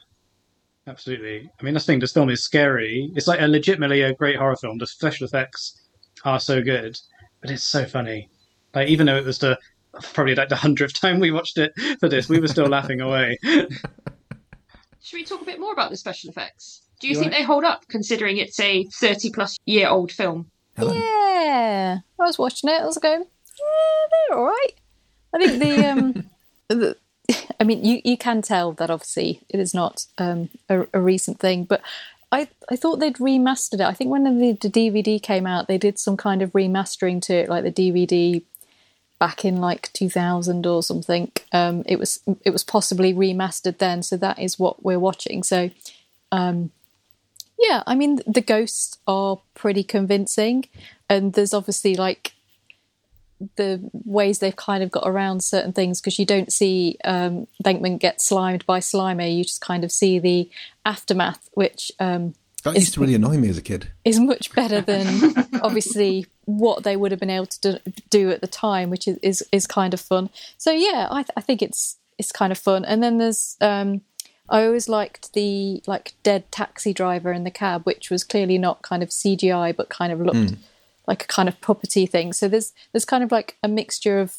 absolutely. 0.86 1.50
I 1.58 1.62
mean, 1.62 1.74
that's 1.74 1.86
the 1.86 1.92
thing. 1.92 2.00
This 2.00 2.12
film 2.12 2.30
is 2.30 2.42
scary. 2.42 3.10
It's 3.14 3.26
like 3.26 3.40
a 3.40 3.48
legitimately 3.48 4.02
a 4.02 4.14
great 4.14 4.36
horror 4.36 4.56
film. 4.56 4.78
The 4.78 4.86
special 4.86 5.26
effects 5.26 5.80
are 6.24 6.40
so 6.40 6.62
good, 6.62 6.98
but 7.40 7.50
it's 7.50 7.64
so 7.64 7.84
funny. 7.84 8.28
Like 8.74 8.88
even 8.88 9.06
though 9.06 9.16
it 9.16 9.24
was 9.24 9.38
the 9.38 9.58
probably 10.12 10.34
like 10.34 10.48
the 10.48 10.56
hundredth 10.56 10.94
time 10.94 11.20
we 11.20 11.30
watched 11.30 11.58
it 11.58 11.72
for 12.00 12.08
this, 12.08 12.28
we 12.28 12.40
were 12.40 12.48
still 12.48 12.66
laughing 12.66 13.00
away. 13.00 13.38
Should 15.02 15.16
we 15.16 15.24
talk 15.24 15.42
a 15.42 15.44
bit 15.44 15.60
more 15.60 15.72
about 15.72 15.90
the 15.90 15.96
special 15.96 16.30
effects? 16.30 16.82
Do 17.00 17.08
you, 17.08 17.14
you 17.14 17.20
think 17.20 17.32
right? 17.32 17.40
they 17.40 17.44
hold 17.44 17.64
up, 17.64 17.86
considering 17.88 18.36
it's 18.36 18.58
a 18.60 18.84
thirty-plus 18.84 19.56
year 19.66 19.88
old 19.88 20.12
film? 20.12 20.50
Yeah, 20.78 21.98
I 22.18 22.24
was 22.24 22.38
watching 22.38 22.70
it. 22.70 22.80
I 22.80 22.86
was 22.86 22.98
going, 22.98 23.20
yeah, 23.22 24.06
they're 24.28 24.38
all 24.38 24.46
right. 24.46 24.72
I 25.34 25.38
think 25.38 25.62
the, 25.62 25.86
um, 25.86 26.30
the 26.68 26.96
I 27.60 27.64
mean, 27.64 27.84
you, 27.84 28.00
you 28.04 28.16
can 28.16 28.42
tell 28.42 28.72
that 28.72 28.90
obviously 28.90 29.40
it 29.48 29.60
is 29.60 29.74
not 29.74 30.06
um, 30.18 30.48
a, 30.68 30.86
a, 30.92 31.00
recent 31.00 31.38
thing, 31.38 31.64
but 31.64 31.82
I 32.30 32.48
I 32.70 32.76
thought 32.76 32.96
they'd 32.96 33.16
remastered 33.16 33.74
it. 33.74 33.80
I 33.82 33.92
think 33.92 34.10
when 34.10 34.24
the, 34.24 34.52
the, 34.52 34.70
DVD 34.70 35.22
came 35.22 35.46
out, 35.46 35.68
they 35.68 35.78
did 35.78 35.98
some 35.98 36.16
kind 36.16 36.42
of 36.42 36.52
remastering 36.52 37.20
to 37.22 37.34
it, 37.34 37.48
like 37.48 37.64
the 37.64 37.72
DVD 37.72 38.42
back 39.18 39.44
in 39.44 39.58
like 39.58 39.92
2000 39.92 40.66
or 40.66 40.82
something. 40.82 41.30
Um, 41.52 41.82
it 41.86 41.98
was 41.98 42.20
it 42.44 42.50
was 42.50 42.64
possibly 42.64 43.12
remastered 43.14 43.78
then, 43.78 44.02
so 44.02 44.16
that 44.16 44.38
is 44.38 44.58
what 44.58 44.82
we're 44.82 44.98
watching. 44.98 45.42
So, 45.42 45.70
um, 46.32 46.70
yeah, 47.58 47.82
I 47.86 47.94
mean 47.94 48.20
the 48.26 48.40
ghosts 48.40 48.98
are 49.06 49.40
pretty 49.54 49.84
convincing, 49.84 50.66
and 51.08 51.34
there's 51.34 51.54
obviously 51.54 51.94
like 51.94 52.32
the 53.56 53.80
ways 53.92 54.38
they've 54.38 54.56
kind 54.56 54.82
of 54.82 54.90
got 54.90 55.04
around 55.06 55.42
certain 55.42 55.72
things 55.72 56.00
because 56.00 56.18
you 56.18 56.26
don't 56.26 56.52
see 56.52 56.96
um, 57.04 57.46
Venkman 57.64 57.98
get 57.98 58.20
slimed 58.20 58.64
by 58.66 58.80
Slimer. 58.80 59.36
You 59.36 59.44
just 59.44 59.60
kind 59.60 59.84
of 59.84 59.92
see 59.92 60.18
the 60.18 60.50
aftermath, 60.84 61.48
which 61.54 61.92
um, 62.00 62.34
that 62.64 62.74
used 62.76 62.94
to 62.94 63.00
really 63.00 63.14
annoy 63.14 63.36
me 63.38 63.48
as 63.48 63.58
a 63.58 63.62
kid. 63.62 63.88
Is 64.04 64.20
much 64.20 64.52
better 64.54 64.80
than 64.80 65.34
obviously 65.62 66.26
what 66.44 66.84
they 66.84 66.96
would 66.96 67.10
have 67.10 67.20
been 67.20 67.30
able 67.30 67.46
to 67.46 67.80
do 68.10 68.30
at 68.30 68.40
the 68.40 68.46
time, 68.46 68.90
which 68.90 69.08
is 69.08 69.18
is, 69.18 69.48
is 69.52 69.66
kind 69.66 69.94
of 69.94 70.00
fun. 70.00 70.30
So 70.58 70.70
yeah, 70.70 71.08
I, 71.10 71.22
th- 71.22 71.32
I 71.36 71.40
think 71.40 71.62
it's 71.62 71.96
it's 72.18 72.32
kind 72.32 72.52
of 72.52 72.58
fun. 72.58 72.84
And 72.84 73.02
then 73.02 73.18
there's 73.18 73.56
um, 73.60 74.02
I 74.48 74.64
always 74.64 74.88
liked 74.88 75.32
the 75.32 75.82
like 75.86 76.14
dead 76.22 76.50
taxi 76.52 76.92
driver 76.92 77.32
in 77.32 77.44
the 77.44 77.50
cab, 77.50 77.82
which 77.84 78.10
was 78.10 78.22
clearly 78.22 78.58
not 78.58 78.82
kind 78.82 79.02
of 79.02 79.08
CGI, 79.08 79.74
but 79.74 79.88
kind 79.88 80.12
of 80.12 80.20
looked. 80.20 80.36
Mm 80.36 80.56
like 81.06 81.24
a 81.24 81.26
kind 81.26 81.48
of 81.48 81.60
property 81.60 82.06
thing. 82.06 82.32
So 82.32 82.48
there's 82.48 82.72
there's 82.92 83.04
kind 83.04 83.24
of 83.24 83.32
like 83.32 83.56
a 83.62 83.68
mixture 83.68 84.20
of 84.20 84.36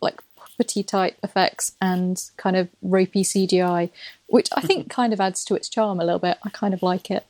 like 0.00 0.20
property 0.36 0.82
type 0.82 1.16
effects 1.22 1.72
and 1.80 2.22
kind 2.36 2.56
of 2.56 2.68
ropey 2.82 3.22
CGI, 3.22 3.90
which 4.26 4.48
I 4.54 4.60
think 4.60 4.90
kind 5.00 5.12
of 5.12 5.20
adds 5.20 5.44
to 5.46 5.54
its 5.54 5.68
charm 5.68 6.00
a 6.00 6.04
little 6.04 6.18
bit. 6.18 6.38
I 6.42 6.50
kind 6.50 6.74
of 6.74 6.82
like 6.82 7.10
it. 7.10 7.24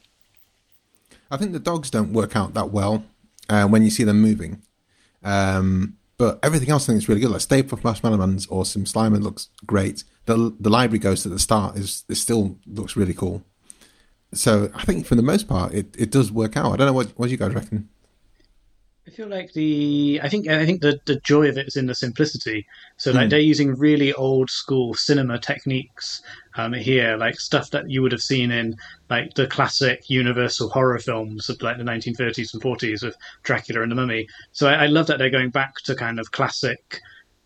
I 1.30 1.36
think 1.36 1.52
the 1.52 1.60
dogs 1.60 1.90
don't 1.90 2.12
work 2.12 2.34
out 2.34 2.54
that 2.54 2.70
well 2.70 3.04
uh, 3.48 3.66
when 3.68 3.82
you 3.82 3.90
see 3.90 4.04
them 4.04 4.20
moving. 4.20 4.62
Um, 5.22 5.96
but 6.16 6.38
everything 6.42 6.70
else 6.70 6.84
I 6.84 6.92
think 6.92 7.02
is 7.02 7.08
really 7.08 7.20
good. 7.20 7.30
Like 7.30 7.40
Stay 7.40 7.62
Puft 7.62 7.84
Marshmallow 7.84 8.16
Man's 8.16 8.46
awesome. 8.50 8.84
Slimer 8.84 9.22
looks 9.22 9.48
great. 9.64 10.04
The 10.26 10.54
the 10.58 10.70
library 10.70 10.98
ghost 10.98 11.24
at 11.24 11.32
the 11.32 11.38
start 11.38 11.76
is, 11.76 12.04
is 12.08 12.20
still 12.20 12.58
looks 12.66 12.96
really 12.96 13.14
cool. 13.14 13.42
So 14.32 14.70
I 14.74 14.84
think 14.84 15.06
for 15.06 15.14
the 15.14 15.22
most 15.22 15.48
part 15.48 15.72
it, 15.72 15.94
it 15.96 16.10
does 16.10 16.30
work 16.30 16.56
out. 16.56 16.72
I 16.72 16.76
don't 16.76 16.86
know 16.86 16.92
what 16.92 17.18
what 17.18 17.30
you 17.30 17.36
guys 17.36 17.54
reckon. 17.54 17.88
I 19.10 19.12
feel 19.12 19.28
like 19.28 19.52
the 19.54 20.20
I 20.22 20.28
think 20.28 20.46
I 20.46 20.64
think 20.64 20.82
the 20.82 21.00
the 21.04 21.16
joy 21.16 21.48
of 21.48 21.58
it 21.58 21.66
is 21.66 21.74
in 21.74 21.86
the 21.86 21.96
simplicity. 21.96 22.64
So 22.96 23.10
like 23.10 23.26
mm. 23.26 23.30
they're 23.30 23.40
using 23.40 23.74
really 23.74 24.12
old 24.12 24.50
school 24.50 24.94
cinema 24.94 25.36
techniques 25.36 26.22
um, 26.54 26.74
here, 26.74 27.16
like 27.16 27.40
stuff 27.40 27.72
that 27.72 27.90
you 27.90 28.02
would 28.02 28.12
have 28.12 28.22
seen 28.22 28.52
in 28.52 28.76
like 29.08 29.34
the 29.34 29.48
classic 29.48 30.08
Universal 30.08 30.68
horror 30.68 31.00
films 31.00 31.48
of 31.48 31.60
like 31.60 31.78
the 31.78 31.82
1930s 31.82 32.54
and 32.54 32.62
40s 32.62 33.02
with 33.02 33.16
Dracula 33.42 33.82
and 33.82 33.90
the 33.90 33.96
Mummy. 33.96 34.28
So 34.52 34.68
I, 34.68 34.84
I 34.84 34.86
love 34.86 35.08
that 35.08 35.18
they're 35.18 35.28
going 35.28 35.50
back 35.50 35.74
to 35.86 35.96
kind 35.96 36.20
of 36.20 36.30
classic 36.30 37.00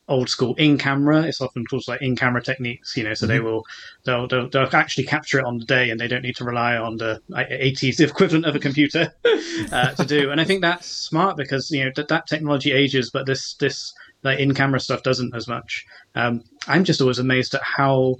old 0.09 0.29
school 0.29 0.55
in 0.57 0.77
camera. 0.79 1.23
It's 1.23 1.41
often 1.41 1.65
called 1.65 1.85
like 1.89 2.03
in 2.03 2.17
camera 2.17 2.43
techniques, 2.43 2.97
you 2.97 3.05
know. 3.05 3.15
So 3.15 3.27
mm-hmm. 3.27 3.33
they 3.33 3.41
will 3.41 3.65
they'll, 4.05 4.29
they'll, 4.29 4.49
they'll 4.49 4.69
actually 4.73 5.05
capture 5.05 5.39
it 5.39 5.45
on 5.45 5.59
the 5.59 5.65
day, 5.65 5.91
and 5.91 5.99
they 5.99 6.09
don't 6.09 6.23
need 6.23 6.37
to 6.37 6.45
rely 6.45 6.77
on 6.77 6.97
the 6.97 7.21
80s 7.31 8.01
equivalent 8.01 8.47
of 8.47 8.55
a 8.55 8.61
computer 8.61 9.13
uh, 9.73 9.93
to 9.95 10.05
do. 10.05 10.31
And 10.31 10.41
I 10.41 10.45
think 10.45 10.61
that's 10.61 10.87
smart 10.87 11.37
because 11.37 11.71
you 11.71 11.85
know 11.85 11.91
that, 11.97 12.09
that 12.09 12.27
technology 12.27 12.73
ages, 12.73 13.11
but 13.11 13.27
this 13.27 13.55
this 13.55 13.95
like 14.23 14.39
in 14.39 14.55
camera 14.55 14.81
stuff 14.81 15.03
doesn't 15.03 15.35
as 15.35 15.49
much. 15.49 15.87
Um, 16.15 16.45
I'm 16.67 16.85
just 16.85 17.01
always 17.01 17.19
amazed 17.19 17.55
at 17.55 17.63
how 17.63 18.17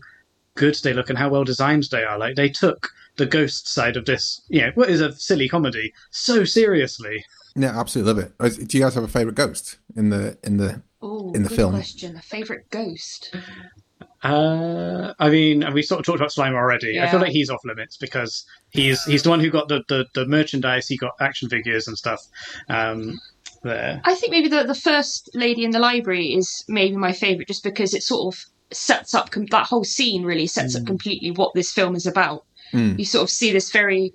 good 0.55 0.77
they 0.83 0.93
look 0.93 1.09
and 1.09 1.19
how 1.19 1.29
well 1.29 1.45
designed 1.45 1.85
they 1.91 2.05
are. 2.05 2.19
Like 2.19 2.37
they 2.37 2.49
took 2.49 2.91
the 3.17 3.27
ghost 3.27 3.69
side 3.69 3.97
of 3.97 4.05
this, 4.05 4.43
you 4.49 4.61
know, 4.61 4.71
what 4.75 4.91
is 4.91 5.01
a 5.01 5.13
silly 5.13 5.49
comedy, 5.49 5.93
so 6.11 6.45
seriously. 6.45 7.25
Yeah, 7.57 7.79
absolutely 7.79 8.13
love 8.13 8.33
it. 8.39 8.69
Do 8.69 8.79
you 8.79 8.85
guys 8.85 8.95
have 8.95 9.05
a 9.05 9.09
favorite 9.09 9.37
ghost 9.37 9.79
in 9.97 10.11
the 10.11 10.37
in 10.43 10.57
the 10.57 10.83
Ooh, 11.05 11.33
in 11.35 11.43
the 11.43 11.51
film? 11.51 11.75
Question: 11.75 12.17
a 12.17 12.23
favorite 12.23 12.71
ghost. 12.71 13.35
Uh, 14.23 15.13
I 15.19 15.29
mean, 15.29 15.71
we 15.75 15.83
sort 15.83 16.01
of 16.01 16.07
talked 16.07 16.19
about 16.19 16.31
Slimer 16.31 16.57
already. 16.57 16.95
Yeah. 16.95 17.05
I 17.05 17.11
feel 17.11 17.21
like 17.21 17.33
he's 17.33 17.51
off 17.51 17.63
limits 17.65 17.99
because 17.99 18.47
he's 18.71 19.05
he's 19.05 19.23
the 19.23 19.29
one 19.29 19.41
who 19.41 19.51
got 19.51 19.69
the, 19.69 19.83
the, 19.89 20.07
the 20.15 20.27
merchandise. 20.27 20.89
He 20.89 20.97
got 20.97 21.13
action 21.21 21.51
figures 21.51 21.87
and 21.87 21.99
stuff. 21.99 22.27
Um, 22.69 23.21
there. 23.63 24.01
I 24.05 24.15
think 24.15 24.31
maybe 24.31 24.49
the 24.49 24.65
the 24.65 24.75
first 24.75 25.31
lady 25.35 25.65
in 25.65 25.73
the 25.73 25.79
library 25.79 26.35
is 26.35 26.65
maybe 26.69 26.97
my 26.97 27.13
favorite, 27.13 27.49
just 27.49 27.65
because 27.65 27.93
it 27.93 28.03
sort 28.03 28.35
of 28.35 28.45
sets 28.71 29.15
up 29.15 29.31
com- 29.31 29.47
that 29.47 29.67
whole 29.67 29.85
scene. 29.85 30.25
Really 30.25 30.47
sets 30.47 30.75
mm. 30.75 30.81
up 30.81 30.87
completely 30.87 31.31
what 31.31 31.53
this 31.55 31.71
film 31.73 31.95
is 31.95 32.07
about. 32.07 32.45
Mm. 32.73 32.99
You 32.99 33.05
sort 33.05 33.25
of 33.25 33.31
see 33.31 33.53
this 33.53 33.71
very 33.71 34.15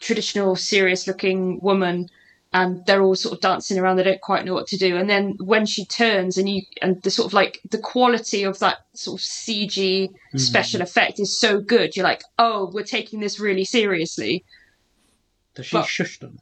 traditional, 0.00 0.56
serious 0.56 1.06
looking 1.06 1.60
woman 1.60 2.10
and 2.56 2.86
they're 2.86 3.02
all 3.02 3.14
sort 3.14 3.34
of 3.34 3.40
dancing 3.42 3.78
around. 3.78 3.96
They 3.96 4.02
don't 4.02 4.20
quite 4.22 4.46
know 4.46 4.54
what 4.54 4.66
to 4.68 4.78
do. 4.78 4.96
And 4.96 5.10
then 5.10 5.34
when 5.38 5.66
she 5.66 5.84
turns, 5.84 6.38
and 6.38 6.48
you 6.48 6.62
and 6.80 7.02
the 7.02 7.10
sort 7.10 7.26
of 7.26 7.34
like 7.34 7.60
the 7.70 7.76
quality 7.76 8.44
of 8.44 8.58
that 8.60 8.78
sort 8.94 9.20
of 9.20 9.24
CG 9.26 10.08
mm-hmm. 10.08 10.38
special 10.38 10.80
effect 10.80 11.20
is 11.20 11.38
so 11.38 11.60
good. 11.60 11.94
You're 11.94 12.06
like, 12.06 12.24
oh, 12.38 12.70
we're 12.72 12.82
taking 12.82 13.20
this 13.20 13.38
really 13.38 13.66
seriously. 13.66 14.42
Does 15.54 15.66
she 15.66 15.76
but 15.76 15.86
shush 15.86 16.18
them? 16.18 16.38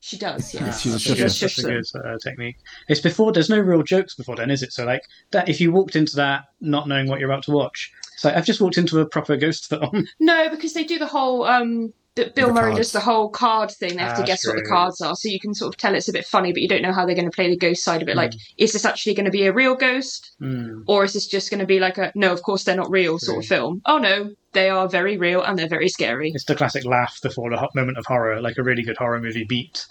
She 0.00 0.18
does, 0.18 0.52
yeah. 0.52 0.70
She's 0.70 0.92
a 0.92 0.98
shush, 0.98 1.34
shush, 1.34 1.58
a 1.60 1.62
good 1.62 1.84
uh, 1.94 2.18
technique. 2.22 2.56
It's 2.88 3.00
before. 3.00 3.32
There's 3.32 3.48
no 3.48 3.58
real 3.58 3.82
jokes 3.82 4.14
before 4.14 4.36
then, 4.36 4.50
is 4.50 4.62
it? 4.62 4.70
So 4.70 4.84
like 4.84 5.04
that, 5.30 5.48
if 5.48 5.62
you 5.62 5.72
walked 5.72 5.96
into 5.96 6.14
that 6.16 6.44
not 6.60 6.86
knowing 6.86 7.08
what 7.08 7.20
you're 7.20 7.30
about 7.30 7.44
to 7.44 7.52
watch, 7.52 7.90
so 8.18 8.28
I've 8.28 8.44
just 8.44 8.60
walked 8.60 8.76
into 8.76 9.00
a 9.00 9.06
proper 9.06 9.38
ghost 9.38 9.66
film. 9.70 10.06
No, 10.20 10.50
because 10.50 10.74
they 10.74 10.84
do 10.84 10.98
the 10.98 11.06
whole 11.06 11.44
um 11.44 11.94
But 12.16 12.36
Bill 12.36 12.52
Murray 12.52 12.76
does 12.76 12.92
the 12.92 13.00
whole 13.00 13.28
card 13.28 13.72
thing. 13.72 13.96
They 13.96 14.02
have 14.02 14.16
to 14.16 14.22
Ah, 14.22 14.26
guess 14.26 14.46
what 14.46 14.54
the 14.54 14.62
cards 14.62 15.00
are, 15.00 15.16
so 15.16 15.28
you 15.28 15.40
can 15.40 15.52
sort 15.52 15.74
of 15.74 15.78
tell 15.78 15.96
it's 15.96 16.08
a 16.08 16.12
bit 16.12 16.24
funny, 16.24 16.52
but 16.52 16.62
you 16.62 16.68
don't 16.68 16.82
know 16.82 16.92
how 16.92 17.04
they're 17.04 17.16
going 17.16 17.28
to 17.30 17.34
play 17.34 17.50
the 17.50 17.56
ghost 17.56 17.82
side 17.82 18.02
of 18.02 18.08
it. 18.08 18.14
Like, 18.14 18.32
is 18.56 18.72
this 18.72 18.84
actually 18.84 19.14
going 19.14 19.24
to 19.24 19.32
be 19.32 19.46
a 19.46 19.52
real 19.52 19.74
ghost, 19.74 20.32
Mm. 20.40 20.84
or 20.86 21.02
is 21.04 21.14
this 21.14 21.26
just 21.26 21.50
going 21.50 21.58
to 21.60 21.66
be 21.66 21.80
like 21.80 21.98
a 21.98 22.12
no? 22.14 22.32
Of 22.32 22.42
course 22.42 22.62
they're 22.64 22.76
not 22.76 22.90
real 22.90 23.18
sort 23.18 23.42
of 23.42 23.48
film. 23.48 23.82
Oh 23.86 23.98
no, 23.98 24.30
they 24.52 24.68
are 24.70 24.88
very 24.88 25.16
real 25.16 25.42
and 25.42 25.58
they're 25.58 25.68
very 25.68 25.88
scary. 25.88 26.30
It's 26.32 26.44
the 26.44 26.54
classic 26.54 26.84
laugh 26.84 27.18
before 27.20 27.50
the 27.50 27.68
moment 27.74 27.98
of 27.98 28.06
horror, 28.06 28.40
like 28.40 28.58
a 28.58 28.62
really 28.62 28.82
good 28.82 28.96
horror 28.96 29.20
movie 29.20 29.44
beat 29.44 29.84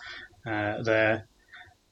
uh, 0.46 0.82
there. 0.82 1.28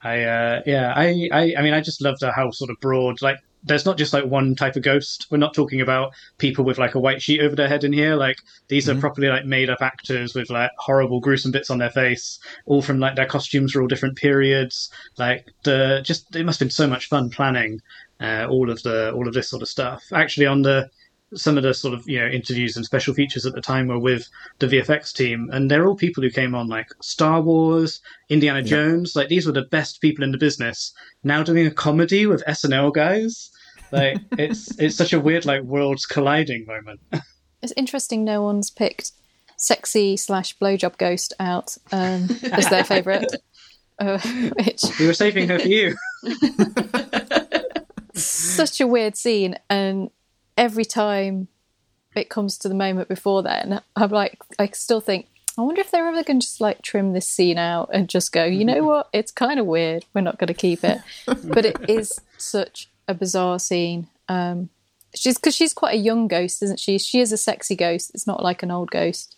I 0.02 0.22
uh, 0.24 0.62
yeah, 0.64 0.94
I, 0.96 1.28
I 1.30 1.54
I 1.58 1.62
mean, 1.62 1.74
I 1.74 1.80
just 1.82 2.00
loved 2.02 2.22
how 2.24 2.50
sort 2.52 2.70
of 2.70 2.76
broad. 2.80 3.20
Like, 3.20 3.38
there's 3.64 3.86
not 3.86 3.98
just 3.98 4.12
like 4.12 4.24
one 4.24 4.54
type 4.54 4.76
of 4.76 4.82
ghost. 4.82 5.26
We're 5.30 5.38
not 5.38 5.54
talking 5.54 5.80
about 5.80 6.12
people 6.38 6.64
with 6.64 6.78
like 6.78 6.94
a 6.94 7.00
white 7.00 7.22
sheet 7.22 7.40
over 7.40 7.54
their 7.54 7.68
head 7.68 7.84
in 7.84 7.92
here. 7.92 8.16
Like, 8.16 8.36
these 8.68 8.88
are 8.88 8.94
properly 8.94 9.28
like 9.28 9.44
made 9.44 9.70
up 9.70 9.80
actors 9.80 10.34
with 10.34 10.50
like 10.50 10.70
horrible, 10.78 11.20
gruesome 11.20 11.52
bits 11.52 11.70
on 11.70 11.78
their 11.78 11.90
face, 11.90 12.38
all 12.66 12.82
from 12.82 12.98
like 12.98 13.16
their 13.16 13.26
costumes 13.26 13.74
are 13.74 13.82
all 13.82 13.88
different 13.88 14.16
periods. 14.16 14.90
Like 15.18 15.46
the 15.64 16.00
just 16.04 16.34
it 16.34 16.44
must 16.44 16.60
have 16.60 16.66
been 16.66 16.72
so 16.72 16.86
much 16.86 17.08
fun 17.08 17.30
planning 17.30 17.80
uh, 18.22 18.46
all 18.48 18.70
of 18.70 18.82
the 18.82 19.12
all 19.12 19.26
of 19.26 19.34
this 19.34 19.50
sort 19.50 19.62
of 19.62 19.68
stuff. 19.68 20.04
Actually, 20.12 20.46
on 20.46 20.62
the 20.62 20.88
some 21.34 21.56
of 21.56 21.62
the 21.62 21.74
sort 21.74 21.94
of 21.94 22.08
you 22.08 22.18
know 22.18 22.26
interviews 22.26 22.76
and 22.76 22.84
special 22.84 23.14
features 23.14 23.46
at 23.46 23.54
the 23.54 23.60
time 23.60 23.86
were 23.86 23.98
with 23.98 24.28
the 24.58 24.66
VFX 24.66 25.12
team, 25.12 25.48
and 25.52 25.70
they're 25.70 25.86
all 25.86 25.96
people 25.96 26.22
who 26.22 26.30
came 26.30 26.54
on 26.54 26.68
like 26.68 26.88
Star 27.00 27.40
Wars, 27.40 28.00
Indiana 28.28 28.62
Jones. 28.62 29.16
Like 29.16 29.28
these 29.28 29.46
were 29.46 29.52
the 29.52 29.62
best 29.62 30.00
people 30.00 30.24
in 30.24 30.32
the 30.32 30.38
business. 30.38 30.92
Now 31.24 31.42
doing 31.42 31.66
a 31.66 31.70
comedy 31.70 32.26
with 32.26 32.44
SNL 32.46 32.92
guys, 32.92 33.50
like 33.90 34.18
it's 34.38 34.78
it's 34.78 34.96
such 34.96 35.12
a 35.12 35.20
weird 35.20 35.44
like 35.44 35.62
worlds 35.62 36.06
colliding 36.06 36.66
moment. 36.66 37.00
It's 37.62 37.72
interesting 37.76 38.24
no 38.24 38.42
one's 38.42 38.72
picked 38.72 39.12
sexy 39.56 40.16
slash 40.16 40.58
blowjob 40.58 40.98
ghost 40.98 41.32
out 41.38 41.76
um, 41.92 42.28
as 42.50 42.68
their 42.68 42.82
favourite. 42.82 43.30
Uh, 44.00 44.18
which 44.18 44.82
we 44.98 45.06
were 45.06 45.14
saving 45.14 45.46
her 45.48 45.60
for 45.60 45.68
you. 45.68 45.94
such 48.14 48.80
a 48.80 48.86
weird 48.86 49.16
scene, 49.16 49.56
and 49.70 50.10
every 50.56 50.84
time 50.84 51.48
it 52.14 52.28
comes 52.28 52.58
to 52.58 52.68
the 52.68 52.74
moment 52.74 53.08
before 53.08 53.42
then, 53.42 53.80
I'm 53.96 54.10
like, 54.10 54.38
I 54.58 54.68
still 54.68 55.00
think, 55.00 55.28
I 55.58 55.62
wonder 55.62 55.80
if 55.80 55.90
they're 55.90 56.06
ever 56.06 56.22
going 56.22 56.40
to 56.40 56.46
just 56.46 56.60
like 56.60 56.82
trim 56.82 57.12
this 57.12 57.28
scene 57.28 57.58
out 57.58 57.90
and 57.92 58.08
just 58.08 58.32
go, 58.32 58.44
you 58.44 58.64
know 58.64 58.82
what, 58.84 59.08
it's 59.12 59.30
kind 59.30 59.58
of 59.58 59.66
weird. 59.66 60.04
We're 60.14 60.22
not 60.22 60.38
going 60.38 60.48
to 60.48 60.54
keep 60.54 60.84
it, 60.84 61.00
but 61.26 61.64
it 61.64 61.76
is 61.88 62.20
such 62.38 62.88
a 63.08 63.14
bizarre 63.14 63.58
scene. 63.58 64.08
Um, 64.28 64.70
she's 65.14 65.36
because 65.36 65.54
she's 65.54 65.74
quite 65.74 65.94
a 65.94 65.98
young 65.98 66.28
ghost, 66.28 66.62
isn't 66.62 66.80
she? 66.80 66.98
She 66.98 67.20
is 67.20 67.32
a 67.32 67.36
sexy 67.36 67.76
ghost. 67.76 68.12
It's 68.14 68.26
not 68.26 68.42
like 68.42 68.62
an 68.62 68.70
old 68.70 68.90
ghost. 68.90 69.36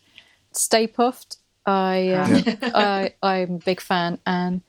Stay 0.53 0.87
Puft. 0.87 1.39
I, 1.67 2.11
uh, 2.11 2.59
I 2.75 3.15
I'm 3.23 3.55
a 3.55 3.59
big 3.59 3.81
fan. 3.81 4.19
And 4.27 4.63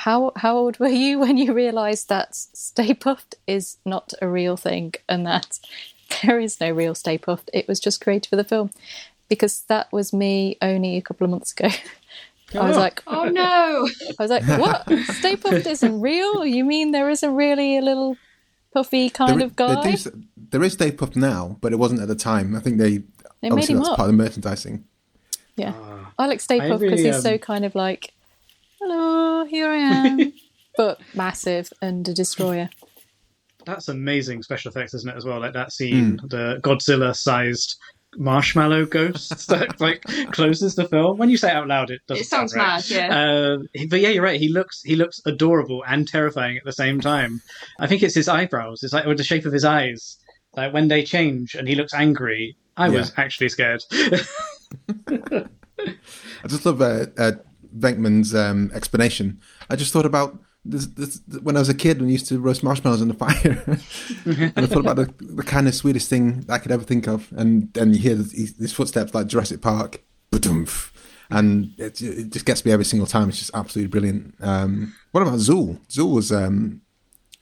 how 0.00 0.32
how 0.36 0.56
old 0.56 0.78
were 0.78 0.88
you 0.88 1.18
when 1.18 1.36
you 1.36 1.52
realised 1.52 2.08
that 2.08 2.34
Stay 2.34 2.94
Puft 2.94 3.34
is 3.46 3.76
not 3.84 4.12
a 4.22 4.28
real 4.28 4.56
thing 4.56 4.94
and 5.08 5.26
that 5.26 5.58
there 6.22 6.40
is 6.40 6.60
no 6.60 6.70
real 6.70 6.94
Stay 6.94 7.18
Puft? 7.18 7.48
It 7.52 7.68
was 7.68 7.78
just 7.80 8.00
created 8.00 8.28
for 8.30 8.36
the 8.36 8.44
film. 8.44 8.70
Because 9.28 9.62
that 9.68 9.92
was 9.92 10.12
me 10.12 10.56
only 10.60 10.96
a 10.96 11.02
couple 11.02 11.24
of 11.24 11.30
months 11.30 11.52
ago. 11.52 11.68
I 12.60 12.66
was 12.66 12.76
like, 12.76 13.00
Oh 13.06 13.26
no! 13.26 13.88
I 14.18 14.22
was 14.22 14.30
like, 14.30 14.42
what? 14.58 14.88
Stay 15.20 15.36
Puft 15.36 15.66
isn't 15.66 16.00
real? 16.00 16.44
You 16.44 16.64
mean 16.64 16.90
there 16.90 17.08
isn't 17.10 17.34
really 17.34 17.76
a 17.78 17.82
little 17.82 18.16
puffy 18.72 19.08
kind 19.10 19.40
There, 19.40 19.46
of 19.46 19.54
guy? 19.54 19.82
they 19.84 19.94
do, 19.96 20.24
there 20.50 20.64
is 20.64 20.72
Stay 20.72 20.90
Puft 20.90 21.14
now, 21.14 21.58
but 21.60 21.72
it 21.72 21.76
wasn't 21.76 22.00
at 22.00 22.08
the 22.08 22.16
time. 22.16 22.56
I 22.56 22.60
think 22.60 22.78
they, 22.78 23.02
They 23.40 23.50
made 23.50 23.68
him 23.68 23.76
that's 23.78 23.90
up. 23.90 23.96
part 23.98 24.10
of 24.10 24.16
the 24.16 24.22
merchandising. 24.22 24.84
Yeah. 25.56 25.74
I 26.18 26.26
like 26.26 26.40
Stay 26.40 26.60
I 26.60 26.70
Puft 26.70 26.80
because 26.80 27.00
really, 27.00 27.12
he's 27.12 27.22
so 27.22 27.34
um, 27.34 27.38
kind 27.38 27.64
of 27.64 27.74
like, 27.74 28.12
hello, 28.80 29.44
here 29.44 29.68
I 29.68 29.76
am. 29.76 30.32
but 30.76 31.00
massive 31.14 31.72
and 31.82 32.08
a 32.08 32.14
destroyer. 32.14 32.70
That's 33.66 33.88
amazing 33.88 34.42
special 34.42 34.70
effects, 34.70 34.94
isn't 34.94 35.10
it? 35.10 35.16
As 35.16 35.24
well, 35.24 35.40
like 35.40 35.52
that 35.52 35.72
scene, 35.72 36.18
the 36.24 36.60
Godzilla-sized 36.62 37.76
marshmallow 38.16 38.86
ghost 38.86 39.30
that 39.48 39.80
like 39.80 40.02
closes 40.32 40.74
the 40.74 40.88
film. 40.88 41.18
When 41.18 41.30
you 41.30 41.36
say 41.36 41.50
it 41.50 41.54
out 41.54 41.68
loud, 41.68 41.90
it 41.90 42.00
doesn't. 42.08 42.22
It 42.22 42.26
sounds 42.26 42.52
sound 42.52 42.66
right. 42.66 42.74
mad, 42.74 42.90
yeah. 42.90 43.20
Uh, 43.20 43.58
but 43.88 44.00
yeah, 44.00 44.08
you're 44.08 44.22
right. 44.22 44.40
He 44.40 44.48
looks 44.48 44.82
he 44.82 44.96
looks 44.96 45.20
adorable 45.26 45.84
and 45.86 46.08
terrifying 46.08 46.56
at 46.56 46.64
the 46.64 46.72
same 46.72 47.00
time. 47.00 47.42
I 47.78 47.86
think 47.86 48.02
it's 48.02 48.14
his 48.14 48.28
eyebrows. 48.28 48.82
It's 48.82 48.94
like 48.94 49.04
with 49.04 49.18
the 49.18 49.24
shape 49.24 49.44
of 49.44 49.52
his 49.52 49.64
eyes. 49.64 50.16
Like 50.56 50.72
when 50.72 50.88
they 50.88 51.04
change 51.04 51.54
and 51.54 51.68
he 51.68 51.74
looks 51.74 51.92
angry. 51.94 52.56
I 52.76 52.88
was 52.88 53.12
actually 53.18 53.50
scared. 53.50 53.82
I 53.92 54.22
just 56.46 56.64
love 56.64 56.80
uh, 56.80 57.06
uh, 57.18 57.32
Venkman's 57.78 58.34
um, 58.34 58.70
explanation. 58.74 59.40
I 59.68 59.76
just 59.76 59.92
thought 59.92 60.06
about 60.06 60.38
this, 60.64 60.86
this, 60.86 61.20
when 61.42 61.56
I 61.56 61.60
was 61.60 61.68
a 61.68 61.74
kid 61.74 62.00
and 62.00 62.10
used 62.10 62.28
to 62.28 62.38
roast 62.38 62.62
marshmallows 62.62 63.00
on 63.00 63.08
the 63.08 63.14
fire, 63.14 63.62
and 64.24 64.52
I 64.56 64.66
thought 64.66 64.80
about 64.86 64.96
the, 64.96 65.12
the 65.18 65.42
kind 65.42 65.66
of 65.68 65.74
sweetest 65.74 66.08
thing 66.10 66.44
I 66.48 66.58
could 66.58 66.70
ever 66.72 66.84
think 66.84 67.06
of. 67.08 67.32
And 67.36 67.72
then 67.72 67.92
you 67.94 67.98
hear 67.98 68.14
these, 68.14 68.54
these 68.56 68.72
footsteps 68.72 69.14
like 69.14 69.26
Jurassic 69.26 69.60
Park, 69.62 70.02
ba-doomph, 70.30 70.92
and 71.30 71.72
it, 71.78 72.00
it 72.02 72.30
just 72.30 72.44
gets 72.44 72.64
me 72.64 72.72
every 72.72 72.84
single 72.84 73.06
time. 73.06 73.28
It's 73.30 73.38
just 73.38 73.52
absolutely 73.54 73.88
brilliant. 73.90 74.34
Um, 74.40 74.94
what 75.12 75.22
about 75.22 75.34
Zuul? 75.38 75.78
Zuul 75.88 76.14
was 76.14 76.30
um, 76.32 76.82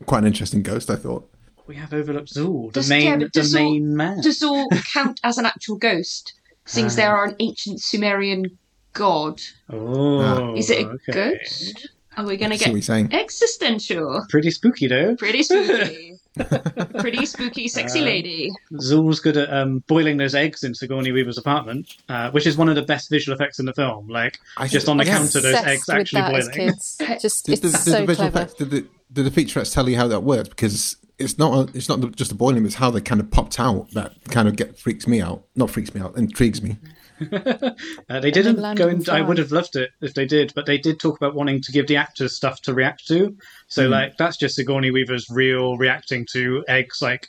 quite 0.07 0.19
an 0.21 0.27
interesting 0.27 0.63
ghost, 0.63 0.89
I 0.91 0.97
thought. 0.97 1.29
we 1.67 1.75
have 1.77 1.93
overlooked 1.93 2.33
Zuul, 2.33 2.69
the 2.73 2.81
Does- 2.81 2.89
main 2.89 3.05
yeah, 3.05 3.17
the 3.17 3.29
does 3.31 3.53
Zuul- 3.53 3.55
main 3.57 3.97
man. 3.97 4.21
Does 4.21 4.43
all 4.43 4.69
count 4.93 5.19
as 5.25 5.39
an 5.39 5.47
actual 5.47 5.77
ghost, 5.77 6.35
since 6.67 6.95
there 6.95 7.17
are 7.17 7.25
an 7.25 7.35
ancient 7.41 7.81
Sumerian 7.81 8.59
god? 8.99 9.41
Oh, 9.71 10.55
Is 10.57 10.71
it 10.71 10.85
a 10.85 10.89
okay. 10.91 11.13
ghost? 11.39 11.89
Are 12.17 12.25
we 12.27 12.37
going 12.37 12.51
to 12.51 12.55
I 12.55 12.59
see 12.59 12.65
what 12.65 12.67
get 12.67 12.73
you're 12.73 12.83
saying. 12.83 13.15
existential? 13.15 14.25
Pretty 14.29 14.51
spooky 14.51 14.89
though. 14.89 15.15
Pretty 15.17 15.43
spooky. 15.45 16.17
Pretty 16.99 17.25
spooky, 17.27 17.69
sexy 17.69 18.01
Uh, 18.01 18.05
lady. 18.05 18.51
Zuul's 18.75 19.21
good 19.21 19.37
at 19.37 19.53
um, 19.53 19.85
boiling 19.87 20.17
those 20.17 20.35
eggs 20.35 20.65
in 20.65 20.75
Sigourney 20.75 21.13
Weaver's 21.13 21.39
apartment, 21.39 21.97
uh, 22.09 22.31
which 22.33 22.47
is 22.47 22.57
one 22.57 22.69
of 22.69 22.75
the 22.75 22.83
best 22.83 23.09
visual 23.11 23.35
effects 23.37 23.59
in 23.61 23.67
the 23.67 23.73
film. 23.75 24.09
Like 24.09 24.39
I 24.57 24.67
just 24.67 24.89
on 24.89 24.97
the 24.97 25.05
yes. 25.05 25.17
counter, 25.17 25.41
those 25.41 25.55
eggs 25.65 25.89
Obsessed 25.89 25.89
with 25.89 25.97
actually 25.97 26.23
boiling. 26.23 26.51
kids. 26.51 26.97
Just 27.23 27.47
Did 27.47 27.53
it's 27.53 27.63
the, 27.63 27.69
did 27.71 27.79
so 27.79 27.91
the 28.01 28.07
visual 28.07 28.15
clever. 28.31 28.39
effects, 28.39 28.55
did 28.55 28.71
the, 28.71 28.87
did 29.13 29.25
the 29.25 29.31
feature 29.31 29.65
tell 29.65 29.89
you 29.89 29.97
how 29.97 30.09
that 30.09 30.23
works? 30.25 30.49
Because 30.49 30.97
it's 31.19 31.39
not 31.39 31.75
it's 31.75 31.89
not 31.89 32.01
just 32.17 32.31
the 32.31 32.37
boiling; 32.37 32.65
it's 32.67 32.77
how 32.77 32.91
they 32.91 33.01
kind 33.01 33.21
of 33.21 33.31
popped 33.31 33.59
out 33.61 33.91
that 33.93 34.13
kind 34.31 34.47
of 34.49 34.55
get 34.57 34.79
freaks 34.79 35.07
me 35.07 35.21
out. 35.21 35.45
Not 35.57 35.71
freaks 35.71 35.95
me 35.95 36.01
out, 36.01 36.17
intrigues 36.17 36.63
me. 36.63 36.77
Uh, 38.11 38.21
they 38.21 38.31
didn't 38.31 38.57
go 38.77 38.89
and 38.89 38.99
into. 39.01 39.13
I 39.13 39.21
would 39.21 39.39
have 39.39 39.53
loved 39.53 39.77
it 39.77 39.91
if 40.01 40.15
they 40.15 40.25
did, 40.25 40.53
but 40.55 40.65
they 40.67 40.79
did 40.79 40.99
talk 40.99 41.17
about 41.17 41.35
wanting 41.35 41.61
to 41.63 41.73
give 41.73 41.87
the 41.87 41.97
actors 41.97 42.35
stuff 42.35 42.63
to 42.63 42.73
react 42.75 43.07
to. 43.09 43.37
So 43.69 43.87
Hmm. 43.87 43.93
like 43.93 44.17
that's 44.17 44.37
just 44.37 44.57
Sigourney 44.57 44.91
Weaver's 44.91 45.29
real 45.31 45.77
reacting 45.77 46.27
to 46.33 46.65
eggs 46.69 47.03
like 47.03 47.29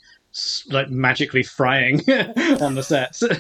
like 0.70 0.90
magically 0.90 1.44
frying 1.44 2.00
on 2.62 2.76
the 2.76 2.84
sets. 2.84 3.24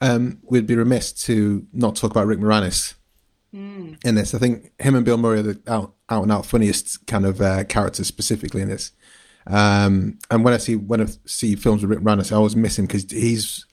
Um, 0.00 0.38
we'd 0.44 0.66
be 0.66 0.76
remiss 0.76 1.12
to 1.24 1.66
not 1.72 1.96
talk 1.96 2.12
about 2.12 2.26
Rick 2.28 2.38
Moranis 2.38 2.94
in 3.52 3.96
this. 4.14 4.32
I 4.34 4.38
think 4.38 4.70
him 4.78 4.94
and 4.94 5.04
Bill 5.04 5.16
Murray 5.16 5.40
are 5.40 5.42
the 5.42 5.60
out, 5.66 5.94
out 6.08 6.22
and 6.22 6.30
out 6.30 6.46
funniest 6.46 7.04
kind 7.08 7.26
of 7.26 7.40
uh, 7.40 7.64
characters 7.64 8.06
specifically 8.06 8.62
in 8.62 8.68
this. 8.68 8.92
Um, 9.46 10.18
and 10.30 10.44
when 10.44 10.54
I 10.54 10.58
see 10.58 10.76
when 10.76 11.00
I 11.00 11.06
see 11.24 11.56
films 11.56 11.82
with 11.82 11.90
Rick 11.90 12.00
Moranis, 12.00 12.30
I 12.30 12.36
always 12.36 12.54
miss 12.54 12.78
him 12.78 12.86
because 12.86 13.10
he's 13.10 13.64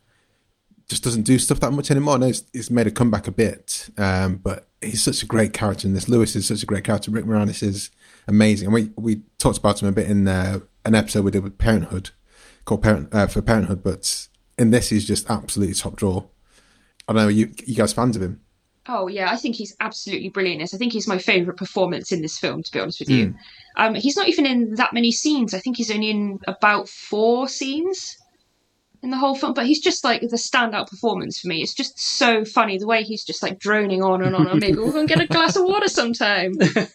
just 0.88 1.04
doesn't 1.04 1.24
do 1.24 1.40
stuff 1.40 1.60
that 1.62 1.72
much 1.72 1.92
anymore. 1.92 2.16
I 2.16 2.18
know 2.18 2.28
he's, 2.28 2.44
he's 2.54 2.72
made 2.72 2.88
a 2.88 2.92
comeback 2.92 3.28
a 3.28 3.32
bit, 3.32 3.90
um, 3.98 4.38
but 4.38 4.68
he's 4.82 5.04
such 5.04 5.24
a 5.24 5.26
great 5.26 5.54
character 5.54 5.88
in 5.88 5.94
this. 5.94 6.10
Lewis 6.10 6.36
is 6.36 6.48
such 6.48 6.64
a 6.64 6.66
great 6.66 6.84
character. 6.84 7.12
Rick 7.12 7.26
Moranis 7.26 7.64
is 7.64 7.90
amazing, 8.28 8.68
and 8.68 8.74
we 8.74 8.92
we 8.96 9.22
talked 9.38 9.58
about 9.58 9.82
him 9.82 9.88
a 9.88 9.92
bit 9.92 10.10
in 10.10 10.28
uh, 10.28 10.60
an 10.86 10.96
episode 10.96 11.24
we 11.24 11.32
did 11.32 11.44
with 11.44 11.58
Parenthood 11.58 12.12
called 12.66 12.84
Parent 12.84 13.14
uh, 13.14 13.28
for 13.28 13.42
Parenthood, 13.42 13.84
but 13.84 14.28
in 14.58 14.72
this 14.72 14.90
he's 14.90 15.06
just 15.06 15.30
absolutely 15.30 15.76
top 15.76 15.96
draw. 15.96 16.26
I 17.08 17.14
don't 17.14 17.24
know, 17.24 17.28
you 17.28 17.52
you 17.66 17.76
guys 17.76 17.94
fans 17.94 18.16
of 18.16 18.22
him? 18.22 18.42
Oh 18.88 19.08
yeah, 19.08 19.32
I 19.32 19.38
think 19.38 19.56
he's 19.56 19.76
absolutely 19.80 20.30
brilliant. 20.30 20.74
I 20.74 20.78
think 20.78 20.92
he's 20.92 21.08
my 21.08 21.18
favourite 21.18 21.58
performance 21.58 22.12
in 22.12 22.22
this 22.22 22.38
film, 22.38 22.64
to 22.64 22.72
be 22.72 22.80
honest 22.80 23.00
with 23.00 23.10
you. 23.10 23.34
Um, 23.78 23.96
he's 23.96 24.18
not 24.18 24.28
even 24.28 24.46
in 24.46 24.76
that 24.76 24.94
many 24.94 25.12
scenes. 25.12 25.54
I 25.54 25.60
think 25.60 25.78
he's 25.78 25.90
only 25.90 26.10
in 26.10 26.40
about 26.48 26.90
four 26.90 27.48
scenes 27.48 28.18
in 29.04 29.12
the 29.12 29.18
whole 29.18 29.36
film. 29.36 29.54
But 29.54 29.68
he's 29.68 29.82
just 29.82 30.04
like 30.04 30.22
the 30.22 30.38
standout 30.38 30.90
performance 30.90 31.40
for 31.40 31.48
me. 31.50 31.62
It's 31.62 31.74
just 31.74 32.00
so 32.00 32.44
funny 32.46 32.78
the 32.78 32.88
way 32.88 33.04
he's 33.04 33.24
just 33.24 33.44
like 33.44 33.60
droning 33.60 34.02
on 34.02 34.24
and 34.24 34.36
on. 34.36 34.48
And 34.48 34.60
maybe 34.60 34.78
we'll 34.78 34.92
go 34.92 35.00
and 35.00 35.10
get 35.10 35.22
a 35.22 35.28
glass 35.28 35.56
of 35.56 35.66
water 35.66 35.90
sometime. 35.90 36.54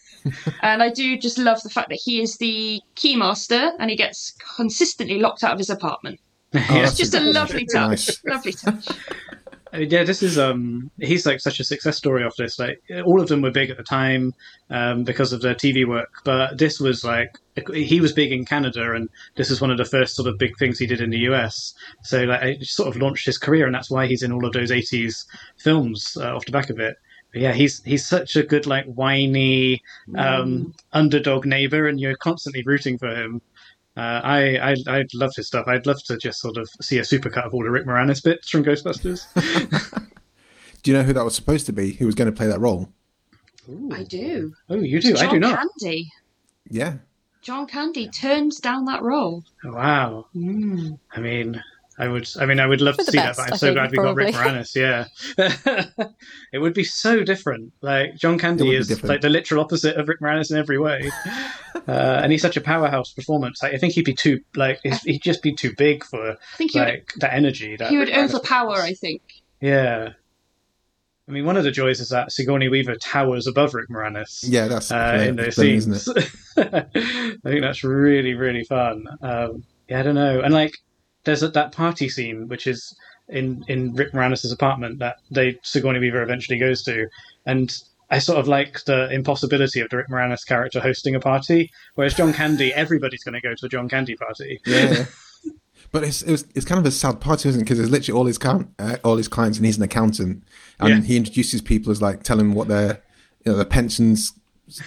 and 0.62 0.82
I 0.82 0.90
do 0.90 1.16
just 1.18 1.38
love 1.38 1.62
the 1.62 1.70
fact 1.70 1.90
that 1.90 2.00
he 2.02 2.20
is 2.20 2.38
the 2.38 2.80
keymaster 2.96 3.72
and 3.78 3.90
he 3.90 3.96
gets 3.96 4.34
consistently 4.56 5.20
locked 5.20 5.44
out 5.44 5.52
of 5.52 5.58
his 5.58 5.70
apartment. 5.70 6.18
Oh, 6.54 6.64
It's 6.70 6.96
just 6.96 7.14
a 7.14 7.20
lovely 7.20 7.66
touch. 7.66 8.08
Nice. 8.08 8.24
Lovely 8.24 8.52
touch. 8.52 8.88
Uh, 9.72 9.78
Yeah, 9.78 10.04
this 10.04 10.22
is 10.22 10.38
um 10.38 10.90
he's 10.98 11.26
like 11.26 11.40
such 11.40 11.60
a 11.60 11.64
success 11.64 11.96
story 11.96 12.24
of 12.24 12.34
this. 12.36 12.58
Like 12.58 12.80
all 13.04 13.20
of 13.20 13.28
them 13.28 13.42
were 13.42 13.50
big 13.50 13.70
at 13.70 13.76
the 13.76 13.82
time 13.82 14.32
um 14.70 15.04
because 15.04 15.32
of 15.32 15.42
their 15.42 15.54
TV 15.54 15.84
work, 15.84 16.08
but 16.24 16.58
this 16.58 16.80
was 16.80 17.04
like 17.04 17.30
he 17.74 18.00
was 18.00 18.12
big 18.12 18.32
in 18.32 18.44
Canada 18.44 18.92
and 18.94 19.08
this 19.36 19.50
is 19.50 19.60
one 19.60 19.70
of 19.70 19.78
the 19.78 19.84
first 19.84 20.14
sort 20.16 20.28
of 20.28 20.38
big 20.38 20.56
things 20.58 20.78
he 20.78 20.86
did 20.86 21.00
in 21.00 21.10
the 21.10 21.18
US. 21.30 21.74
So 22.02 22.24
like 22.24 22.42
it 22.42 22.66
sort 22.66 22.88
of 22.88 23.00
launched 23.00 23.26
his 23.26 23.38
career 23.38 23.66
and 23.66 23.74
that's 23.74 23.90
why 23.90 24.06
he's 24.06 24.22
in 24.22 24.32
all 24.32 24.46
of 24.46 24.52
those 24.52 24.70
80s 24.70 25.26
films 25.58 26.16
uh, 26.20 26.34
off 26.36 26.46
the 26.46 26.52
back 26.52 26.70
of 26.70 26.78
it. 26.78 26.96
But 27.32 27.42
yeah, 27.42 27.52
he's 27.52 27.82
he's 27.84 28.06
such 28.06 28.36
a 28.36 28.42
good 28.42 28.66
like 28.66 28.86
whiny 28.86 29.82
um 30.16 30.72
underdog 30.92 31.44
neighbor 31.44 31.86
and 31.88 32.00
you're 32.00 32.16
constantly 32.16 32.62
rooting 32.64 32.96
for 32.98 33.08
him. 33.14 33.42
Uh, 33.98 34.20
I, 34.22 34.56
I 34.56 34.76
I 34.86 35.04
love 35.14 35.34
his 35.34 35.48
stuff. 35.48 35.66
I'd 35.66 35.84
love 35.84 36.00
to 36.04 36.16
just 36.16 36.40
sort 36.40 36.56
of 36.56 36.70
see 36.80 36.98
a 36.98 37.02
supercut 37.02 37.44
of 37.44 37.52
all 37.52 37.64
the 37.64 37.70
Rick 37.70 37.84
Moranis 37.84 38.22
bits 38.22 38.48
from 38.48 38.62
Ghostbusters. 38.62 39.26
Do 40.82 40.90
you 40.90 40.96
know 40.96 41.02
who 41.02 41.12
that 41.12 41.24
was 41.24 41.34
supposed 41.34 41.66
to 41.66 41.72
be? 41.72 41.94
Who 41.94 42.06
was 42.06 42.14
going 42.14 42.30
to 42.30 42.36
play 42.36 42.46
that 42.46 42.60
role? 42.60 42.92
I 43.92 44.04
do. 44.04 44.54
Oh, 44.70 44.76
you 44.76 45.00
do? 45.00 45.14
John 45.14 45.26
I 45.26 45.30
do 45.30 45.38
not. 45.40 45.58
Candy. 45.58 46.10
Yeah, 46.70 46.94
John 47.42 47.66
Candy 47.66 48.08
turns 48.08 48.60
down 48.60 48.84
that 48.84 49.02
role. 49.02 49.42
Oh, 49.64 49.72
wow. 49.72 50.26
Mm. 50.34 50.98
I 51.12 51.20
mean, 51.20 51.62
I 51.98 52.06
would. 52.06 52.28
I 52.38 52.46
mean, 52.46 52.60
I 52.60 52.66
would 52.66 52.80
love 52.80 52.96
to 52.96 53.04
see 53.04 53.16
best, 53.16 53.38
that, 53.38 53.44
but 53.44 53.48
I'm 53.48 53.54
I 53.54 53.56
so 53.56 53.66
think, 53.66 53.76
glad 53.76 53.90
we 53.90 53.96
got 53.98 54.14
Rick 54.14 54.34
probably. 54.34 54.52
Moranis. 54.60 54.74
Yeah, 54.76 56.06
it 56.52 56.58
would 56.58 56.74
be 56.74 56.84
so 56.84 57.24
different. 57.24 57.72
Like 57.80 58.14
John 58.14 58.38
Candy 58.38 58.74
is 58.74 59.02
like 59.02 59.20
the 59.20 59.28
literal 59.28 59.60
opposite 59.60 59.96
of 59.96 60.08
Rick 60.08 60.20
Moranis 60.20 60.52
in 60.52 60.58
every 60.58 60.78
way, 60.78 61.10
uh, 61.74 62.20
and 62.22 62.30
he's 62.30 62.42
such 62.42 62.56
a 62.56 62.60
powerhouse 62.60 63.12
performance. 63.12 63.62
Like, 63.62 63.74
I 63.74 63.78
think 63.78 63.94
he'd 63.94 64.04
be 64.04 64.14
too 64.14 64.40
like 64.54 64.80
he'd 65.04 65.22
just 65.22 65.42
be 65.42 65.52
too 65.52 65.72
big 65.76 66.04
for 66.04 66.32
I 66.32 66.56
think 66.56 66.70
he 66.70 66.78
would, 66.78 66.88
like 66.88 67.12
that 67.16 67.34
energy. 67.34 67.74
That 67.76 67.90
he 67.90 67.98
would 67.98 68.08
Rick 68.08 68.16
overpower, 68.16 68.76
brings. 68.76 68.84
I 68.84 68.94
think. 68.94 69.22
Yeah. 69.60 70.10
I 71.26 71.30
mean, 71.30 71.44
one 71.44 71.58
of 71.58 71.64
the 71.64 71.70
joys 71.70 72.00
is 72.00 72.08
that 72.08 72.32
Sigourney 72.32 72.70
Weaver 72.70 72.96
towers 72.96 73.46
above 73.46 73.74
Rick 73.74 73.90
Moranis 73.90 74.46
yeah, 74.48 74.66
that's 74.66 74.90
uh, 74.90 75.26
in 75.28 75.36
those 75.36 75.56
brilliant, 75.56 75.82
scenes. 75.82 76.08
isn't 76.08 76.16
it? 76.16 76.88
I 77.44 77.50
think 77.50 77.60
that's 77.60 77.84
really, 77.84 78.32
really 78.32 78.64
fun. 78.64 79.04
Um, 79.20 79.62
yeah, 79.90 80.00
I 80.00 80.02
don't 80.04 80.14
know. 80.14 80.40
And 80.40 80.54
like, 80.54 80.72
there's 81.28 81.42
a, 81.42 81.48
that 81.48 81.72
party 81.72 82.08
scene 82.08 82.48
which 82.48 82.66
is 82.66 82.96
in 83.28 83.62
in 83.68 83.94
Rick 83.94 84.12
Moranis' 84.12 84.50
apartment 84.52 84.98
that 85.00 85.16
they 85.30 85.58
Sigourney 85.62 85.98
Weaver 86.00 86.22
eventually 86.22 86.58
goes 86.58 86.82
to, 86.84 87.06
and 87.44 87.70
I 88.10 88.18
sort 88.18 88.38
of 88.38 88.48
like 88.48 88.82
the 88.86 89.10
impossibility 89.12 89.80
of 89.80 89.90
the 89.90 89.98
Rick 89.98 90.08
Moranis 90.08 90.46
character 90.46 90.80
hosting 90.80 91.14
a 91.14 91.20
party, 91.20 91.70
whereas 91.94 92.14
John 92.14 92.32
Candy, 92.32 92.72
everybody's 92.72 93.22
going 93.22 93.34
to 93.34 93.40
go 93.42 93.54
to 93.54 93.66
a 93.66 93.68
John 93.68 93.88
Candy 93.88 94.16
party. 94.16 94.60
Yeah. 94.66 95.04
But 95.90 96.04
it's 96.04 96.20
it 96.22 96.30
was, 96.30 96.44
it's 96.54 96.66
kind 96.66 96.78
of 96.78 96.84
a 96.84 96.90
sad 96.90 97.18
party, 97.18 97.48
isn't 97.48 97.62
it? 97.62 97.64
Because 97.64 97.78
there's 97.78 97.90
literally 97.90 98.18
all 98.18 98.26
his 98.26 98.36
count, 98.36 98.68
uh, 98.78 98.98
all 99.04 99.16
his 99.16 99.28
clients, 99.28 99.56
and 99.58 99.64
he's 99.64 99.78
an 99.78 99.82
accountant, 99.84 100.42
and 100.78 100.88
Yeah. 100.88 101.00
he 101.00 101.16
introduces 101.16 101.62
people 101.62 101.90
as 101.90 102.02
like 102.02 102.24
telling 102.24 102.52
what 102.52 102.68
their 102.68 103.00
you 103.44 103.52
know 103.52 103.56
their 103.56 103.64
pensions 103.64 104.32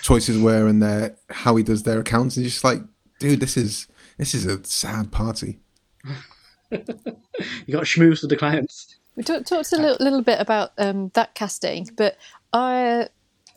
choices 0.04 0.38
were 0.40 0.68
and 0.68 0.80
their 0.80 1.16
how 1.32 1.56
he 1.56 1.64
does 1.64 1.84
their 1.84 2.00
accounts, 2.00 2.36
and 2.38 2.44
you're 2.46 2.52
just 2.52 2.64
like, 2.64 2.82
dude, 3.20 3.40
this 3.40 3.58
is 3.58 3.88
this 4.18 4.36
is 4.36 4.46
a 4.46 4.64
sad 4.64 5.12
party. 5.12 5.60
You 6.72 7.74
got 7.74 7.84
schmooze 7.84 8.22
with 8.22 8.30
the 8.30 8.38
clients. 8.38 8.96
We 9.16 9.24
talked, 9.24 9.48
talked 9.48 9.74
a 9.74 9.78
little, 9.78 9.98
little 10.00 10.22
bit 10.22 10.40
about 10.40 10.72
um, 10.78 11.12
that 11.16 11.36
casting, 11.36 11.90
but 11.96 12.18
I 12.54 13.08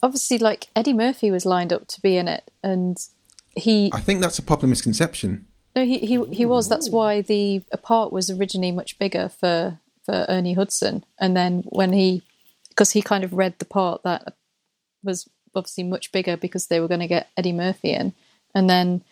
obviously 0.02 0.38
like 0.38 0.68
Eddie 0.74 0.92
Murphy 0.92 1.30
was 1.30 1.46
lined 1.46 1.72
up 1.72 1.86
to 1.88 2.00
be 2.00 2.16
in 2.16 2.28
it, 2.28 2.50
and 2.62 2.96
he 3.50 3.90
I 3.92 4.00
think 4.00 4.20
that's 4.20 4.38
a 4.38 4.42
popular 4.42 4.68
misconception. 4.68 5.46
no 5.76 5.84
he 5.84 5.98
he, 5.98 6.24
he 6.26 6.44
was. 6.44 6.68
That's 6.68 6.90
why 6.90 7.20
the 7.20 7.62
part 7.82 8.12
was 8.12 8.30
originally 8.30 8.72
much 8.72 8.98
bigger 8.98 9.28
for 9.28 9.78
for 10.04 10.26
Ernie 10.28 10.54
Hudson, 10.54 11.04
and 11.18 11.36
then 11.36 11.62
when 11.66 11.92
he 11.92 12.22
because 12.68 12.92
he 12.92 13.02
kind 13.02 13.22
of 13.24 13.32
read 13.32 13.58
the 13.58 13.64
part 13.64 14.02
that 14.02 14.34
was 15.02 15.28
obviously 15.54 15.84
much 15.84 16.10
bigger 16.10 16.36
because 16.36 16.66
they 16.66 16.80
were 16.80 16.88
going 16.88 17.00
to 17.00 17.06
get 17.06 17.28
Eddie 17.36 17.52
Murphy 17.52 17.90
in, 17.90 18.12
and 18.54 18.68
then 18.68 19.04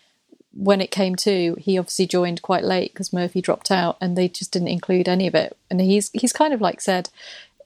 when 0.55 0.81
it 0.81 0.91
came 0.91 1.17
to, 1.17 1.57
he 1.59 1.79
obviously 1.79 2.07
joined 2.07 2.43
quite 2.43 2.65
late 2.65 2.93
because 2.93 3.13
Murphy 3.13 3.41
dropped 3.41 3.71
out, 3.71 3.97
and 4.01 4.17
they 4.17 4.29
just 4.29 4.53
didn't 4.53 4.69
include 4.69 5.09
any 5.09 5.27
of 5.27 5.35
it. 5.35 5.57
And 5.71 5.81
he's 5.81 6.11
he's 6.13 6.33
kind 6.33 6.53
of 6.53 6.61
like 6.61 6.81
said 6.81 7.09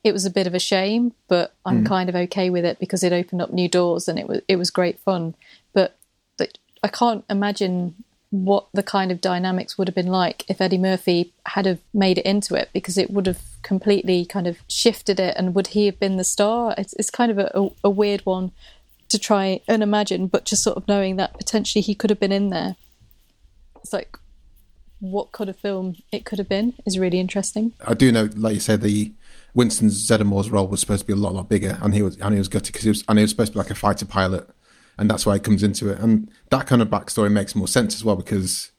it 0.07 0.13
was 0.13 0.25
a 0.25 0.31
bit 0.31 0.47
of 0.47 0.55
a 0.55 0.61
shame, 0.61 1.13
but 1.27 1.53
I'm 1.65 1.83
mm. 1.83 1.87
kind 1.87 2.09
of 2.09 2.15
okay 2.15 2.49
with 2.49 2.65
it 2.65 2.79
because 2.79 3.03
it 3.03 3.13
opened 3.13 3.43
up 3.43 3.53
new 3.53 3.69
doors 3.69 4.07
and 4.07 4.19
it 4.19 4.29
was 4.29 4.41
it 4.47 4.57
was 4.57 4.71
great 4.71 5.01
fun. 5.01 5.35
But, 5.73 5.97
but 6.39 6.59
I 6.83 6.89
can't 6.89 7.25
imagine 7.29 7.97
what 8.31 8.67
the 8.73 8.83
kind 8.83 9.11
of 9.11 9.21
dynamics 9.21 9.77
would 9.77 9.89
have 9.89 9.95
been 9.95 10.07
like 10.07 10.45
if 10.49 10.61
Eddie 10.61 10.79
Murphy 10.79 11.33
had 11.47 11.67
have 11.67 11.81
made 11.93 12.19
it 12.19 12.27
into 12.27 12.55
it 12.55 12.71
because 12.73 12.97
it 12.97 13.11
would 13.11 13.27
have 13.27 13.41
completely 13.63 14.25
kind 14.25 14.47
of 14.47 14.59
shifted 14.69 15.19
it. 15.19 15.35
And 15.37 15.55
would 15.57 15.69
he 15.69 15.87
have 15.87 15.99
been 15.99 16.19
the 16.19 16.25
star? 16.25 16.75
It's 16.79 16.93
it's 16.95 17.11
kind 17.11 17.33
of 17.33 17.39
a, 17.39 17.51
a, 17.55 17.71
a 17.85 17.91
weird 17.91 18.25
one 18.25 18.53
to 19.09 19.19
try 19.19 19.61
and 19.69 19.83
imagine, 19.83 20.27
but 20.27 20.45
just 20.45 20.63
sort 20.63 20.77
of 20.77 20.89
knowing 20.89 21.17
that 21.17 21.35
potentially 21.39 21.83
he 21.83 21.95
could 21.95 22.11
have 22.11 22.21
been 22.21 22.33
in 22.33 22.51
there. 22.51 22.77
It's 23.83 23.93
like 23.93 24.19
what 25.01 25.33
kind 25.33 25.51
of 25.51 25.57
film 25.57 25.97
it 26.13 26.25
could 26.25 26.39
have 26.39 26.49
been 26.49 26.75
is 26.85 26.99
really 26.99 27.21
interesting. 27.21 27.73
I 27.87 27.95
do 27.95 28.11
know, 28.11 28.29
like 28.35 28.55
you 28.55 28.61
said, 28.61 28.81
the 28.81 29.13
Winston 29.55 29.89
Zeddemore 29.89 30.51
role 30.51 30.67
was 30.67 30.81
supposed 30.81 31.03
to 31.03 31.07
be 31.07 31.13
a 31.13 31.17
lot, 31.17 31.35
lot 31.35 31.49
bigger, 31.49 31.79
and 31.81 31.95
he 31.95 32.03
was, 32.03 32.17
and 32.19 32.33
he 32.33 32.39
was 32.39 32.49
gutted 32.49 32.73
because 32.73 32.83
he 32.83 32.91
was, 32.91 33.05
and 33.09 33.19
he 33.19 33.23
was 33.23 33.31
supposed 33.31 33.53
to 33.53 33.57
be 33.57 33.59
like 33.59 33.71
a 33.71 33.75
fighter 33.75 34.07
pilot, 34.07 34.49
and 34.99 35.11
that's 35.11 35.27
why 35.27 35.35
he 35.35 35.41
comes 35.41 35.63
into 35.63 35.91
it, 35.91 35.99
and 35.99 36.31
that 36.51 36.67
kind 36.67 36.83
of 36.83 36.89
backstory 36.89 37.31
makes 37.31 37.55
more 37.55 37.69
sense 37.69 37.95
as 37.95 38.05
well 38.05 38.17
because 38.17 38.73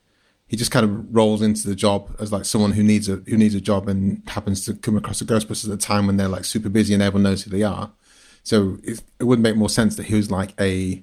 he 0.48 0.56
just 0.56 0.70
kind 0.70 0.84
of 0.84 1.14
rolls 1.14 1.42
into 1.42 1.68
the 1.68 1.74
job 1.74 2.14
as 2.18 2.32
like 2.32 2.44
someone 2.44 2.72
who 2.72 2.82
needs 2.82 3.08
a 3.08 3.16
who 3.26 3.36
needs 3.36 3.54
a 3.54 3.60
job 3.60 3.88
and 3.88 4.22
happens 4.28 4.64
to 4.64 4.74
come 4.74 4.96
across 4.96 5.18
the 5.18 5.24
Ghostbusters 5.24 5.68
at 5.68 5.74
a 5.74 5.76
time 5.76 6.06
when 6.06 6.16
they're 6.16 6.28
like 6.28 6.44
super 6.44 6.70
busy 6.70 6.94
and 6.94 7.02
everyone 7.02 7.24
knows 7.24 7.42
who 7.42 7.50
they 7.50 7.62
are. 7.62 7.92
So 8.42 8.78
it, 8.82 9.02
it 9.18 9.24
would 9.24 9.40
make 9.40 9.56
more 9.56 9.68
sense 9.68 9.96
that 9.96 10.06
he 10.06 10.14
was 10.14 10.30
like 10.30 10.54
a 10.60 11.02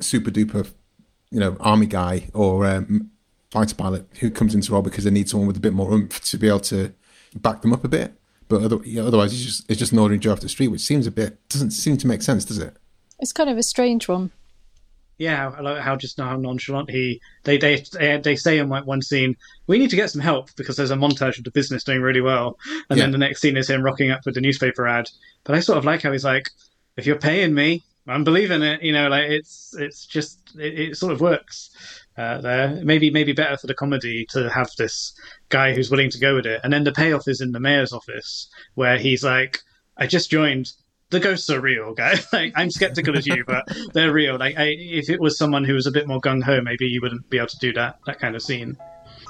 super 0.00 0.30
duper, 0.30 0.70
you 1.30 1.40
know, 1.40 1.56
army 1.60 1.86
guy 1.86 2.28
or 2.34 2.66
um, 2.66 3.10
fighter 3.50 3.74
pilot 3.74 4.06
who 4.20 4.30
comes 4.30 4.54
into 4.54 4.72
role 4.72 4.82
because 4.82 5.04
they 5.04 5.10
need 5.10 5.28
someone 5.28 5.46
with 5.46 5.56
a 5.56 5.60
bit 5.60 5.72
more 5.72 5.92
oomph 5.92 6.20
to 6.30 6.36
be 6.36 6.48
able 6.48 6.60
to 6.60 6.92
back 7.34 7.62
them 7.62 7.72
up 7.72 7.84
a 7.84 7.88
bit. 7.88 8.14
But 8.48 8.62
other, 8.62 8.78
yeah, 8.84 9.02
otherwise, 9.02 9.32
it's 9.32 9.42
just 9.42 9.70
it's 9.70 9.78
just 9.78 9.92
an 9.92 9.98
ordinary 9.98 10.18
Joe 10.18 10.32
off 10.32 10.40
the 10.40 10.48
street, 10.48 10.68
which 10.68 10.80
seems 10.80 11.06
a 11.06 11.10
bit 11.10 11.46
doesn't 11.48 11.72
seem 11.72 11.96
to 11.98 12.06
make 12.06 12.22
sense, 12.22 12.44
does 12.44 12.58
it? 12.58 12.76
It's 13.18 13.32
kind 13.32 13.50
of 13.50 13.58
a 13.58 13.62
strange 13.62 14.08
one. 14.08 14.30
Yeah, 15.18 15.52
I 15.56 15.60
like 15.60 15.82
how 15.82 15.96
just 15.96 16.18
how 16.20 16.36
nonchalant 16.36 16.90
he 16.90 17.20
they 17.42 17.58
they 17.58 17.84
they, 18.22 18.36
say 18.36 18.58
in 18.58 18.68
like 18.68 18.86
one 18.86 19.02
scene 19.02 19.36
we 19.66 19.78
need 19.78 19.90
to 19.90 19.96
get 19.96 20.10
some 20.10 20.20
help 20.20 20.54
because 20.56 20.76
there's 20.76 20.92
a 20.92 20.96
montage 20.96 21.38
of 21.38 21.44
the 21.44 21.50
business 21.50 21.82
doing 21.82 22.00
really 22.00 22.20
well, 22.20 22.56
and 22.88 23.00
then 23.00 23.10
the 23.10 23.18
next 23.18 23.40
scene 23.40 23.56
is 23.56 23.68
him 23.68 23.82
rocking 23.82 24.12
up 24.12 24.20
with 24.24 24.36
the 24.36 24.40
newspaper 24.40 24.86
ad. 24.86 25.10
But 25.42 25.56
I 25.56 25.60
sort 25.60 25.78
of 25.78 25.84
like 25.84 26.02
how 26.02 26.12
he's 26.12 26.24
like, 26.24 26.48
if 26.96 27.04
you're 27.04 27.18
paying 27.18 27.52
me, 27.52 27.82
I'm 28.06 28.22
believing 28.22 28.62
it. 28.62 28.80
You 28.82 28.92
know, 28.92 29.08
like 29.08 29.28
it's 29.28 29.74
it's 29.76 30.06
just 30.06 30.38
it, 30.56 30.78
it 30.78 30.96
sort 30.96 31.12
of 31.12 31.20
works. 31.20 31.70
Uh, 32.16 32.40
there, 32.40 32.80
maybe 32.84 33.10
maybe 33.10 33.32
better 33.32 33.56
for 33.56 33.66
the 33.66 33.74
comedy 33.74 34.24
to 34.30 34.48
have 34.50 34.70
this 34.78 35.14
guy 35.48 35.74
who's 35.74 35.90
willing 35.90 36.10
to 36.10 36.18
go 36.20 36.36
with 36.36 36.46
it, 36.46 36.60
and 36.62 36.72
then 36.72 36.84
the 36.84 36.92
payoff 36.92 37.26
is 37.26 37.40
in 37.40 37.50
the 37.50 37.60
mayor's 37.60 37.92
office 37.92 38.48
where 38.74 38.98
he's 38.98 39.24
like, 39.24 39.58
I 39.96 40.06
just 40.06 40.30
joined 40.30 40.72
the 41.10 41.20
ghosts 41.20 41.48
are 41.50 41.60
real, 41.60 41.94
guy. 41.94 42.14
like 42.32 42.52
I'm 42.56 42.70
skeptical 42.70 43.16
as 43.16 43.26
you, 43.26 43.44
but 43.46 43.64
they're 43.94 44.12
real. 44.12 44.38
Like 44.38 44.56
I, 44.58 44.74
if 44.78 45.08
it 45.08 45.20
was 45.20 45.38
someone 45.38 45.64
who 45.64 45.74
was 45.74 45.86
a 45.86 45.90
bit 45.90 46.06
more 46.06 46.20
gung 46.20 46.42
ho, 46.42 46.60
maybe 46.60 46.86
you 46.86 47.00
wouldn't 47.00 47.28
be 47.30 47.38
able 47.38 47.48
to 47.48 47.58
do 47.58 47.72
that 47.74 47.98
that 48.06 48.18
kind 48.18 48.36
of 48.36 48.42
scene. 48.42 48.76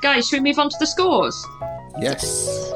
Guys, 0.02 0.28
should 0.28 0.42
we 0.42 0.50
move 0.50 0.58
on 0.58 0.68
to 0.68 0.76
the 0.78 0.86
scores? 0.86 1.46
Yes. 2.00 2.72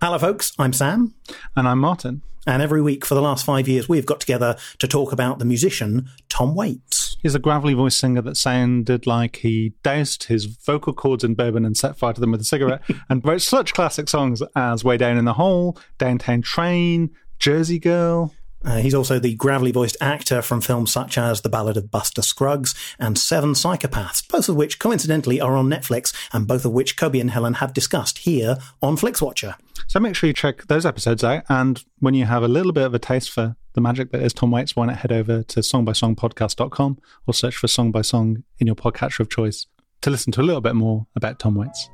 Hello, 0.00 0.18
folks. 0.18 0.52
I'm 0.58 0.72
Sam. 0.72 1.14
And 1.56 1.66
I'm 1.66 1.78
Martin. 1.80 2.22
And 2.48 2.62
every 2.62 2.80
week 2.80 3.04
for 3.04 3.14
the 3.14 3.20
last 3.20 3.44
five 3.44 3.68
years, 3.68 3.90
we've 3.90 4.06
got 4.06 4.20
together 4.20 4.56
to 4.78 4.88
talk 4.88 5.12
about 5.12 5.38
the 5.38 5.44
musician 5.44 6.08
Tom 6.30 6.54
Waits. 6.54 7.18
He's 7.20 7.34
a 7.34 7.38
gravelly 7.38 7.74
voice 7.74 7.94
singer 7.94 8.22
that 8.22 8.38
sounded 8.38 9.06
like 9.06 9.36
he 9.36 9.74
doused 9.82 10.24
his 10.24 10.46
vocal 10.46 10.94
cords 10.94 11.22
in 11.22 11.34
bourbon 11.34 11.66
and 11.66 11.76
set 11.76 11.98
fire 11.98 12.14
to 12.14 12.20
them 12.22 12.30
with 12.30 12.40
a 12.40 12.44
cigarette 12.44 12.80
and 13.10 13.22
wrote 13.22 13.42
such 13.42 13.74
classic 13.74 14.08
songs 14.08 14.42
as 14.56 14.82
Way 14.82 14.96
Down 14.96 15.18
in 15.18 15.26
the 15.26 15.34
Hole, 15.34 15.78
Downtown 15.98 16.40
Train, 16.40 17.10
Jersey 17.38 17.78
Girl. 17.78 18.32
Uh, 18.64 18.78
he's 18.78 18.94
also 18.94 19.18
the 19.18 19.34
gravelly 19.34 19.72
voiced 19.72 19.96
actor 20.00 20.42
from 20.42 20.60
films 20.60 20.92
such 20.92 21.16
as 21.16 21.40
The 21.40 21.48
Ballad 21.48 21.76
of 21.76 21.90
Buster 21.90 22.22
Scruggs 22.22 22.74
and 22.98 23.16
Seven 23.16 23.52
Psychopaths, 23.52 24.26
both 24.28 24.48
of 24.48 24.56
which 24.56 24.78
coincidentally 24.78 25.40
are 25.40 25.56
on 25.56 25.68
Netflix 25.68 26.12
and 26.32 26.46
both 26.46 26.64
of 26.64 26.72
which 26.72 26.96
Kobe 26.96 27.20
and 27.20 27.30
Helen 27.30 27.54
have 27.54 27.72
discussed 27.72 28.18
here 28.18 28.58
on 28.82 28.96
Flixwatcher. 28.96 29.54
So 29.86 30.00
make 30.00 30.14
sure 30.16 30.26
you 30.26 30.34
check 30.34 30.66
those 30.66 30.84
episodes 30.84 31.22
out. 31.24 31.44
And 31.48 31.82
when 32.00 32.14
you 32.14 32.24
have 32.24 32.42
a 32.42 32.48
little 32.48 32.72
bit 32.72 32.84
of 32.84 32.94
a 32.94 32.98
taste 32.98 33.30
for 33.30 33.56
the 33.74 33.80
magic 33.80 34.10
that 34.10 34.22
is 34.22 34.32
Tom 34.32 34.50
Waits, 34.50 34.74
why 34.74 34.86
not 34.86 34.98
head 34.98 35.12
over 35.12 35.42
to 35.42 35.60
songbysongpodcast.com 35.60 36.98
or 37.26 37.34
search 37.34 37.56
for 37.56 37.68
Song 37.68 37.92
by 37.92 38.02
Song 38.02 38.42
in 38.58 38.66
your 38.66 38.76
podcatcher 38.76 39.20
of 39.20 39.30
choice 39.30 39.66
to 40.02 40.10
listen 40.10 40.32
to 40.32 40.40
a 40.40 40.42
little 40.42 40.60
bit 40.60 40.74
more 40.74 41.06
about 41.14 41.38
Tom 41.38 41.54
Waits. 41.54 41.88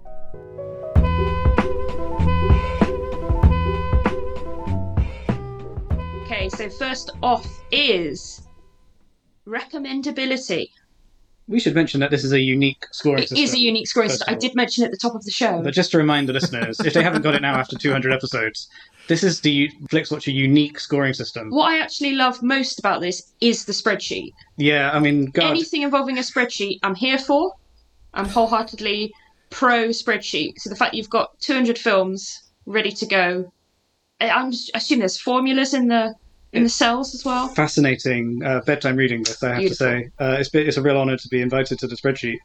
So 6.56 6.68
first 6.70 7.10
off 7.22 7.46
is 7.70 8.42
recommendability. 9.46 10.68
We 11.46 11.60
should 11.60 11.74
mention 11.74 12.00
that 12.00 12.10
this 12.10 12.24
is 12.24 12.32
a 12.32 12.40
unique 12.40 12.86
scoring 12.92 13.22
It 13.24 13.28
system. 13.28 13.44
is 13.44 13.52
a 13.52 13.58
unique 13.58 13.86
scoring 13.86 14.08
first 14.08 14.20
system. 14.20 14.34
I 14.34 14.38
did 14.38 14.54
mention 14.54 14.82
at 14.84 14.90
the 14.90 14.96
top 14.96 15.14
of 15.14 15.22
the 15.24 15.30
show. 15.30 15.60
But 15.62 15.74
just 15.74 15.90
to 15.90 15.98
remind 15.98 16.26
the 16.26 16.32
listeners, 16.32 16.80
if 16.80 16.94
they 16.94 17.02
haven't 17.02 17.20
got 17.20 17.34
it 17.34 17.42
now 17.42 17.54
after 17.54 17.76
200 17.76 18.12
episodes, 18.12 18.66
this 19.08 19.22
is 19.22 19.40
the 19.42 19.70
FlixWatcher 19.90 20.32
unique 20.32 20.80
scoring 20.80 21.12
system. 21.12 21.50
What 21.50 21.70
I 21.70 21.80
actually 21.80 22.12
love 22.12 22.42
most 22.42 22.78
about 22.78 23.02
this 23.02 23.34
is 23.42 23.66
the 23.66 23.72
spreadsheet. 23.74 24.30
Yeah, 24.56 24.90
I 24.92 25.00
mean, 25.00 25.26
God, 25.26 25.50
Anything 25.50 25.82
involving 25.82 26.16
a 26.16 26.22
spreadsheet, 26.22 26.78
I'm 26.82 26.94
here 26.94 27.18
for. 27.18 27.52
I'm 28.14 28.26
wholeheartedly 28.26 29.12
pro 29.50 29.88
spreadsheet. 29.88 30.54
So 30.58 30.70
the 30.70 30.76
fact 30.76 30.94
you've 30.94 31.10
got 31.10 31.38
200 31.40 31.76
films 31.76 32.42
ready 32.64 32.90
to 32.92 33.04
go, 33.04 33.52
I'm 34.18 34.52
assume 34.72 35.00
there's 35.00 35.20
formulas 35.20 35.74
in 35.74 35.88
the 35.88 36.14
in 36.54 36.62
the 36.62 36.68
cells 36.68 37.14
as 37.14 37.24
well. 37.24 37.48
fascinating 37.48 38.42
uh, 38.44 38.60
bedtime 38.66 38.96
reading. 38.96 39.22
This 39.22 39.42
I 39.42 39.48
have 39.50 39.58
Beautiful. 39.58 39.86
to 39.86 39.92
say, 40.02 40.10
uh, 40.18 40.36
it's 40.40 40.50
it's 40.54 40.76
a 40.76 40.82
real 40.82 40.96
honour 40.96 41.16
to 41.16 41.28
be 41.28 41.40
invited 41.42 41.78
to 41.80 41.86
the 41.86 41.96
spreadsheet 41.96 42.38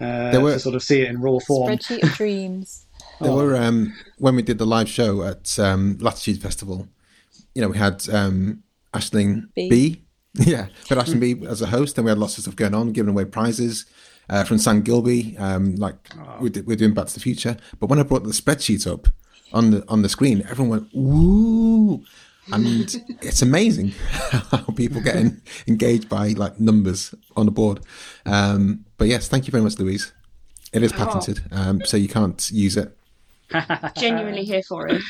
uh, 0.00 0.30
There 0.32 0.40
were- 0.40 0.52
to 0.52 0.60
sort 0.60 0.74
of 0.74 0.82
see 0.82 1.00
it 1.02 1.08
in 1.08 1.20
raw 1.20 1.38
form. 1.46 1.70
Spreadsheet 1.72 2.02
of 2.02 2.10
dreams. 2.14 2.86
There 3.20 3.30
Oh. 3.30 3.36
were 3.36 3.54
um, 3.56 3.94
when 4.18 4.34
we 4.34 4.42
did 4.42 4.58
the 4.58 4.66
live 4.66 4.88
show 4.88 5.22
at 5.22 5.56
um, 5.58 5.98
Latitude 6.00 6.40
Festival. 6.42 6.88
You 7.54 7.62
know, 7.62 7.68
we 7.68 7.78
had 7.78 8.08
um, 8.08 8.62
Aisling 8.92 9.52
Bea. 9.54 9.68
B. 9.68 10.00
Yeah, 10.34 10.66
but 10.88 10.98
Aisling 10.98 11.20
Bea 11.20 11.46
as 11.46 11.62
a 11.62 11.66
host, 11.66 11.96
and 11.96 12.04
we 12.04 12.10
had 12.10 12.18
lots 12.18 12.36
of 12.36 12.42
stuff 12.42 12.56
going 12.56 12.74
on, 12.74 12.90
giving 12.92 13.10
away 13.10 13.24
prizes 13.24 13.86
uh, 14.28 14.42
from 14.42 14.58
Sam 14.58 14.82
Gilby. 14.82 15.36
Um, 15.38 15.76
like 15.76 15.94
we 16.40 16.50
did, 16.50 16.66
we're 16.66 16.76
doing 16.76 16.92
Back 16.92 17.06
to 17.06 17.14
the 17.14 17.20
Future. 17.20 17.56
But 17.78 17.86
when 17.88 18.00
I 18.00 18.02
brought 18.02 18.24
the 18.24 18.30
spreadsheet 18.30 18.84
up 18.92 19.06
on 19.52 19.70
the 19.70 19.84
on 19.86 20.02
the 20.02 20.08
screen, 20.08 20.42
everyone 20.50 20.70
went 20.70 20.88
woo. 20.92 22.02
And 22.52 22.94
it's 23.22 23.42
amazing 23.42 23.88
how 24.50 24.58
people 24.76 25.00
get 25.00 25.16
en- 25.16 25.42
engaged 25.66 26.08
by 26.08 26.28
like 26.28 26.60
numbers 26.60 27.14
on 27.36 27.46
the 27.46 27.52
board. 27.52 27.80
Um, 28.26 28.84
but 28.98 29.08
yes, 29.08 29.28
thank 29.28 29.46
you 29.46 29.50
very 29.50 29.62
much, 29.64 29.78
Louise. 29.78 30.12
It 30.72 30.82
is 30.82 30.92
patented, 30.92 31.40
um, 31.52 31.82
so 31.84 31.96
you 31.96 32.08
can't 32.08 32.50
use 32.50 32.76
it. 32.76 32.96
Genuinely 33.96 34.44
here 34.44 34.62
for 34.62 34.88
it. 34.88 35.00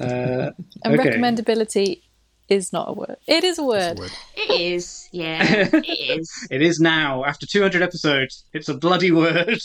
Uh, 0.00 0.50
And 0.84 0.98
Okay. 0.98 1.10
recommendability 1.10 2.02
is 2.48 2.72
not 2.72 2.88
a 2.90 2.92
word. 2.92 3.16
It 3.26 3.44
is 3.44 3.58
a 3.58 3.64
word. 3.64 4.00
It 4.36 4.60
is, 4.60 5.08
yeah, 5.12 5.68
it 5.72 6.18
is. 6.18 6.30
it 6.50 6.60
is 6.60 6.80
now 6.80 7.24
after 7.24 7.46
200 7.46 7.80
episodes. 7.82 8.44
It's 8.52 8.68
a 8.68 8.74
bloody 8.76 9.12
word. 9.12 9.60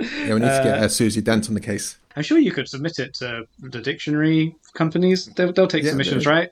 Yeah, 0.00 0.34
we 0.34 0.40
need 0.40 0.46
to 0.48 0.60
get 0.64 0.78
uh, 0.78 0.88
Susie 0.88 1.20
Dent 1.20 1.48
on 1.48 1.54
the 1.54 1.60
case. 1.60 1.96
I'm 2.16 2.22
sure 2.22 2.38
you 2.38 2.52
could 2.52 2.68
submit 2.68 2.98
it 2.98 3.12
to 3.14 3.46
the 3.60 3.80
dictionary 3.80 4.54
companies. 4.74 5.26
They'll, 5.36 5.52
they'll 5.52 5.66
take 5.68 5.84
Yeah, 5.84 5.90
submissions, 5.90 6.24
they- 6.24 6.30
right? 6.30 6.50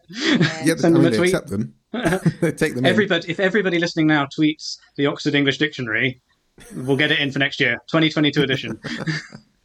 Yeah, 0.63 0.75
Send 0.77 0.97
I 0.97 1.01
them 1.01 1.07
a 1.07 1.17
tweet. 1.17 1.33
accept 1.35 1.49
them. 1.49 1.75
they 2.41 2.53
take 2.53 2.75
them 2.75 2.85
in. 2.85 2.87
Everybody, 2.87 3.31
if 3.31 3.41
everybody 3.41 3.79
listening 3.79 4.07
now 4.09 4.27
tweets 4.27 4.77
the 4.97 5.07
Oxford 5.07 5.35
English 5.35 5.59
Dictionary, 5.59 6.21
we'll 6.77 6.97
get 6.97 7.11
it 7.13 7.19
in 7.21 7.31
for 7.33 7.39
next 7.39 7.61
year, 7.61 7.79
2022 7.89 8.43
edition. 8.43 8.81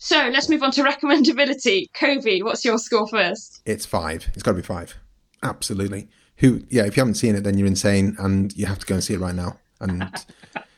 So 0.02 0.30
let's 0.32 0.48
move 0.48 0.64
on 0.64 0.72
to 0.72 0.82
recommendability. 0.84 1.88
Kobe, 1.94 2.40
what's 2.42 2.64
your 2.64 2.78
score 2.78 3.06
first? 3.06 3.62
It's 3.66 3.86
five. 3.86 4.30
It's 4.34 4.42
got 4.42 4.52
to 4.52 4.56
be 4.56 4.62
five. 4.62 4.96
Absolutely. 5.44 6.08
Who? 6.38 6.62
Yeah. 6.70 6.86
If 6.86 6.96
you 6.96 7.02
haven't 7.02 7.16
seen 7.16 7.36
it, 7.36 7.44
then 7.44 7.58
you're 7.58 7.68
insane, 7.68 8.16
and 8.18 8.56
you 8.56 8.66
have 8.66 8.80
to 8.80 8.86
go 8.86 8.96
and 8.96 9.04
see 9.04 9.16
it 9.16 9.20
right 9.20 9.36
now. 9.36 9.58
And 9.82 10.04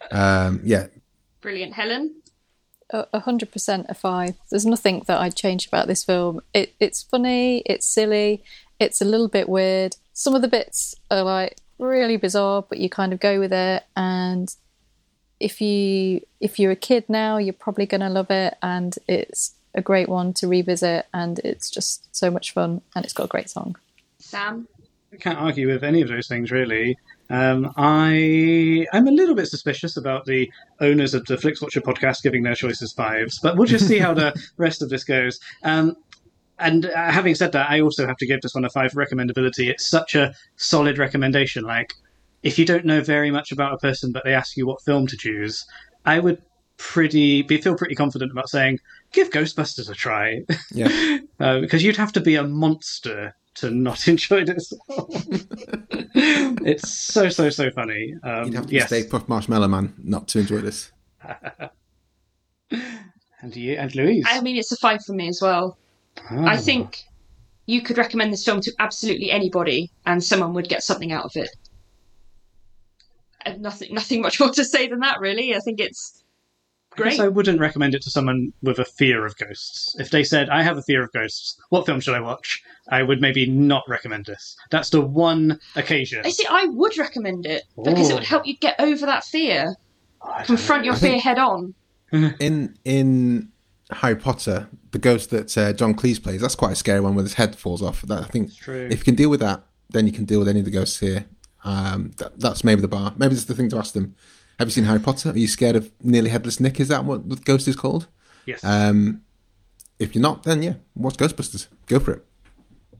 um, 0.09 0.61
yeah, 0.63 0.87
Brilliant, 1.41 1.73
Helen. 1.73 2.15
A 2.91 3.07
a 3.13 3.19
hundred 3.19 3.51
percent 3.51 3.85
a 3.89 3.93
five. 3.93 4.35
There's 4.49 4.65
nothing 4.65 5.03
that 5.07 5.19
I'd 5.19 5.35
change 5.35 5.67
about 5.67 5.87
this 5.87 6.03
film. 6.03 6.41
It, 6.53 6.73
it's 6.79 7.03
funny, 7.03 7.59
it's 7.65 7.85
silly, 7.85 8.43
it's 8.79 9.01
a 9.01 9.05
little 9.05 9.27
bit 9.27 9.47
weird. 9.49 9.95
Some 10.13 10.35
of 10.35 10.41
the 10.41 10.47
bits 10.47 10.95
are 11.09 11.23
like 11.23 11.57
really 11.79 12.17
bizarre, 12.17 12.63
but 12.67 12.79
you 12.79 12.89
kind 12.89 13.13
of 13.13 13.19
go 13.19 13.39
with 13.39 13.53
it. 13.53 13.83
And 13.95 14.53
if 15.39 15.61
you 15.61 16.21
if 16.39 16.59
you're 16.59 16.71
a 16.71 16.75
kid 16.75 17.05
now, 17.07 17.37
you're 17.37 17.53
probably 17.53 17.85
going 17.85 18.01
to 18.01 18.09
love 18.09 18.29
it. 18.29 18.55
And 18.61 18.95
it's 19.07 19.53
a 19.73 19.81
great 19.81 20.09
one 20.09 20.33
to 20.33 20.47
revisit, 20.47 21.05
and 21.13 21.39
it's 21.39 21.69
just 21.69 22.13
so 22.15 22.29
much 22.29 22.51
fun, 22.51 22.81
and 22.95 23.05
it's 23.05 23.13
got 23.13 23.25
a 23.25 23.27
great 23.27 23.49
song. 23.49 23.77
Sam. 24.19 24.67
I 25.13 25.17
can't 25.17 25.39
argue 25.39 25.67
with 25.67 25.83
any 25.83 26.01
of 26.01 26.07
those 26.07 26.27
things 26.27 26.51
really. 26.51 26.97
Um, 27.31 27.71
I 27.77 28.85
I'm 28.91 29.07
a 29.07 29.11
little 29.11 29.35
bit 29.35 29.47
suspicious 29.47 29.95
about 29.95 30.25
the 30.25 30.51
owners 30.81 31.13
of 31.13 31.25
the 31.25 31.35
FlixWatcher 31.35 31.81
podcast 31.81 32.23
giving 32.23 32.43
their 32.43 32.55
choices 32.55 32.91
fives, 32.91 33.39
but 33.39 33.55
we'll 33.55 33.67
just 33.67 33.87
see 33.87 33.99
how 33.99 34.13
the 34.13 34.33
rest 34.57 34.81
of 34.81 34.89
this 34.89 35.05
goes. 35.05 35.39
Um, 35.63 35.95
and 36.59 36.85
uh, 36.85 37.11
having 37.11 37.33
said 37.33 37.53
that, 37.53 37.69
I 37.69 37.79
also 37.79 38.05
have 38.05 38.17
to 38.17 38.27
give 38.27 38.41
this 38.41 38.53
one 38.53 38.65
a 38.65 38.69
five 38.69 38.91
for 38.91 39.03
recommendability. 39.03 39.69
It's 39.69 39.87
such 39.87 40.13
a 40.13 40.33
solid 40.57 40.97
recommendation. 40.97 41.63
Like, 41.63 41.93
if 42.43 42.59
you 42.59 42.65
don't 42.65 42.85
know 42.85 43.01
very 43.01 43.31
much 43.31 43.51
about 43.51 43.73
a 43.73 43.77
person, 43.77 44.11
but 44.11 44.23
they 44.25 44.33
ask 44.33 44.57
you 44.57 44.67
what 44.67 44.81
film 44.81 45.07
to 45.07 45.17
choose, 45.17 45.65
I 46.05 46.19
would 46.19 46.41
pretty 46.77 47.43
be 47.43 47.61
feel 47.61 47.75
pretty 47.75 47.93
confident 47.93 48.31
about 48.31 48.49
saying 48.49 48.79
give 49.11 49.29
Ghostbusters 49.29 49.87
a 49.87 49.93
try 49.93 50.41
yeah. 50.71 51.19
uh, 51.39 51.59
because 51.59 51.83
you'd 51.83 51.95
have 51.95 52.11
to 52.13 52.19
be 52.19 52.35
a 52.35 52.43
monster 52.43 53.35
to 53.55 53.71
not 53.71 54.07
enjoy 54.07 54.45
this. 54.45 54.73
it's 56.63 56.89
so 56.89 57.29
so 57.29 57.49
so 57.49 57.71
funny. 57.71 58.15
Um, 58.23 58.45
You'd 58.45 58.55
have 58.55 58.67
to 58.67 58.73
yes, 58.73 58.87
Stay 58.87 59.03
Puft 59.03 59.27
Marshmallow 59.27 59.67
Man 59.67 59.93
not 59.97 60.27
to 60.29 60.39
enjoy 60.39 60.61
this. 60.61 60.91
and 62.71 63.55
you 63.55 63.73
and 63.73 63.93
Louise. 63.95 64.25
I 64.27 64.41
mean, 64.41 64.57
it's 64.57 64.71
a 64.71 64.77
five 64.77 65.03
for 65.03 65.13
me 65.13 65.27
as 65.27 65.41
well. 65.41 65.77
Ah. 66.29 66.45
I 66.45 66.57
think 66.57 67.03
you 67.65 67.81
could 67.81 67.97
recommend 67.97 68.33
this 68.33 68.43
film 68.43 68.61
to 68.61 68.71
absolutely 68.79 69.31
anybody, 69.31 69.91
and 70.05 70.23
someone 70.23 70.53
would 70.53 70.69
get 70.69 70.83
something 70.83 71.11
out 71.11 71.25
of 71.25 71.31
it. 71.35 71.49
And 73.43 73.61
nothing, 73.61 73.93
nothing 73.93 74.21
much 74.21 74.39
more 74.39 74.51
to 74.51 74.63
say 74.63 74.87
than 74.87 74.99
that, 74.99 75.19
really. 75.19 75.55
I 75.55 75.59
think 75.59 75.79
it's 75.79 76.20
I 76.97 77.03
guess. 77.03 77.19
I 77.19 77.27
wouldn't 77.27 77.59
recommend 77.59 77.95
it 77.95 78.01
to 78.03 78.09
someone 78.09 78.51
with 78.61 78.79
a 78.79 78.85
fear 78.85 79.25
of 79.25 79.37
ghosts. 79.37 79.95
If 79.99 80.09
they 80.09 80.23
said, 80.23 80.49
"I 80.49 80.61
have 80.61 80.77
a 80.77 80.81
fear 80.81 81.03
of 81.03 81.11
ghosts," 81.13 81.57
what 81.69 81.85
film 81.85 81.99
should 81.99 82.15
I 82.15 82.19
watch? 82.19 82.61
I 82.89 83.03
would 83.03 83.21
maybe 83.21 83.45
not 83.45 83.83
recommend 83.87 84.25
this. 84.25 84.55
That's 84.69 84.89
the 84.89 85.01
one 85.01 85.59
occasion. 85.75 86.23
I 86.25 86.29
see. 86.29 86.45
I 86.49 86.65
would 86.65 86.97
recommend 86.97 87.45
it 87.45 87.63
because 87.81 88.09
it 88.09 88.13
would 88.13 88.23
help 88.23 88.45
you 88.45 88.57
get 88.57 88.79
over 88.79 89.05
that 89.05 89.23
fear, 89.23 89.75
I 90.21 90.37
don't 90.39 90.47
confront 90.47 90.85
your 90.85 90.95
I 90.95 90.97
fear 90.97 91.19
head 91.19 91.39
on. 91.39 91.73
In 92.11 92.77
in 92.83 93.51
Harry 93.91 94.15
Potter, 94.15 94.67
the 94.91 94.99
ghost 94.99 95.29
that 95.29 95.57
uh, 95.57 95.71
John 95.73 95.93
Cleese 95.93 96.21
plays, 96.21 96.41
that's 96.41 96.55
quite 96.55 96.73
a 96.73 96.75
scary 96.75 96.99
one 96.99 97.15
where 97.15 97.23
his 97.23 97.35
head 97.35 97.55
falls 97.55 97.81
off. 97.81 98.01
That 98.01 98.23
I 98.23 98.27
think 98.27 98.53
true. 98.55 98.87
if 98.91 98.99
you 98.99 99.05
can 99.05 99.15
deal 99.15 99.29
with 99.29 99.39
that, 99.39 99.63
then 99.89 100.07
you 100.07 100.11
can 100.11 100.25
deal 100.25 100.39
with 100.39 100.49
any 100.49 100.59
of 100.59 100.65
the 100.65 100.71
ghosts 100.71 100.99
here. 100.99 101.25
Um, 101.63 102.11
that, 102.17 102.39
that's 102.39 102.63
maybe 102.63 102.81
the 102.81 102.87
bar. 102.87 103.13
Maybe 103.17 103.35
it's 103.35 103.45
the 103.45 103.55
thing 103.55 103.69
to 103.69 103.77
ask 103.77 103.93
them. 103.93 104.15
Have 104.59 104.67
you 104.67 104.71
seen 104.71 104.83
Harry 104.85 104.99
Potter? 104.99 105.31
Are 105.31 105.37
you 105.37 105.47
scared 105.47 105.75
of 105.75 105.91
nearly 106.03 106.29
headless 106.29 106.59
Nick? 106.59 106.79
Is 106.79 106.87
that 106.89 107.03
what 107.05 107.27
the 107.29 107.35
ghost 107.37 107.67
is 107.67 107.75
called? 107.75 108.07
Yes. 108.45 108.63
Um, 108.63 109.21
if 109.99 110.13
you're 110.15 110.21
not, 110.21 110.43
then 110.43 110.61
yeah, 110.63 110.73
watch 110.95 111.17
Ghostbusters. 111.17 111.67
Go 111.87 111.99
for 111.99 112.11
it. 112.13 112.25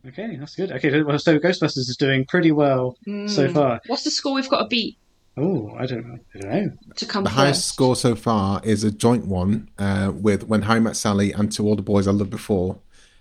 okay, 0.08 0.36
that's 0.38 0.56
good. 0.56 0.72
Okay, 0.72 1.02
well, 1.04 1.20
so 1.20 1.38
Ghostbusters 1.40 1.78
is 1.90 1.98
doing 1.98 2.26
pretty 2.26 2.52
well 2.52 2.98
so 3.28 3.48
Hmm. 3.48 3.54
far. 3.54 3.82
What's 3.88 4.04
the 4.04 4.12
score 4.12 4.34
we've 4.34 4.50
got 4.50 4.60
to 4.64 4.68
beat 4.68 4.98
Oh, 5.38 5.74
I 5.80 5.86
don't 5.86 6.06
know. 6.06 6.20
I 6.36 6.40
don't 6.40 6.52
know. 6.66 6.72
to 6.98 7.06
come 7.06 7.24
The 7.24 7.30
first? 7.30 7.38
highest 7.40 7.68
score 7.70 7.96
so 7.96 8.16
far 8.16 8.60
is 8.66 8.84
a 8.84 8.92
joint 8.92 9.26
one 9.28 9.70
uh, 9.80 10.12
with 10.14 10.44
When 10.48 10.64
Harry 10.64 10.82
Met 10.82 10.98
Sally 10.98 11.32
and 11.32 11.50
To 11.54 11.66
All 11.66 11.76
the 11.78 11.82
Boys 11.82 12.06
I 12.06 12.12
Loved 12.12 12.30
Before. 12.32 12.80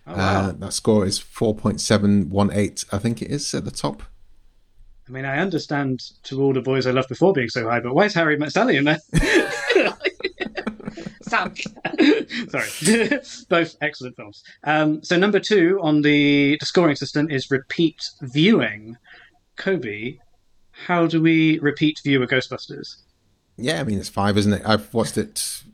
Oh, 0.09 0.17
wow. 0.17 0.41
uh, 0.49 0.53
that 0.53 0.73
score 0.73 1.07
is 1.07 1.21
4.718, 1.21 2.85
I 2.93 2.99
think 2.99 3.23
it 3.23 3.31
is 3.31 3.55
at 3.55 3.65
the 3.65 3.71
top. 3.71 4.03
I 5.11 5.13
mean, 5.13 5.25
I 5.25 5.39
understand 5.39 6.13
to 6.25 6.41
all 6.41 6.53
the 6.53 6.61
boys 6.61 6.87
I 6.87 6.93
loved 6.93 7.09
before 7.09 7.33
being 7.33 7.49
so 7.49 7.69
high, 7.69 7.81
but 7.81 7.95
why 7.95 8.05
is 8.05 8.15
Harry 8.15 8.37
Met 8.37 8.53
Sally 8.53 8.77
in 8.77 8.85
there? 8.85 9.01
Sam. 11.23 11.53
Sorry, 12.49 13.11
both 13.49 13.77
excellent 13.81 14.15
films. 14.15 14.45
Um, 14.63 15.03
so 15.03 15.17
number 15.17 15.41
two 15.41 15.81
on 15.83 16.03
the, 16.03 16.57
the 16.61 16.67
scoring 16.67 16.95
system 16.95 17.29
is 17.29 17.51
repeat 17.51 18.09
viewing. 18.23 18.99
Kobe, 19.57 20.19
how 20.71 21.09
do 21.09 21.21
we 21.21 21.59
repeat 21.59 21.99
view 22.05 22.23
a 22.23 22.29
Ghostbusters? 22.29 22.99
Yeah, 23.57 23.81
I 23.81 23.85
mean, 23.85 23.99
it's 23.99 24.09
five, 24.09 24.39
isn't 24.39 24.53
it? 24.53 24.63
I've 24.65 24.95
watched 24.95 25.19
it 25.19 25.65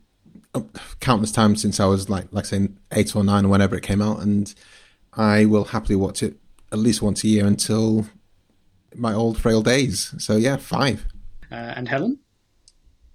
uh, 0.55 0.61
countless 0.99 1.31
times 1.31 1.61
since 1.61 1.79
I 1.79 1.85
was 1.85 2.09
like, 2.09 2.25
like 2.31 2.45
saying 2.45 2.75
eight 2.91 3.15
or 3.15 3.23
nine 3.23 3.45
or 3.45 3.49
whenever 3.49 3.75
it 3.75 3.83
came 3.83 4.01
out, 4.01 4.19
and 4.19 4.51
I 5.13 5.45
will 5.45 5.65
happily 5.65 5.95
watch 5.95 6.23
it 6.23 6.37
at 6.71 6.79
least 6.79 7.03
once 7.03 7.23
a 7.23 7.27
year 7.27 7.45
until 7.45 8.07
my 8.95 9.13
old 9.13 9.37
frail 9.37 9.61
days. 9.61 10.13
So 10.17 10.35
yeah, 10.35 10.57
five. 10.57 11.05
Uh, 11.51 11.73
and 11.75 11.87
Helen? 11.87 12.19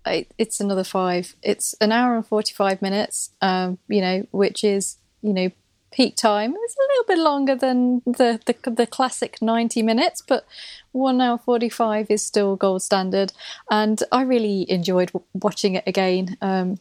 I, 0.04 0.26
it's 0.38 0.60
another 0.60 0.84
five. 0.84 1.36
It's 1.42 1.74
an 1.80 1.92
hour 1.92 2.16
and 2.16 2.26
45 2.26 2.82
minutes, 2.82 3.30
um, 3.40 3.78
you 3.88 4.00
know, 4.00 4.26
which 4.32 4.64
is, 4.64 4.96
you 5.22 5.32
know, 5.32 5.50
peak 5.92 6.16
time. 6.16 6.54
It's 6.58 6.76
a 6.76 6.92
little 6.92 7.04
bit 7.06 7.18
longer 7.18 7.54
than 7.54 8.02
the, 8.04 8.40
the, 8.46 8.70
the 8.70 8.86
classic 8.86 9.40
90 9.40 9.82
minutes, 9.82 10.22
but 10.26 10.46
one 10.92 11.20
hour 11.20 11.38
45 11.38 12.10
is 12.10 12.24
still 12.24 12.56
gold 12.56 12.82
standard. 12.82 13.32
And 13.70 14.02
I 14.10 14.22
really 14.22 14.68
enjoyed 14.70 15.12
w- 15.12 15.26
watching 15.34 15.74
it 15.74 15.84
again. 15.86 16.36
Um, 16.40 16.78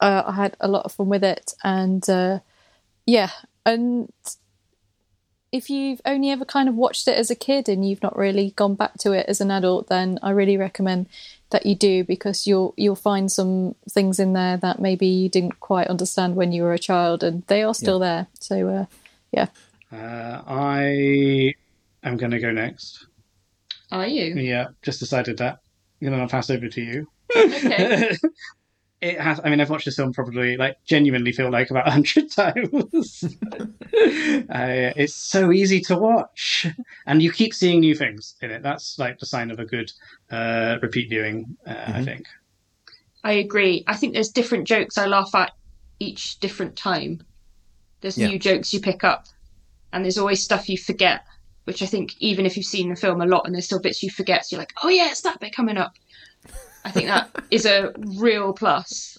uh, 0.00 0.24
I 0.26 0.32
had 0.32 0.56
a 0.60 0.68
lot 0.68 0.84
of 0.84 0.92
fun 0.92 1.08
with 1.08 1.24
it. 1.24 1.54
And 1.62 2.08
uh, 2.10 2.40
yeah, 3.06 3.30
and 3.64 4.12
if 5.52 5.68
you've 5.70 6.00
only 6.06 6.30
ever 6.30 6.44
kind 6.44 6.68
of 6.68 6.74
watched 6.74 7.06
it 7.06 7.16
as 7.16 7.30
a 7.30 7.34
kid 7.34 7.68
and 7.68 7.86
you've 7.86 8.02
not 8.02 8.16
really 8.16 8.50
gone 8.56 8.74
back 8.74 8.94
to 9.00 9.12
it 9.12 9.26
as 9.28 9.40
an 9.40 9.50
adult, 9.50 9.88
then 9.88 10.18
I 10.22 10.30
really 10.30 10.56
recommend 10.56 11.06
that 11.50 11.66
you 11.66 11.74
do 11.74 12.02
because 12.02 12.46
you'll 12.46 12.72
you'll 12.78 12.96
find 12.96 13.30
some 13.30 13.74
things 13.90 14.18
in 14.18 14.32
there 14.32 14.56
that 14.56 14.80
maybe 14.80 15.06
you 15.06 15.28
didn't 15.28 15.60
quite 15.60 15.88
understand 15.88 16.34
when 16.34 16.50
you 16.52 16.62
were 16.62 16.72
a 16.72 16.78
child, 16.78 17.22
and 17.22 17.42
they 17.48 17.62
are 17.62 17.74
still 17.74 17.98
there. 17.98 18.26
So 18.40 18.68
uh, 18.68 18.86
yeah, 19.30 19.48
Uh, 19.92 20.42
I 20.46 21.54
am 22.02 22.16
going 22.16 22.30
to 22.32 22.40
go 22.40 22.50
next. 22.50 23.06
Are 23.90 24.06
you? 24.06 24.34
Yeah, 24.34 24.68
just 24.80 25.00
decided 25.00 25.36
that. 25.38 25.58
I'm 26.00 26.08
going 26.08 26.26
to 26.26 26.30
pass 26.32 26.48
over 26.48 26.68
to 26.68 26.80
you. 26.80 27.08
Okay. 27.36 28.16
it 29.02 29.20
has. 29.20 29.40
I 29.42 29.50
mean, 29.50 29.60
I've 29.60 29.68
watched 29.68 29.84
this 29.84 29.96
film 29.96 30.12
probably 30.12 30.56
like 30.56 30.76
genuinely 30.84 31.32
feel 31.32 31.50
like 31.50 31.70
about 31.70 31.88
a 31.88 31.90
hundred 31.90 32.30
times. 32.30 33.24
uh, 34.48 34.92
it's 34.96 35.14
so 35.14 35.50
easy 35.52 35.80
to 35.82 35.96
watch, 35.96 36.66
and 37.06 37.20
you 37.20 37.32
keep 37.32 37.52
seeing 37.52 37.80
new 37.80 37.94
things 37.94 38.36
in 38.40 38.50
it. 38.50 38.62
That's 38.62 38.98
like 38.98 39.18
the 39.18 39.26
sign 39.26 39.50
of 39.50 39.58
a 39.58 39.66
good 39.66 39.92
uh, 40.30 40.78
repeat 40.80 41.10
viewing. 41.10 41.56
Uh, 41.66 41.74
I 41.94 42.04
think. 42.04 42.26
I 43.24 43.32
agree. 43.32 43.84
I 43.86 43.94
think 43.96 44.14
there's 44.14 44.30
different 44.30 44.66
jokes 44.66 44.96
I 44.96 45.06
laugh 45.06 45.34
at 45.34 45.52
each 45.98 46.38
different 46.40 46.76
time. 46.76 47.22
There's 48.00 48.18
Yeah. 48.18 48.28
new 48.28 48.38
jokes 48.38 48.72
you 48.72 48.80
pick 48.80 49.04
up, 49.04 49.26
and 49.92 50.04
there's 50.04 50.18
always 50.18 50.42
stuff 50.42 50.68
you 50.68 50.78
forget, 50.78 51.24
which 51.64 51.82
I 51.82 51.86
think 51.86 52.14
even 52.20 52.46
if 52.46 52.56
you've 52.56 52.66
seen 52.66 52.88
the 52.88 52.96
film 52.96 53.20
a 53.20 53.26
lot 53.26 53.46
and 53.46 53.54
there's 53.54 53.66
still 53.66 53.80
bits 53.80 54.02
you 54.02 54.10
forget, 54.10 54.46
so 54.46 54.54
you're 54.56 54.62
like, 54.62 54.72
oh 54.82 54.88
yeah, 54.88 55.10
it's 55.10 55.22
that 55.22 55.40
bit 55.40 55.54
coming 55.54 55.76
up. 55.76 55.94
I 56.84 56.90
think 56.90 57.08
that 57.08 57.30
is 57.50 57.66
a 57.66 57.92
real 57.96 58.52
plus. 58.52 59.18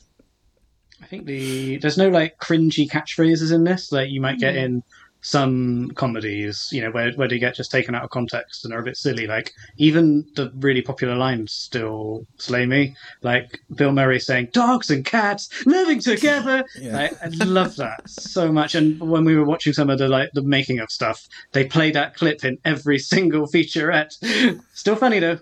I 1.01 1.05
think 1.05 1.25
the 1.25 1.77
there's 1.77 1.97
no 1.97 2.09
like 2.09 2.37
cringy 2.37 2.89
catchphrases 2.89 3.53
in 3.53 3.63
this 3.63 3.91
like 3.91 4.09
you 4.09 4.21
might 4.21 4.39
get 4.39 4.55
mm. 4.55 4.63
in 4.63 4.83
some 5.23 5.89
comedies, 5.91 6.69
you 6.71 6.81
know, 6.81 6.91
where 6.91 7.11
where 7.13 7.27
they 7.27 7.39
get 7.39 7.55
just 7.55 7.71
taken 7.71 7.95
out 7.95 8.03
of 8.03 8.09
context 8.09 8.65
and 8.65 8.73
are 8.73 8.79
a 8.79 8.83
bit 8.83 8.97
silly. 8.97 9.25
Like 9.25 9.53
even 9.77 10.25
the 10.35 10.51
really 10.55 10.81
popular 10.81 11.15
lines 11.15 11.53
still 11.53 12.27
slay 12.37 12.65
me. 12.65 12.95
Like 13.21 13.61
Bill 13.73 13.93
Murray 13.93 14.19
saying 14.19 14.49
"dogs 14.51 14.91
and 14.91 15.03
cats 15.03 15.65
living 15.65 15.99
together." 15.99 16.63
Yeah. 16.83 16.97
Like, 16.97 17.23
I 17.23 17.45
love 17.45 17.77
that 17.77 18.09
so 18.09 18.51
much. 18.51 18.75
And 18.75 18.99
when 18.99 19.23
we 19.23 19.35
were 19.35 19.45
watching 19.45 19.71
some 19.71 19.89
of 19.89 19.99
the 19.99 20.09
like 20.09 20.29
the 20.33 20.41
making 20.41 20.79
of 20.79 20.91
stuff, 20.91 21.29
they 21.53 21.65
play 21.65 21.91
that 21.91 22.15
clip 22.15 22.43
in 22.43 22.57
every 22.65 22.99
single 22.99 23.47
featurette. 23.47 24.11
Still 24.73 24.95
funny 24.97 25.19
though. 25.19 25.39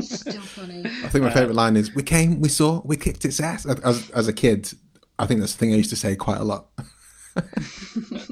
Still 0.00 0.42
funny. 0.42 0.84
I 0.84 1.08
think 1.08 1.24
my 1.24 1.30
favourite 1.30 1.54
line 1.54 1.76
is 1.76 1.94
"We 1.94 2.02
came, 2.02 2.40
we 2.40 2.50
saw, 2.50 2.82
we 2.84 2.98
kicked 2.98 3.24
its 3.24 3.40
ass." 3.40 3.64
As 3.64 4.10
as 4.10 4.28
a 4.28 4.32
kid, 4.32 4.72
I 5.18 5.26
think 5.26 5.40
that's 5.40 5.52
the 5.52 5.58
thing 5.58 5.72
I 5.72 5.76
used 5.76 5.90
to 5.90 5.96
say 5.96 6.16
quite 6.16 6.40
a 6.40 6.44
lot. 6.44 6.66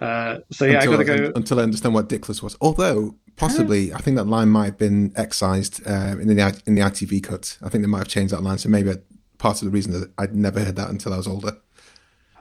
Uh, 0.00 0.38
so 0.50 0.64
yeah, 0.64 0.82
until, 0.82 1.00
I 1.00 1.04
gotta 1.04 1.04
go. 1.04 1.32
until 1.36 1.60
I 1.60 1.62
understand 1.62 1.94
what 1.94 2.08
Dickless 2.08 2.42
was. 2.42 2.56
Although 2.60 3.16
possibly, 3.36 3.92
I 3.94 3.98
think 3.98 4.16
that 4.16 4.24
line 4.24 4.48
might 4.48 4.66
have 4.66 4.78
been 4.78 5.12
excised 5.16 5.86
uh, 5.86 6.16
in 6.20 6.28
the 6.28 6.62
in 6.66 6.74
the 6.74 6.82
ITV 6.82 7.22
cut. 7.22 7.58
I 7.62 7.68
think 7.68 7.82
they 7.82 7.88
might 7.88 7.98
have 7.98 8.08
changed 8.08 8.32
that 8.32 8.42
line. 8.42 8.58
So 8.58 8.68
maybe 8.68 8.92
part 9.38 9.60
of 9.60 9.64
the 9.66 9.70
reason 9.70 9.92
that 9.92 10.10
I'd 10.18 10.34
never 10.34 10.60
heard 10.60 10.76
that 10.76 10.90
until 10.90 11.12
I 11.12 11.16
was 11.16 11.26
older. 11.26 11.56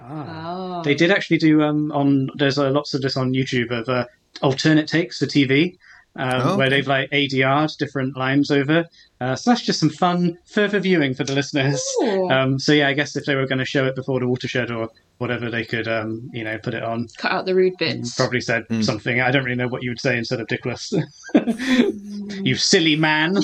Oh. 0.02 0.82
They 0.84 0.96
did 0.96 1.12
actually 1.12 1.38
do 1.38 1.62
um 1.62 1.92
on 1.92 2.30
there's 2.36 2.58
uh, 2.58 2.70
lots 2.72 2.94
of 2.94 3.02
this 3.02 3.16
on 3.18 3.34
YouTube 3.34 3.72
of 3.72 3.88
uh, 3.88 4.06
alternate 4.42 4.88
takes 4.88 5.20
for 5.20 5.26
TV. 5.26 5.78
Um, 6.16 6.42
Oh, 6.44 6.58
Where 6.58 6.70
they've 6.70 6.88
like 6.88 7.10
ADR'd 7.10 7.78
different 7.80 8.16
lines 8.16 8.52
over, 8.52 8.86
uh, 9.24 9.36
so 9.38 9.52
that's 9.52 9.62
just 9.62 9.80
some 9.80 9.90
fun 9.90 10.38
further 10.46 10.82
viewing 10.82 11.14
for 11.14 11.24
the 11.24 11.34
listeners. 11.34 11.82
Um, 12.30 12.60
so 12.60 12.74
yeah, 12.74 12.90
I 12.90 12.94
guess 12.94 13.16
if 13.16 13.24
they 13.26 13.36
were 13.36 13.46
going 13.46 13.60
to 13.60 13.66
show 13.66 13.86
it 13.86 13.96
before 13.96 14.20
the 14.20 14.28
watershed 14.28 14.70
or 14.70 14.90
whatever, 15.20 15.50
they 15.50 15.64
could 15.64 15.88
um, 15.88 16.30
you 16.34 16.44
know 16.44 16.58
put 16.58 16.74
it 16.74 16.84
on. 16.84 17.08
Cut 17.18 17.32
out 17.32 17.46
the 17.46 17.56
rude 17.56 17.78
bits. 17.80 18.16
Probably 18.16 18.42
said 18.42 18.66
something. 18.82 19.22
I 19.22 19.32
don't 19.32 19.46
really 19.46 19.56
know 19.56 19.70
what 19.70 19.82
you 19.82 19.92
would 19.92 20.02
say 20.02 20.18
instead 20.18 20.42
of 20.42 20.48
Dickless. 20.48 20.92
you 22.46 22.56
silly 22.56 22.98
man. 22.98 23.38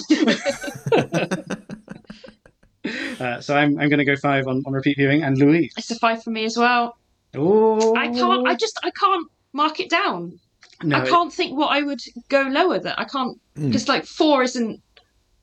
uh, 3.22 3.40
so 3.40 3.56
I'm 3.56 3.80
I'm 3.80 3.88
going 3.88 4.00
to 4.00 4.06
go 4.06 4.18
five 4.18 4.48
on, 4.48 4.62
on 4.66 4.74
repeat 4.74 4.98
viewing 4.98 5.24
and 5.24 5.38
Louise. 5.38 5.74
It's 5.78 5.92
a 5.92 5.96
five 5.96 6.22
for 6.22 6.32
me 6.32 6.44
as 6.44 6.58
well. 6.58 6.98
Oh, 7.36 7.96
I 7.96 8.10
can't. 8.10 8.46
I 8.46 8.56
just. 8.56 8.78
I 8.84 8.92
can't 8.92 9.32
mark 9.54 9.80
it 9.80 9.90
down. 9.90 10.42
no, 10.84 10.98
I 10.98 11.08
can't 11.08 11.32
think 11.32 11.58
what 11.58 11.68
I 11.68 11.84
would 11.84 12.02
go 12.28 12.42
lower 12.42 12.80
than. 12.80 12.96
I 12.98 13.06
can't 13.06 13.40
because 13.56 13.88
like 13.88 14.06
four 14.06 14.44
isn't. 14.44 14.82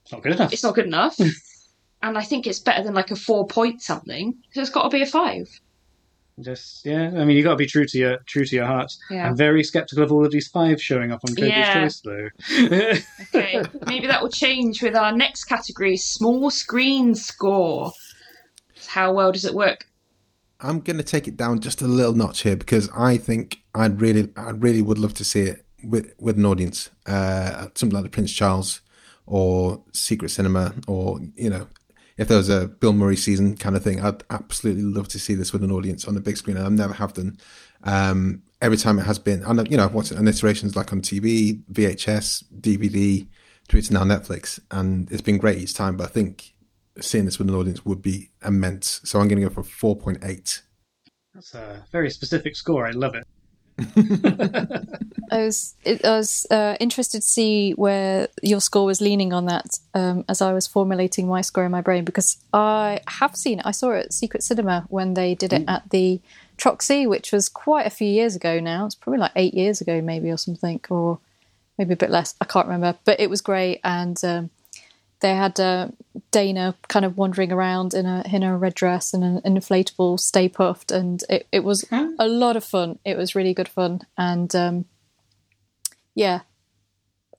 It's 0.07 0.13
not 0.13 0.23
good 0.23 0.31
enough. 0.33 0.53
It's 0.53 0.63
not 0.63 0.75
good 0.75 0.85
enough. 0.85 1.19
and 2.01 2.17
I 2.17 2.23
think 2.23 2.47
it's 2.47 2.59
better 2.59 2.81
than 2.81 2.93
like 2.93 3.11
a 3.11 3.15
four 3.17 3.45
point 3.45 3.81
something. 3.81 4.35
So 4.53 4.61
it's 4.61 4.69
got 4.69 4.83
to 4.83 4.89
be 4.89 5.01
a 5.01 5.05
five. 5.05 5.47
Just 6.39 6.85
yeah, 6.85 7.07
I 7.15 7.25
mean, 7.25 7.35
you 7.35 7.43
got 7.43 7.51
to 7.51 7.55
be 7.57 7.65
true 7.65 7.85
to 7.85 7.97
your 7.97 8.17
true 8.27 8.45
to 8.45 8.55
your 8.55 8.65
heart. 8.65 8.93
Yeah. 9.09 9.27
I'm 9.27 9.35
very 9.35 9.63
skeptical 9.63 10.03
of 10.03 10.11
all 10.11 10.23
of 10.25 10.31
these 10.31 10.47
fives 10.47 10.81
showing 10.81 11.11
up 11.11 11.19
on 11.27 11.35
Cody's 11.35 11.49
Yeah. 11.49 11.83
choice, 11.83 12.01
though. 12.01 12.29
Okay, 13.35 13.61
maybe 13.87 14.07
that 14.07 14.21
will 14.21 14.29
change 14.29 14.81
with 14.81 14.95
our 14.95 15.11
next 15.11 15.45
category: 15.45 15.97
small 15.97 16.49
screen 16.51 17.15
score. 17.15 17.91
How 18.87 19.11
well 19.11 19.31
does 19.31 19.45
it 19.45 19.53
work? 19.55 19.87
I'm 20.61 20.79
going 20.79 20.97
to 20.97 21.03
take 21.03 21.27
it 21.27 21.35
down 21.35 21.59
just 21.59 21.81
a 21.81 21.87
little 21.87 22.13
notch 22.13 22.41
here 22.43 22.55
because 22.55 22.89
I 22.95 23.17
think 23.17 23.59
I'd 23.75 23.99
really, 23.99 24.29
I 24.37 24.51
really 24.51 24.81
would 24.81 24.97
love 24.97 25.13
to 25.15 25.25
see 25.25 25.41
it 25.41 25.65
with 25.83 26.13
with 26.19 26.37
an 26.37 26.45
audience, 26.45 26.91
uh, 27.07 27.67
something 27.75 27.95
like 27.95 28.03
the 28.03 28.09
Prince 28.09 28.31
Charles 28.31 28.81
or 29.27 29.83
Secret 29.93 30.29
Cinema, 30.29 30.73
or 30.87 31.19
you 31.35 31.49
know, 31.49 31.67
if 32.17 32.27
there 32.27 32.37
was 32.37 32.49
a 32.49 32.67
Bill 32.67 32.93
Murray 32.93 33.15
season 33.15 33.55
kind 33.55 33.75
of 33.75 33.83
thing, 33.83 34.01
I'd 34.01 34.23
absolutely 34.29 34.83
love 34.83 35.07
to 35.09 35.19
see 35.19 35.35
this 35.35 35.53
with 35.53 35.63
an 35.63 35.71
audience 35.71 36.05
on 36.05 36.15
the 36.15 36.21
big 36.21 36.37
screen, 36.37 36.57
and 36.57 36.65
I 36.65 36.69
never 36.69 36.93
have 36.93 37.13
done. 37.13 37.37
Um, 37.83 38.41
every 38.61 38.77
time 38.77 38.97
it 38.97 39.03
has 39.03 39.19
been, 39.19 39.43
and 39.43 39.69
you 39.69 39.77
know, 39.77 39.85
I've 39.85 39.93
watched 39.93 40.11
it 40.11 40.17
on 40.17 40.27
iterations 40.27 40.75
like 40.75 40.91
on 40.91 41.01
TV, 41.01 41.61
VHS, 41.71 42.43
DVD, 42.59 43.27
to 43.67 43.93
now 43.93 44.03
Netflix, 44.03 44.59
and 44.71 45.11
it's 45.11 45.21
been 45.21 45.37
great 45.37 45.59
each 45.59 45.73
time. 45.73 45.97
But 45.97 46.05
I 46.05 46.07
think 46.07 46.53
seeing 46.99 47.25
this 47.25 47.37
with 47.37 47.49
an 47.49 47.55
audience 47.55 47.85
would 47.85 48.01
be 48.01 48.31
immense. 48.43 49.01
So 49.03 49.19
I'm 49.19 49.27
going 49.27 49.41
to 49.41 49.47
go 49.47 49.53
for 49.53 49.63
four 49.63 49.95
point 49.95 50.19
eight. 50.23 50.61
That's 51.33 51.53
a 51.53 51.85
very 51.91 52.09
specific 52.09 52.55
score. 52.55 52.87
I 52.87 52.91
love 52.91 53.13
it. 53.13 53.27
I 55.31 55.43
was 55.43 55.75
I 55.85 55.99
was 56.03 56.47
uh, 56.49 56.75
interested 56.79 57.21
to 57.21 57.27
see 57.27 57.71
where 57.71 58.27
your 58.41 58.59
score 58.59 58.85
was 58.85 59.01
leaning 59.01 59.33
on 59.33 59.45
that 59.45 59.79
um, 59.93 60.25
as 60.27 60.41
I 60.41 60.51
was 60.53 60.65
formulating 60.65 61.27
my 61.27 61.41
score 61.41 61.65
in 61.65 61.71
my 61.71 61.81
brain 61.81 62.03
because 62.03 62.37
I 62.53 63.01
have 63.07 63.35
seen 63.35 63.59
it. 63.59 63.65
I 63.65 63.71
saw 63.71 63.91
it 63.91 64.05
at 64.05 64.13
Secret 64.13 64.41
Cinema 64.41 64.85
when 64.89 65.13
they 65.13 65.35
did 65.35 65.53
it 65.53 65.65
at 65.67 65.89
the 65.91 66.19
Troxy, 66.57 67.07
which 67.07 67.31
was 67.31 67.49
quite 67.49 67.85
a 67.85 67.91
few 67.91 68.07
years 68.07 68.35
ago 68.35 68.59
now. 68.59 68.85
It's 68.85 68.95
probably 68.95 69.19
like 69.19 69.33
eight 69.35 69.53
years 69.53 69.79
ago, 69.79 70.01
maybe 70.01 70.31
or 70.31 70.37
something, 70.37 70.81
or 70.89 71.19
maybe 71.77 71.93
a 71.93 71.97
bit 71.97 72.09
less. 72.09 72.33
I 72.41 72.45
can't 72.45 72.67
remember, 72.67 72.97
but 73.05 73.19
it 73.19 73.29
was 73.29 73.41
great 73.41 73.79
and. 73.83 74.17
Um, 74.23 74.49
they 75.19 75.35
had 75.35 75.59
uh, 75.59 75.89
Dana 76.31 76.75
kind 76.87 77.05
of 77.05 77.17
wandering 77.17 77.51
around 77.51 77.93
in 77.93 78.05
a 78.05 78.23
in 78.31 78.43
a 78.43 78.57
red 78.57 78.75
dress 78.75 79.13
and 79.13 79.23
an, 79.23 79.41
inflatable 79.41 80.19
Stay 80.19 80.47
Puft, 80.49 80.95
and 80.95 81.23
it, 81.29 81.47
it 81.51 81.63
was 81.63 81.85
a 81.91 82.27
lot 82.27 82.55
of 82.55 82.63
fun. 82.63 82.99
It 83.03 83.17
was 83.17 83.35
really 83.35 83.53
good 83.53 83.69
fun, 83.69 84.01
and 84.17 84.53
um, 84.55 84.85
yeah, 86.13 86.41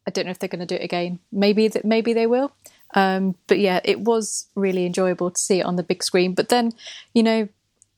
I 0.06 0.10
don't 0.10 0.24
know 0.24 0.30
if 0.30 0.38
they're 0.38 0.48
going 0.48 0.66
to 0.66 0.66
do 0.66 0.74
it 0.74 0.84
again. 0.84 1.18
Maybe 1.30 1.68
that 1.68 1.84
maybe 1.84 2.12
they 2.12 2.26
will. 2.26 2.52
Um, 2.94 3.34
but 3.46 3.58
yeah, 3.58 3.80
it 3.84 4.00
was 4.00 4.48
really 4.54 4.86
enjoyable 4.86 5.30
to 5.30 5.38
see 5.38 5.60
it 5.60 5.66
on 5.66 5.76
the 5.76 5.82
big 5.82 6.02
screen. 6.02 6.34
But 6.34 6.48
then, 6.48 6.72
you 7.12 7.22
know, 7.22 7.48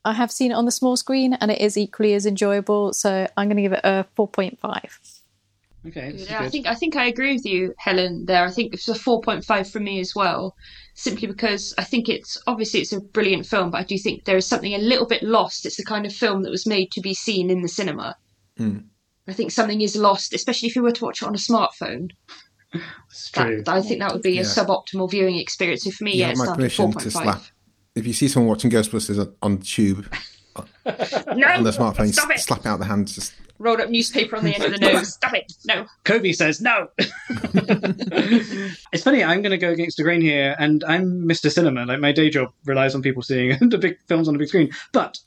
I 0.05 0.14
have 0.14 0.33
seen 0.33 0.51
it 0.51 0.55
on 0.55 0.64
the 0.64 0.72
small 0.72 0.97
screen, 0.97 1.35
and 1.35 1.51
it 1.51 1.61
is 1.61 1.78
equally 1.78 2.14
as 2.14 2.26
enjoyable. 2.26 2.93
So 2.93 3.28
I'm 3.37 3.47
going 3.47 3.57
to 3.57 3.62
give 3.62 3.72
it 3.72 3.81
a 3.85 4.05
four 4.16 4.26
point 4.26 4.59
five. 4.59 4.99
Okay, 5.87 6.12
Yeah, 6.14 6.43
I 6.43 6.49
think 6.51 6.66
I 6.66 6.74
think 6.74 6.95
I 6.95 7.07
agree 7.07 7.33
with 7.33 7.47
you, 7.47 7.74
Helen. 7.78 8.26
There, 8.26 8.45
I 8.45 8.51
think 8.51 8.74
it's 8.74 8.89
a 8.89 8.95
four 8.95 9.22
point 9.22 9.45
five 9.45 9.68
for 9.68 9.81
me 9.81 9.99
as 10.01 10.14
well. 10.14 10.55
Simply 10.95 11.26
because 11.26 11.72
I 11.78 11.85
think 11.85 12.09
it's 12.09 12.37
obviously 12.47 12.81
it's 12.81 12.93
a 12.93 13.01
brilliant 13.01 13.47
film, 13.47 13.70
but 13.70 13.78
I 13.78 13.85
do 13.85 13.97
think 13.97 14.24
there 14.24 14.37
is 14.37 14.47
something 14.47 14.74
a 14.74 14.78
little 14.78 15.07
bit 15.07 15.22
lost. 15.22 15.64
It's 15.64 15.76
the 15.76 15.85
kind 15.85 16.05
of 16.05 16.12
film 16.12 16.43
that 16.43 16.51
was 16.51 16.66
made 16.66 16.91
to 16.93 17.01
be 17.01 17.14
seen 17.14 17.49
in 17.49 17.62
the 17.62 17.68
cinema. 17.68 18.16
Hmm. 18.59 18.78
I 19.26 19.33
think 19.33 19.53
something 19.53 19.81
is 19.81 19.97
lost, 19.97 20.35
especially 20.35 20.68
if 20.68 20.76
you 20.76 20.83
were 20.83 20.93
to 20.93 21.05
watch 21.05 21.22
it 21.22 21.28
on 21.28 21.35
a 21.35 21.39
smartphone. 21.39 22.11
It's 23.11 23.31
true. 23.31 23.62
That, 23.62 23.74
I 23.74 23.81
think 23.81 24.01
that 24.01 24.12
would 24.12 24.22
be 24.22 24.39
a 24.39 24.43
suboptimal 24.43 25.11
viewing 25.11 25.37
experience. 25.37 25.85
So 25.85 25.91
for 25.91 26.05
me, 26.05 26.12
You 26.12 26.20
yeah, 26.20 26.26
have 26.26 26.33
it's 26.33 26.47
my 26.47 26.57
permission 26.57 26.93
to 26.93 27.11
slap. 27.11 27.43
If 27.95 28.07
you 28.07 28.12
see 28.12 28.28
someone 28.28 28.49
watching 28.49 28.70
Ghostbusters 28.70 29.18
on, 29.18 29.35
on 29.43 29.59
tube 29.59 30.12
No, 30.57 31.47
on 31.49 31.64
their 31.64 31.72
smartphone, 31.72 32.12
stop 32.12 32.31
it! 32.31 32.41
slap 32.41 32.66
out 32.66 32.78
the 32.78 32.85
hand. 32.85 33.09
Just 33.09 33.33
Rolled 33.61 33.79
up 33.79 33.91
newspaper 33.91 34.37
on 34.37 34.45
the 34.45 34.55
end 34.55 34.65
of 34.65 34.73
the 34.73 34.79
nose. 34.93 35.13
Stop 35.13 35.35
it! 35.35 35.53
No. 35.67 35.85
Kobe 36.05 36.33
says 36.33 36.63
no. 36.63 36.89
it's 36.99 39.05
funny. 39.05 39.23
I'm 39.23 39.43
going 39.43 39.51
to 39.51 39.59
go 39.59 39.71
against 39.71 39.99
the 39.99 40.03
grain 40.03 40.23
here, 40.23 40.57
and 40.59 40.83
I'm 40.85 41.29
Mr. 41.29 41.53
Cinema. 41.53 41.85
Like 41.85 42.01
my 42.01 42.11
day 42.11 42.31
job 42.31 42.53
relies 42.65 42.95
on 42.95 43.03
people 43.03 43.23
seeing 43.23 43.59
the 43.69 43.77
big 43.77 43.99
films 44.09 44.29
on 44.29 44.35
the 44.35 44.39
big 44.39 44.49
screen. 44.49 44.73
But 44.93 45.19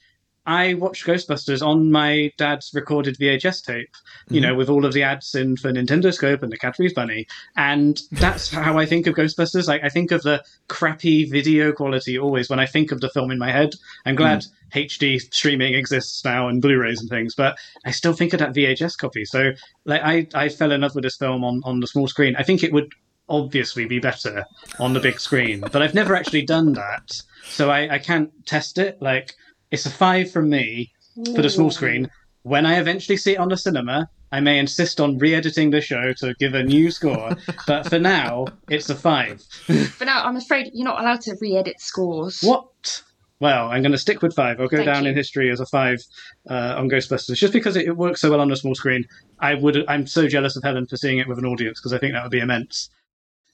I 0.46 0.74
watched 0.74 1.06
Ghostbusters 1.06 1.66
on 1.66 1.91
my 1.91 2.32
dad's 2.38 2.72
recorded 2.74 3.18
VHS 3.18 3.64
tape, 3.64 3.89
you 4.28 4.41
mm-hmm. 4.41 4.50
know, 4.50 4.56
with 4.56 4.70
all 4.70 4.86
of 4.86 4.94
the 4.94 5.04
ads 5.04 5.34
in 5.36 5.56
for 5.56 5.72
Nintendo 5.72 6.14
Scope 6.14 6.44
and 6.44 6.52
the 6.52 6.58
Cadbury's 6.58 6.94
Bunny. 6.94 7.28
And 7.56 8.02
that's 8.12 8.52
how 8.52 8.78
I 8.78 8.86
think 8.86 9.08
of 9.08 9.16
Ghostbusters. 9.16 9.68
Like, 9.68 9.84
I 9.84 9.89
think 9.89 10.12
of 10.12 10.22
the 10.24 10.44
crappy 10.68 11.30
video 11.30 11.72
quality 11.72 12.20
always 12.20 12.50
when 12.50 12.60
I 12.60 12.66
think 12.66 12.91
of 12.91 13.00
the 13.00 13.10
film 13.10 13.32
in 13.32 13.38
my 13.38 13.52
head. 13.52 13.74
I'm 14.06 14.16
glad 14.16 14.41
mm. 14.41 14.48
HD 14.88 15.20
streaming 15.20 15.76
exists 15.76 16.24
now 16.26 16.50
and 16.50 16.62
Blu-rays 16.62 17.00
and 17.00 17.10
things, 17.10 17.36
but 17.36 17.58
I 17.86 17.91
still 17.91 18.14
think 18.14 18.34
of 18.34 18.39
that 18.39 18.54
VHS 18.54 18.98
copy. 18.98 19.24
So, 19.24 19.52
like, 19.86 20.02
I, 20.04 20.28
I 20.34 20.50
fell 20.50 20.72
in 20.72 20.82
love 20.82 20.96
with 20.96 21.06
this 21.06 21.18
film 21.18 21.46
on, 21.46 21.62
on 21.64 21.80
the 21.80 21.88
small 21.88 22.08
screen. 22.08 22.36
I 22.36 22.44
think 22.44 22.64
it 22.64 22.74
would 22.74 22.91
obviously 23.30 23.86
be 23.86 24.00
better 24.00 24.46
on 24.80 24.94
the 24.94 25.00
big 25.00 25.20
screen, 25.20 25.62
but 25.62 25.82
I've 25.82 25.94
never 25.94 26.16
actually 26.16 26.46
done 26.46 26.74
that. 26.74 27.12
So 27.46 27.70
I, 27.70 27.96
I 27.96 28.00
can't 28.00 28.32
test 28.46 28.78
it. 28.78 29.02
Like, 29.02 29.36
it's 29.74 29.88
a 29.88 29.90
five 29.90 30.32
from 30.32 30.50
me 30.50 30.94
for 31.36 31.42
the 31.42 31.50
small 31.50 31.72
screen. 31.72 32.10
When 32.44 32.66
I 32.66 32.76
eventually 32.76 33.18
see 33.18 33.34
it 33.34 33.40
on 33.40 33.50
the 33.50 33.58
cinema, 33.58 34.08
I 34.32 34.40
may 34.40 34.60
insist 34.60 35.02
on 35.02 35.18
re-editing 35.18 35.72
the 35.72 35.82
show 35.82 36.14
to 36.14 36.36
give 36.36 36.54
a 36.54 36.64
new 36.64 36.92
score. 36.92 37.32
but 37.68 37.90
for 37.90 37.98
now, 37.98 38.46
it's 38.70 38.90
a 38.90 38.96
five. 38.96 39.44
But 39.68 40.06
now 40.06 40.24
I'm 40.26 40.38
afraid 40.38 40.70
you're 40.74 40.86
not 40.86 41.02
allowed 41.02 41.22
to 41.22 41.36
re-edit 41.42 41.82
scores. 41.82 42.42
What? 42.42 43.02
Well, 43.40 43.70
I'm 43.70 43.82
going 43.82 43.94
to 43.94 43.98
stick 43.98 44.22
with 44.22 44.36
five. 44.36 44.60
I'll 44.60 44.68
go 44.68 44.78
Thank 44.78 44.86
down 44.86 45.04
you. 45.06 45.10
in 45.10 45.16
history 45.16 45.50
as 45.50 45.60
a 45.60 45.66
five 45.66 46.00
uh, 46.48 46.76
on 46.78 46.88
Ghostbusters, 46.88 47.36
just 47.36 47.52
because 47.52 47.76
it, 47.76 47.88
it 47.88 47.98
works 47.98 48.22
so 48.22 48.30
well 48.30 48.42
on 48.42 48.50
the 48.50 48.56
small 48.56 48.76
screen. 48.76 49.06
I 49.40 49.56
would. 49.56 49.84
I'm 49.88 50.06
so 50.06 50.28
jealous 50.28 50.56
of 50.56 50.64
Helen 50.64 50.86
for 50.86 50.98
seeing 50.98 51.18
it 51.18 51.28
with 51.28 51.40
an 51.40 51.46
audience 51.46 51.80
because 51.80 51.94
I 51.94 51.98
think 51.98 52.14
that 52.14 52.22
would 52.22 52.32
be 52.32 52.40
immense. 52.40 52.90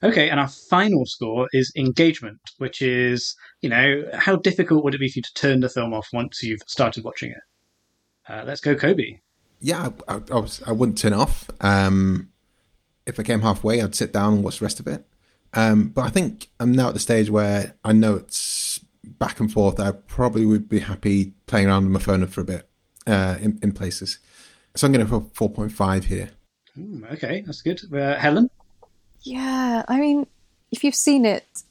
Okay, 0.02 0.30
and 0.30 0.39
our 0.39 0.47
final 0.47 1.06
score 1.06 1.47
is 1.52 1.74
engagement, 1.76 2.39
which 2.58 2.82
is, 2.82 3.36
you 3.62 3.70
know, 3.70 4.06
how 4.14 4.38
difficult 4.38 4.84
would 4.84 4.95
it 4.95 5.00
be 5.00 5.10
for 5.10 5.20
you 5.20 5.24
to 5.24 5.34
turn 5.34 5.60
the 5.60 5.68
film 5.68 5.93
off 5.93 6.08
once 6.14 6.41
you've 6.41 6.62
started 6.68 7.04
watching 7.04 7.32
it? 7.32 8.32
Uh, 8.32 8.43
let's 8.45 8.62
go, 8.62 8.76
Kobe. 8.76 9.20
Yeah, 9.60 9.89
I, 10.08 10.22
I, 10.32 10.39
was, 10.39 10.64
I 10.66 10.72
wouldn't 10.72 10.97
turn 10.97 11.14
off. 11.14 11.50
Um, 11.60 12.30
if 13.06 13.20
I 13.20 13.24
came 13.24 13.41
halfway, 13.41 13.82
I'd 13.82 13.95
sit 13.95 14.14
down 14.14 14.36
and 14.36 14.43
watch 14.43 14.60
the 14.60 14.66
rest 14.66 14.80
of 14.80 14.88
it. 14.88 15.06
Um, 15.54 15.89
but 15.89 16.04
I 16.04 16.10
think 16.10 16.47
I'm 16.60 16.72
now 16.72 16.89
at 16.89 16.93
the 16.93 17.00
stage 17.00 17.30
where 17.30 17.76
I 17.84 17.91
know 17.91 18.16
it's 18.16 18.80
back 19.04 19.41
and 19.41 19.52
forth. 19.52 19.80
I 19.80 19.91
probably 19.91 20.45
would 20.45 20.70
be 20.70 20.80
happy 20.80 21.34
playing 21.45 21.68
around 21.68 21.86
with 21.86 21.93
my 21.93 22.00
phone 22.00 22.26
for 22.28 22.41
a 22.41 22.45
bit 22.45 22.70
uh, 23.06 23.38
in, 23.41 23.60
in 23.62 23.74
places. 23.74 24.20
So 24.76 24.88
I'm 24.88 24.93
going 24.93 25.06
to 25.06 25.20
put 25.20 25.34
4.5 25.34 26.06
here. 26.06 26.30
Hmm, 26.76 27.04
okay, 27.12 27.41
that's 27.45 27.62
good. 27.62 27.82
Uh, 27.93 28.16
Helen? 28.16 28.50
Yeah, 29.22 29.84
I 29.88 30.00
mean, 30.00 30.28
if 30.72 30.84
you've 30.84 30.96
seen 30.96 31.26
it 31.26 31.64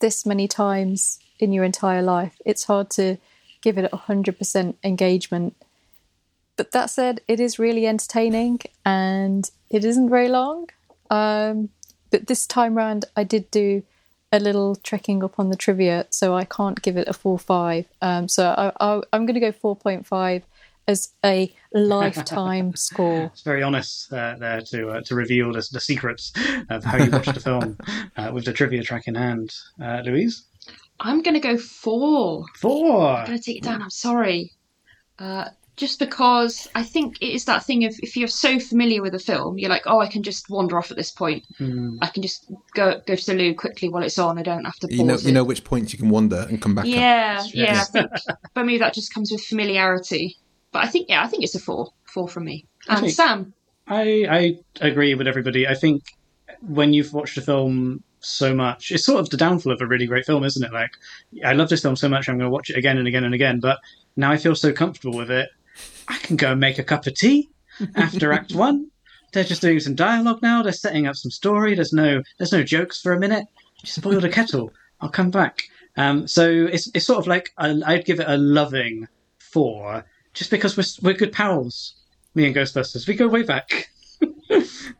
this 0.00 0.26
many 0.26 0.48
times 0.48 1.18
in 1.38 1.52
your 1.52 1.64
entire 1.64 2.02
life, 2.02 2.36
it's 2.44 2.64
hard 2.64 2.90
to 2.90 3.16
give 3.60 3.78
it 3.78 3.90
a 3.92 3.96
100% 3.96 4.74
engagement. 4.82 5.56
But 6.56 6.72
that 6.72 6.90
said, 6.90 7.20
it 7.26 7.40
is 7.40 7.58
really 7.58 7.86
entertaining 7.86 8.60
and 8.84 9.50
it 9.70 9.84
isn't 9.84 10.10
very 10.10 10.28
long. 10.28 10.68
Um, 11.10 11.70
but 12.10 12.26
this 12.26 12.46
time 12.46 12.76
round, 12.76 13.06
I 13.16 13.24
did 13.24 13.50
do 13.50 13.82
a 14.30 14.38
little 14.38 14.76
trekking 14.76 15.22
up 15.22 15.38
on 15.38 15.48
the 15.48 15.56
trivia, 15.56 16.06
so 16.10 16.34
I 16.34 16.44
can't 16.44 16.82
give 16.82 16.96
it 16.96 17.08
a 17.08 17.12
full 17.12 17.38
five. 17.38 17.86
Um, 18.02 18.28
so 18.28 18.72
I, 18.78 19.00
I'm 19.12 19.26
going 19.26 19.34
to 19.34 19.40
go 19.40 19.52
4.5 19.52 20.42
as 20.86 21.14
a 21.24 21.54
lifetime 21.72 22.74
score. 22.76 23.24
It's 23.32 23.42
very 23.42 23.62
honest 23.62 24.12
uh, 24.12 24.36
there 24.38 24.60
to 24.60 24.88
uh, 24.90 25.00
to 25.02 25.14
reveal 25.14 25.52
the, 25.52 25.66
the 25.72 25.80
secrets 25.80 26.32
of 26.70 26.84
how 26.84 26.98
you 26.98 27.10
watched 27.10 27.34
the 27.34 27.40
film 27.40 27.78
uh, 28.16 28.30
with 28.32 28.44
the 28.44 28.52
trivia 28.52 28.82
track 28.82 29.08
in 29.08 29.14
hand. 29.14 29.54
Uh, 29.82 30.02
Louise? 30.04 30.44
I'm 31.00 31.22
going 31.22 31.34
to 31.34 31.40
go 31.40 31.56
four. 31.58 32.44
Four! 32.60 33.08
I'm 33.08 33.26
going 33.26 33.38
to 33.38 33.44
take 33.44 33.56
it 33.58 33.64
down. 33.64 33.82
I'm 33.82 33.90
sorry. 33.90 34.52
Uh, 35.18 35.48
just 35.76 35.98
because 35.98 36.68
I 36.76 36.84
think 36.84 37.16
it 37.20 37.30
is 37.34 37.46
that 37.46 37.64
thing 37.64 37.84
of 37.84 37.94
if 38.00 38.16
you're 38.16 38.28
so 38.28 38.60
familiar 38.60 39.02
with 39.02 39.12
a 39.14 39.18
film, 39.18 39.58
you're 39.58 39.70
like, 39.70 39.82
oh, 39.86 39.98
I 39.98 40.06
can 40.06 40.22
just 40.22 40.48
wander 40.48 40.78
off 40.78 40.92
at 40.92 40.96
this 40.96 41.10
point. 41.10 41.44
Hmm. 41.58 41.96
I 42.00 42.06
can 42.06 42.22
just 42.22 42.50
go 42.74 43.00
go 43.06 43.16
to 43.16 43.26
the 43.26 43.34
loo 43.34 43.54
quickly 43.54 43.88
while 43.88 44.04
it's 44.04 44.18
on. 44.18 44.38
I 44.38 44.42
don't 44.42 44.64
have 44.64 44.76
to 44.76 44.86
pause 44.88 44.96
You 44.96 45.04
know, 45.04 45.14
it. 45.14 45.24
you 45.24 45.32
know 45.32 45.42
which 45.42 45.64
points 45.64 45.92
you 45.92 45.98
can 45.98 46.10
wander 46.10 46.46
and 46.48 46.62
come 46.62 46.76
back. 46.76 46.84
up. 46.84 46.90
yeah, 46.90 47.44
yeah. 47.52 47.80
I 47.80 47.84
think 47.84 48.10
for 48.54 48.62
me 48.64 48.78
that 48.78 48.94
just 48.94 49.12
comes 49.12 49.32
with 49.32 49.42
familiarity. 49.42 50.36
But 50.74 50.84
I 50.84 50.88
think 50.88 51.08
yeah, 51.08 51.22
I 51.22 51.28
think 51.28 51.44
it's 51.44 51.54
a 51.54 51.60
four. 51.60 51.92
Four 52.04 52.28
from 52.28 52.44
me. 52.44 52.66
And 52.88 52.98
Okay. 52.98 53.10
Sam, 53.10 53.54
I, 53.86 54.26
I 54.28 54.86
agree 54.86 55.14
with 55.14 55.28
everybody. 55.28 55.68
I 55.68 55.74
think 55.74 56.02
when 56.60 56.92
you've 56.92 57.12
watched 57.12 57.38
a 57.38 57.42
film 57.42 58.02
so 58.18 58.54
much, 58.54 58.90
it's 58.90 59.04
sort 59.04 59.20
of 59.20 59.30
the 59.30 59.36
downfall 59.36 59.72
of 59.72 59.80
a 59.80 59.86
really 59.86 60.06
great 60.06 60.26
film, 60.26 60.42
isn't 60.42 60.64
it? 60.64 60.72
Like, 60.72 60.90
I 61.44 61.52
love 61.52 61.68
this 61.68 61.82
film 61.82 61.94
so 61.94 62.08
much, 62.08 62.28
I'm 62.28 62.38
going 62.38 62.48
to 62.48 62.52
watch 62.52 62.70
it 62.70 62.76
again 62.76 62.98
and 62.98 63.06
again 63.06 63.22
and 63.22 63.34
again. 63.34 63.60
But 63.60 63.78
now 64.16 64.32
I 64.32 64.36
feel 64.36 64.56
so 64.56 64.72
comfortable 64.72 65.16
with 65.16 65.30
it. 65.30 65.48
I 66.08 66.18
can 66.18 66.36
go 66.36 66.50
and 66.50 66.60
make 66.60 66.78
a 66.78 66.84
cup 66.84 67.06
of 67.06 67.14
tea 67.14 67.50
after 67.94 68.32
Act 68.32 68.52
One. 68.54 68.90
They're 69.32 69.44
just 69.44 69.62
doing 69.62 69.78
some 69.78 69.94
dialogue 69.94 70.42
now. 70.42 70.62
They're 70.62 70.72
setting 70.72 71.06
up 71.06 71.14
some 71.14 71.30
story. 71.30 71.74
There's 71.76 71.92
no 71.92 72.22
there's 72.38 72.52
no 72.52 72.62
jokes 72.64 73.00
for 73.00 73.12
a 73.12 73.18
minute. 73.18 73.46
Just 73.82 74.02
boiled 74.02 74.24
a 74.24 74.28
kettle. 74.28 74.72
I'll 75.00 75.08
come 75.08 75.30
back. 75.30 75.62
Um, 75.96 76.26
so 76.26 76.48
it's 76.48 76.90
it's 76.94 77.06
sort 77.06 77.20
of 77.20 77.26
like 77.28 77.52
i 77.58 77.80
I'd 77.86 78.04
give 78.04 78.18
it 78.20 78.28
a 78.28 78.36
loving 78.36 79.06
four, 79.38 80.04
just 80.34 80.50
because 80.50 80.76
we're 80.76 80.84
we're 81.10 81.16
good 81.16 81.32
pals. 81.32 81.94
Me 82.34 82.46
and 82.46 82.54
Ghostbusters, 82.54 83.06
we 83.06 83.14
go 83.14 83.28
way 83.28 83.44
back. 83.44 83.88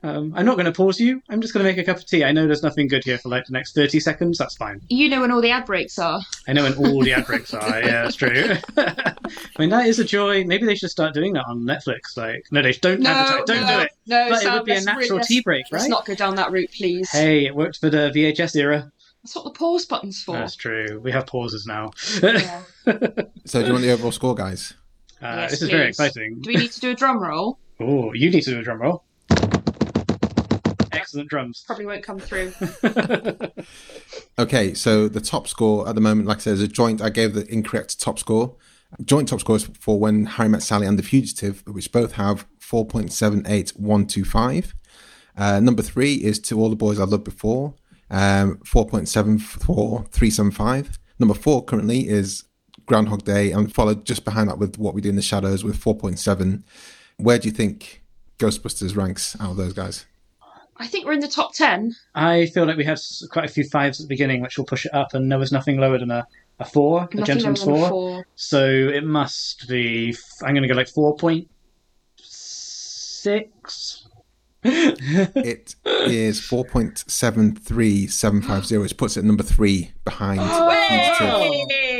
um, 0.04 0.32
I'm 0.36 0.46
not 0.46 0.54
going 0.54 0.66
to 0.66 0.72
pause 0.72 1.00
you. 1.00 1.20
I'm 1.28 1.40
just 1.40 1.52
going 1.52 1.64
to 1.64 1.70
make 1.70 1.78
a 1.78 1.84
cup 1.84 1.96
of 1.96 2.06
tea. 2.06 2.22
I 2.24 2.30
know 2.30 2.46
there's 2.46 2.62
nothing 2.62 2.86
good 2.86 3.02
here 3.04 3.18
for 3.18 3.28
like 3.28 3.46
the 3.46 3.52
next 3.52 3.74
30 3.74 3.98
seconds. 4.00 4.38
That's 4.38 4.56
fine. 4.56 4.80
you 4.88 5.08
know 5.08 5.20
when 5.20 5.30
all 5.32 5.40
the 5.40 5.50
ad 5.50 5.66
breaks 5.66 5.98
are. 5.98 6.20
I 6.46 6.52
know 6.52 6.62
when 6.62 6.74
all 6.74 7.02
the 7.02 7.12
ad 7.12 7.26
breaks 7.26 7.52
are. 7.52 7.80
Yeah, 7.80 8.04
that's 8.04 8.14
true. 8.16 8.52
I 8.76 9.14
mean, 9.58 9.70
that 9.70 9.86
is 9.86 9.98
a 9.98 10.04
joy. 10.04 10.44
Maybe 10.44 10.64
they 10.66 10.76
should 10.76 10.90
start 10.90 11.12
doing 11.14 11.32
that 11.32 11.44
on 11.48 11.60
Netflix. 11.62 12.16
Like, 12.16 12.46
no, 12.52 12.62
they 12.62 12.72
don't 12.72 13.00
No, 13.00 13.10
advertise. 13.10 13.46
Don't 13.46 13.66
no, 13.66 13.76
do 13.78 13.82
it. 13.84 13.90
No, 14.06 14.28
But 14.30 14.44
it 14.44 14.52
would 14.52 14.64
be 14.64 14.72
a 14.74 14.80
natural 14.82 15.18
really- 15.18 15.24
tea 15.24 15.40
break, 15.40 15.64
right? 15.72 15.78
Let's 15.80 15.88
not 15.88 16.06
go 16.06 16.14
down 16.14 16.36
that 16.36 16.52
route, 16.52 16.70
please. 16.76 17.10
Hey, 17.10 17.46
it 17.46 17.54
worked 17.56 17.78
for 17.78 17.90
the 17.90 18.12
VHS 18.14 18.54
era. 18.56 18.92
That's 19.24 19.34
what 19.34 19.44
the 19.44 19.50
pause 19.50 19.86
button's 19.86 20.22
for. 20.22 20.36
That's 20.36 20.54
true. 20.54 21.00
We 21.02 21.10
have 21.12 21.26
pauses 21.26 21.66
now. 21.66 21.90
Yeah. 22.22 22.62
So 23.46 23.60
do 23.60 23.66
you 23.66 23.72
want 23.72 23.82
the 23.84 23.90
overall 23.90 24.12
score, 24.12 24.34
guys? 24.34 24.72
Uh, 25.24 25.36
Yes, 25.38 25.52
this 25.52 25.62
is 25.62 25.70
very 25.70 25.88
exciting. 25.88 26.38
Do 26.40 26.48
we 26.48 26.56
need 26.56 26.70
to 26.72 26.80
do 26.80 26.90
a 26.90 26.94
drum 26.94 27.18
roll? 27.18 27.58
Oh, 27.80 28.12
you 28.12 28.28
need 28.30 28.42
to 28.42 28.50
do 28.50 28.58
a 28.60 28.62
drum 28.62 28.82
roll. 28.82 29.04
Excellent 30.92 31.30
drums. 31.30 31.64
Probably 31.66 31.86
won't 31.86 32.02
come 32.04 32.18
through. 32.18 32.52
Okay, 34.36 34.74
so 34.74 35.06
the 35.08 35.20
top 35.20 35.46
score 35.46 35.88
at 35.88 35.94
the 35.94 36.00
moment, 36.00 36.26
like 36.26 36.38
I 36.38 36.40
said, 36.40 36.54
is 36.54 36.62
a 36.62 36.66
joint. 36.66 37.00
I 37.00 37.08
gave 37.08 37.34
the 37.34 37.46
incorrect 37.52 38.00
top 38.00 38.18
score. 38.18 38.56
Joint 39.04 39.28
top 39.28 39.38
scores 39.38 39.62
for 39.78 39.96
when 40.00 40.26
Harry 40.26 40.48
Met 40.48 40.64
Sally 40.64 40.88
and 40.88 40.98
The 40.98 41.04
Fugitive, 41.04 41.62
which 41.68 41.92
both 41.92 42.14
have 42.14 42.44
4.78125. 42.60 44.72
Uh, 45.36 45.60
number 45.60 45.82
three 45.82 46.14
is 46.14 46.40
To 46.40 46.58
All 46.58 46.68
the 46.68 46.74
Boys 46.74 46.98
I 46.98 47.04
Loved 47.04 47.22
Before, 47.22 47.74
um, 48.10 48.58
4.74375. 48.64 50.98
Number 51.20 51.34
four 51.34 51.64
currently 51.64 52.08
is 52.08 52.42
Groundhog 52.86 53.24
Day, 53.24 53.52
and 53.52 53.72
followed 53.72 54.04
just 54.04 54.24
behind 54.24 54.48
that 54.48 54.58
with 54.58 54.78
What 54.78 54.94
We 54.94 55.00
Do 55.00 55.08
in 55.08 55.16
the 55.16 55.22
Shadows 55.22 55.64
with 55.64 55.82
4.7. 55.82 56.62
Where 57.16 57.38
do 57.38 57.48
you 57.48 57.54
think 57.54 58.02
Ghostbusters 58.38 58.96
ranks 58.96 59.36
out 59.40 59.52
of 59.52 59.56
those 59.56 59.72
guys? 59.72 60.04
I 60.76 60.88
think 60.88 61.06
we're 61.06 61.12
in 61.12 61.20
the 61.20 61.28
top 61.28 61.54
ten. 61.54 61.94
I 62.16 62.46
feel 62.46 62.66
like 62.66 62.76
we 62.76 62.84
had 62.84 62.98
quite 63.30 63.44
a 63.44 63.48
few 63.48 63.62
fives 63.64 64.00
at 64.00 64.04
the 64.04 64.08
beginning, 64.08 64.40
which 64.40 64.58
will 64.58 64.64
push 64.64 64.84
it 64.86 64.92
up, 64.92 65.14
and 65.14 65.30
there 65.30 65.38
was 65.38 65.52
nothing 65.52 65.78
lower 65.78 65.98
than 65.98 66.10
a, 66.10 66.26
a 66.58 66.64
four, 66.64 66.98
a 66.98 67.02
Nothing 67.02 67.18
lower 67.18 67.26
gentleman's 67.26 67.62
four. 67.62 67.88
four. 67.88 68.26
So 68.34 68.66
it 68.66 69.04
must 69.04 69.68
be. 69.68 70.16
I'm 70.42 70.52
going 70.54 70.62
to 70.62 70.68
go 70.68 70.74
like 70.74 70.88
four 70.88 71.14
point 71.16 71.48
six. 72.16 74.00
It 74.66 75.74
is 75.84 76.40
4.73750, 76.40 78.80
which 78.80 78.96
puts 78.96 79.16
it 79.16 79.20
at 79.20 79.26
number 79.26 79.42
three 79.42 79.92
behind 80.06 80.40
oh, 80.42 80.70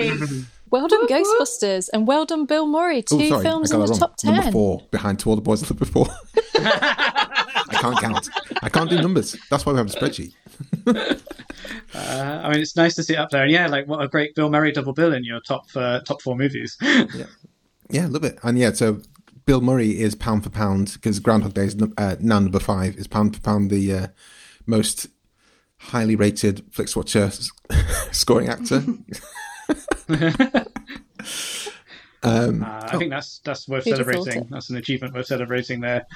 Fugitive. 0.09 0.51
Hey! 0.75 0.81
Well 0.81 0.89
done, 0.89 1.07
Ghostbusters, 1.09 1.89
and 1.93 2.07
well 2.07 2.25
done, 2.27 2.47
Bill 2.47 2.67
Murray. 2.67 3.03
Two 3.03 3.17
Oh, 3.21 3.29
sorry, 3.29 3.43
films 3.45 3.71
in 3.73 3.81
the 3.81 3.87
wrong. 3.87 3.99
top 3.99 4.17
ten. 4.17 4.35
Number 4.35 4.51
four, 4.53 4.83
behind 4.91 5.19
To 5.21 5.31
All 5.31 5.37
the 5.37 5.43
Boys 5.43 5.63
I 5.63 5.67
Loved 5.67 5.79
Before. 5.79 6.07
I 6.57 7.77
can't 7.81 7.99
count. 8.01 8.29
I 8.63 8.69
can't 8.69 8.91
do 8.91 9.01
numbers. 9.01 9.37
That's 9.51 9.65
why 9.67 9.73
we 9.73 9.79
have 9.79 9.87
a 9.87 9.91
spreadsheet. 9.91 10.33
Uh, 11.95 12.41
I 12.45 12.51
mean, 12.51 12.61
it's 12.61 12.77
nice 12.77 12.95
to 12.97 13.03
see 13.03 13.15
it 13.15 13.19
up 13.19 13.31
there, 13.31 13.43
and 13.45 13.51
yeah, 13.51 13.69
like 13.69 13.87
what 13.87 14.03
a 14.03 14.09
great 14.09 14.35
Bill 14.35 14.51
Murray 14.51 14.73
double 14.73 14.93
bill 14.93 15.15
in 15.15 15.23
your 15.25 15.41
top 15.41 15.65
uh, 15.77 16.01
top 16.01 16.21
four 16.21 16.37
movies. 16.37 16.77
Yeah, 17.89 18.07
love 18.09 18.25
it. 18.25 18.39
And 18.43 18.59
yeah, 18.59 18.73
so 18.73 19.01
Bill 19.47 19.61
Murray 19.61 20.01
is 20.01 20.15
pound 20.15 20.43
for 20.45 20.51
pound 20.51 20.93
because 20.95 21.21
Groundhog 21.21 21.55
Day 21.55 21.67
is 21.67 21.77
uh, 21.97 22.17
now 22.21 22.41
number 22.41 22.59
five. 22.59 22.97
Is 22.97 23.07
pound 23.07 23.37
for 23.37 23.43
pound 23.43 23.71
the 23.71 23.93
uh, 23.93 24.07
most 24.67 25.07
highly 25.79 26.17
rated 26.17 26.69
Flixwatcher 26.73 27.27
s- 27.29 27.51
scoring 28.11 28.49
actor. 28.49 28.83
um, 32.23 32.63
Uh, 32.63 32.81
I 32.83 32.97
think 32.99 33.11
that's 33.11 33.41
that's 33.45 33.69
worth 33.69 33.85
Who'd 33.85 33.97
celebrating. 33.97 34.47
That's 34.51 34.71
an 34.71 34.77
achievement 34.77 35.15
worth 35.15 35.27
celebrating 35.27 35.81
there. 35.81 36.07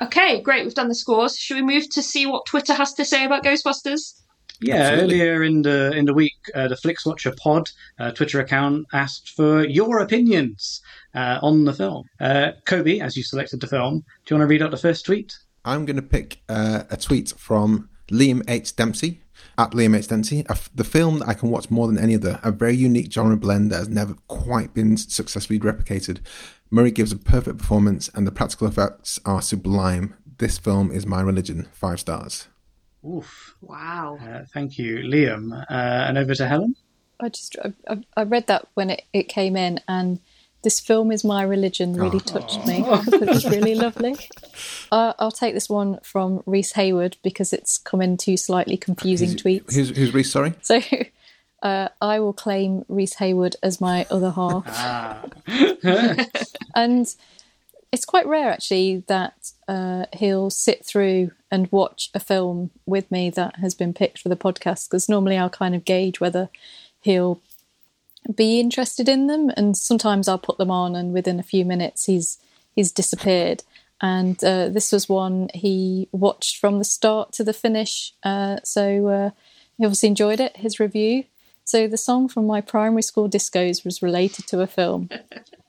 Okay, 0.00 0.42
great. 0.42 0.64
We've 0.64 0.74
done 0.74 0.88
the 0.88 0.94
scores. 0.94 1.38
Should 1.38 1.56
we 1.56 1.62
move 1.62 1.88
to 1.90 2.02
see 2.02 2.26
what 2.26 2.44
Twitter 2.46 2.74
has 2.74 2.92
to 2.94 3.04
say 3.04 3.24
about 3.24 3.44
Ghostbusters? 3.44 4.20
Yeah, 4.60 4.76
Absolutely. 4.76 5.20
earlier 5.20 5.42
in 5.42 5.62
the 5.62 5.92
in 5.92 6.04
the 6.06 6.14
week, 6.14 6.34
uh, 6.54 6.68
the 6.68 6.76
Flixwatcher 6.76 7.36
Pod 7.36 7.70
uh, 7.98 8.10
Twitter 8.12 8.40
account 8.40 8.86
asked 8.92 9.30
for 9.30 9.66
your 9.66 10.00
opinions 10.00 10.80
uh, 11.14 11.38
on 11.42 11.64
the 11.64 11.72
film. 11.72 12.04
Uh, 12.20 12.52
Kobe, 12.64 13.00
as 13.00 13.16
you 13.16 13.22
selected 13.22 13.60
the 13.60 13.66
film, 13.66 14.04
do 14.24 14.34
you 14.34 14.38
want 14.38 14.48
to 14.48 14.50
read 14.50 14.62
out 14.62 14.70
the 14.70 14.76
first 14.76 15.04
tweet? 15.04 15.36
I'm 15.64 15.84
going 15.84 15.96
to 15.96 16.02
pick 16.02 16.40
uh, 16.48 16.84
a 16.90 16.96
tweet 16.96 17.30
from 17.36 17.90
Liam 18.10 18.42
H. 18.48 18.76
Dempsey 18.76 19.20
at 19.58 19.72
Liam 19.72 19.96
H. 19.96 20.08
Dempsey. 20.08 20.40
A 20.48 20.52
f- 20.52 20.70
the 20.74 20.84
film 20.84 21.20
that 21.20 21.28
I 21.28 21.34
can 21.34 21.50
watch 21.50 21.70
more 21.70 21.86
than 21.86 21.98
any 21.98 22.14
other, 22.14 22.40
a 22.42 22.50
very 22.50 22.76
unique 22.76 23.12
genre 23.12 23.36
blend 23.36 23.70
that 23.70 23.78
has 23.78 23.88
never 23.88 24.14
quite 24.28 24.74
been 24.74 24.96
successfully 24.96 25.58
replicated. 25.58 26.18
Murray 26.70 26.90
gives 26.90 27.12
a 27.12 27.16
perfect 27.16 27.58
performance, 27.58 28.10
and 28.14 28.26
the 28.26 28.32
practical 28.32 28.66
effects 28.66 29.20
are 29.24 29.40
sublime. 29.40 30.14
This 30.38 30.58
film 30.58 30.90
is 30.90 31.06
my 31.06 31.20
religion. 31.20 31.68
Five 31.72 32.00
stars. 32.00 32.48
Oof. 33.06 33.54
Wow. 33.60 34.18
Uh, 34.20 34.44
thank 34.52 34.78
you, 34.78 34.98
Liam. 34.98 35.52
Uh, 35.52 35.64
and 35.70 36.18
over 36.18 36.34
to 36.34 36.46
Helen. 36.46 36.74
I 37.20 37.28
just 37.28 37.56
I, 37.64 37.72
I, 37.88 38.04
I 38.16 38.22
read 38.24 38.46
that 38.48 38.68
when 38.74 38.90
it, 38.90 39.02
it 39.12 39.28
came 39.28 39.56
in, 39.56 39.80
and 39.88 40.20
this 40.62 40.80
film 40.80 41.12
is 41.12 41.24
my 41.24 41.42
religion 41.42 41.94
really 41.94 42.20
touched 42.20 42.66
me. 42.66 42.78
it 42.86 43.28
was 43.28 43.44
really 43.46 43.74
lovely. 43.74 44.16
Uh, 44.90 45.12
I'll 45.18 45.30
take 45.30 45.54
this 45.54 45.68
one 45.68 46.00
from 46.02 46.42
Reese 46.46 46.72
Hayward 46.72 47.16
because 47.22 47.52
it's 47.52 47.78
come 47.78 48.02
in 48.02 48.16
two 48.16 48.36
slightly 48.36 48.76
confusing 48.76 49.30
tweets. 49.30 49.74
Who's, 49.74 49.90
who's 49.90 50.12
Reese? 50.12 50.32
Sorry. 50.32 50.54
So 50.62 50.80
uh, 51.62 51.88
I 52.00 52.20
will 52.20 52.32
claim 52.32 52.84
Reese 52.88 53.14
Hayward 53.14 53.56
as 53.62 53.80
my 53.80 54.06
other 54.10 54.30
half. 54.30 54.64
Ah, 54.66 55.24
and 56.74 57.14
it's 57.92 58.04
quite 58.04 58.26
rare 58.26 58.50
actually 58.50 59.04
that 59.06 59.52
uh, 59.68 60.06
he'll 60.14 60.50
sit 60.50 60.84
through 60.84 61.30
and 61.50 61.70
watch 61.70 62.10
a 62.14 62.20
film 62.20 62.70
with 62.84 63.10
me 63.10 63.30
that 63.30 63.56
has 63.56 63.74
been 63.74 63.94
picked 63.94 64.18
for 64.18 64.28
the 64.28 64.36
podcast 64.36 64.88
because 64.88 65.08
normally 65.08 65.36
I'll 65.36 65.48
kind 65.48 65.74
of 65.74 65.84
gauge 65.84 66.20
whether 66.20 66.50
he'll 67.00 67.40
be 68.34 68.60
interested 68.60 69.08
in 69.08 69.26
them 69.26 69.50
and 69.56 69.76
sometimes 69.76 70.28
I'll 70.28 70.38
put 70.38 70.58
them 70.58 70.70
on 70.70 70.96
and 70.96 71.12
within 71.12 71.38
a 71.38 71.44
few 71.44 71.64
minutes 71.64 72.06
he's 72.06 72.38
he's 72.74 72.92
disappeared 72.92 73.62
and 74.00 74.42
uh, 74.44 74.68
this 74.68 74.92
was 74.92 75.08
one 75.08 75.48
he 75.54 76.08
watched 76.12 76.58
from 76.58 76.78
the 76.78 76.84
start 76.84 77.32
to 77.32 77.44
the 77.44 77.52
finish 77.52 78.12
uh, 78.22 78.58
so 78.64 79.06
uh, 79.08 79.30
he 79.78 79.84
obviously 79.84 80.08
enjoyed 80.08 80.40
it 80.40 80.56
his 80.58 80.80
review 80.80 81.24
so 81.64 81.86
the 81.86 81.96
song 81.96 82.28
from 82.28 82.46
my 82.46 82.60
primary 82.60 83.02
school 83.02 83.28
discos 83.28 83.84
was 83.84 84.02
related 84.02 84.46
to 84.48 84.60
a 84.60 84.66
film 84.66 85.08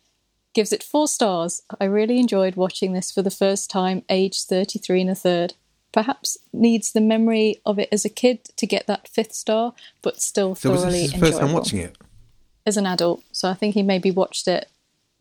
gives 0.58 0.74
it 0.74 0.82
four 0.82 1.08
stars. 1.08 1.62
I 1.80 1.86
really 1.86 2.20
enjoyed 2.20 2.56
watching 2.56 2.94
this 2.94 3.12
for 3.12 3.22
the 3.22 3.30
first 3.30 3.70
time, 3.70 4.02
age 4.10 4.42
33 4.42 5.02
and 5.02 5.10
a 5.12 5.16
third. 5.16 5.54
Perhaps 5.92 6.36
needs 6.52 6.94
the 6.94 7.00
memory 7.00 7.62
of 7.64 7.78
it 7.78 7.90
as 7.92 8.06
a 8.06 8.10
kid 8.10 8.46
to 8.58 8.66
get 8.66 8.88
that 8.88 9.08
fifth 9.08 9.34
star, 9.34 9.74
but 10.02 10.20
still 10.20 10.56
So 10.56 10.72
was 10.72 10.82
thoroughly 10.82 11.02
this 11.02 11.12
his 11.12 11.14
enjoyable. 11.14 11.38
first 11.38 11.42
time 11.42 11.54
watching 11.54 11.80
it? 11.82 11.98
As 12.68 12.76
an 12.76 12.86
adult, 12.86 13.24
so 13.32 13.50
I 13.50 13.54
think 13.54 13.76
he 13.76 13.82
maybe 13.82 14.12
watched 14.12 14.46
it 14.48 14.68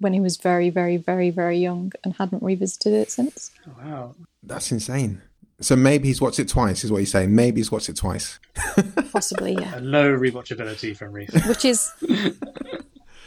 when 0.01 0.13
he 0.13 0.19
was 0.19 0.37
very, 0.37 0.69
very, 0.69 0.97
very, 0.97 1.31
very 1.31 1.59
young 1.59 1.93
and 2.03 2.13
hadn't 2.17 2.43
revisited 2.43 2.93
it 2.93 3.11
since. 3.11 3.53
wow. 3.79 4.17
That's 4.43 4.71
insane. 4.73 5.23
So 5.61 5.77
maybe 5.77 6.09
he's 6.09 6.21
watched 6.21 6.41
it 6.41 6.49
twice, 6.49 6.83
is 6.83 6.91
what 6.91 6.99
you're 6.99 7.07
saying. 7.07 7.35
Maybe 7.35 7.61
he's 7.61 7.71
watched 7.71 7.89
it 7.89 7.97
twice. 7.97 8.41
Possibly, 9.13 9.55
yeah. 9.55 9.79
A 9.79 9.81
low 9.81 10.11
rewatchability 10.13 10.97
from 10.97 11.13
Reese. 11.13 11.31
Which 11.47 11.65
is. 11.65 11.91